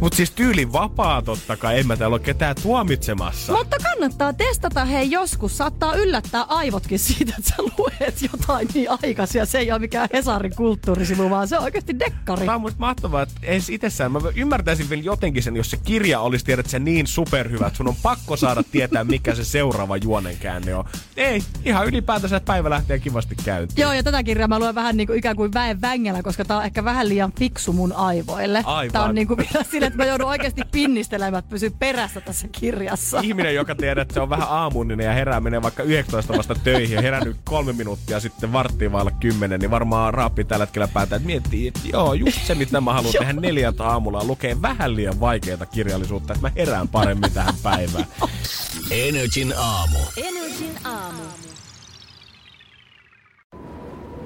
Mut 0.00 0.12
siis 0.12 0.30
tyylin 0.30 0.72
vapaa 0.72 1.22
totta 1.22 1.56
kai, 1.56 1.78
en 1.78 1.86
mä 1.86 1.96
täällä 1.96 2.14
ole 2.14 2.20
ketään 2.20 2.56
tuomitsemassa. 2.62 3.52
Mutta 3.52 3.76
kannattaa 3.82 4.32
testata 4.32 4.84
hei 4.84 5.10
joskus. 5.10 5.58
Saattaa 5.58 5.94
yllättää 5.94 6.42
aivotkin 6.42 6.98
siitä, 6.98 7.34
että 7.38 7.50
sä 7.50 7.62
luet 7.78 8.22
jotain 8.32 8.68
niin 8.74 8.88
aikaisia. 9.02 9.46
Se 9.46 9.58
ei 9.58 9.72
ole 9.72 9.78
mikään 9.78 10.08
Hesarin 10.12 10.56
kulttuurisivu, 10.56 11.30
vaan 11.30 11.48
se 11.48 11.58
on 11.58 11.64
oikeasti 11.64 11.98
dekkari. 11.98 12.40
Tämä 12.40 12.54
on 12.54 12.60
musta 12.60 12.78
mahtavaa, 12.78 13.22
että 13.22 13.34
edes 13.42 13.70
itsessään 13.70 14.12
mä 14.12 14.20
ymmärtäisin 14.34 14.90
vielä 14.90 15.02
jotenkin 15.02 15.42
sen, 15.42 15.56
jos 15.56 15.70
se 15.70 15.76
kirja 15.76 16.20
olisi 16.20 16.44
tiedät 16.44 16.66
se 16.66 16.78
niin 16.78 17.06
superhyvä, 17.06 17.66
että 17.66 17.76
sun 17.76 17.88
on 17.88 17.96
pakko 18.02 18.36
saada 18.36 18.62
tietää, 18.62 19.04
mikä 19.04 19.34
se 19.34 19.44
seuraava 19.44 19.96
juonenkäänne 19.96 20.74
on. 20.74 20.84
Ei, 21.16 21.42
ihan 21.64 21.86
ylipäätänsä 21.86 22.40
päivä 22.40 22.70
lähtee 22.70 22.98
kivasti 22.98 23.36
käyntiin. 23.44 23.82
Joo, 23.82 23.92
ja 23.92 24.02
tätä 24.02 24.22
kirjaa 24.22 24.48
mä 24.48 24.58
luen 24.58 24.74
vähän 24.74 24.96
niin 24.96 25.06
kuin 25.06 25.18
ikään 25.18 25.36
kuin 25.36 25.52
väen 25.54 25.80
vängellä, 25.80 26.22
koska 26.22 26.44
tää 26.44 26.56
on 26.56 26.64
ehkä 26.64 26.84
vähän 26.84 27.08
liian 27.08 27.32
fiksu 27.38 27.72
mun 27.72 27.92
aivoille. 27.92 28.62
Aivan. 28.64 28.92
Tää 28.92 29.04
on 29.04 29.14
niin 29.14 29.26
kuin 29.26 29.38
vielä 29.38 29.64
sille, 29.70 29.85
että 29.86 29.96
mä 29.96 30.04
joudun 30.04 30.26
oikeasti 30.26 30.62
pinnistelemään, 30.72 31.38
että 31.38 31.50
pysyy 31.50 31.70
perässä 31.78 32.20
tässä 32.20 32.48
kirjassa. 32.52 33.20
Ihminen, 33.20 33.54
joka 33.54 33.74
tiedät, 33.74 34.02
että 34.02 34.14
se 34.14 34.20
on 34.20 34.30
vähän 34.30 34.48
aamuninen 34.48 35.06
ja 35.06 35.12
herää 35.12 35.40
menee 35.40 35.62
vaikka 35.62 35.82
19 35.82 36.36
vasta 36.36 36.54
töihin 36.54 36.94
ja 36.94 37.02
herännyt 37.02 37.36
kolme 37.44 37.72
minuuttia 37.72 38.20
sitten 38.20 38.52
varttiin 38.52 38.92
vailla 38.92 39.10
kymmenen, 39.10 39.60
niin 39.60 39.70
varmaan 39.70 40.14
raappi 40.14 40.44
tällä 40.44 40.66
hetkellä 40.66 40.88
päätä, 40.88 41.16
että 41.16 41.26
miettii, 41.26 41.68
että 41.68 41.80
joo, 41.92 42.14
just 42.14 42.46
se 42.46 42.54
mitä 42.54 42.80
mä 42.80 42.92
haluan 42.92 43.14
tehdä 43.18 43.32
neljältä 43.32 43.84
aamulla 43.84 44.20
on 44.20 44.26
lukee 44.26 44.62
vähän 44.62 44.96
liian 44.96 45.20
vaikeaa 45.20 45.66
kirjallisuutta, 45.66 46.32
että 46.32 46.46
mä 46.46 46.52
herään 46.56 46.88
paremmin 46.88 47.32
tähän 47.32 47.54
päivään. 47.62 48.06
Energin 48.90 49.54
aamu. 49.56 49.98
Energin 50.16 50.74
aamu. 50.84 51.22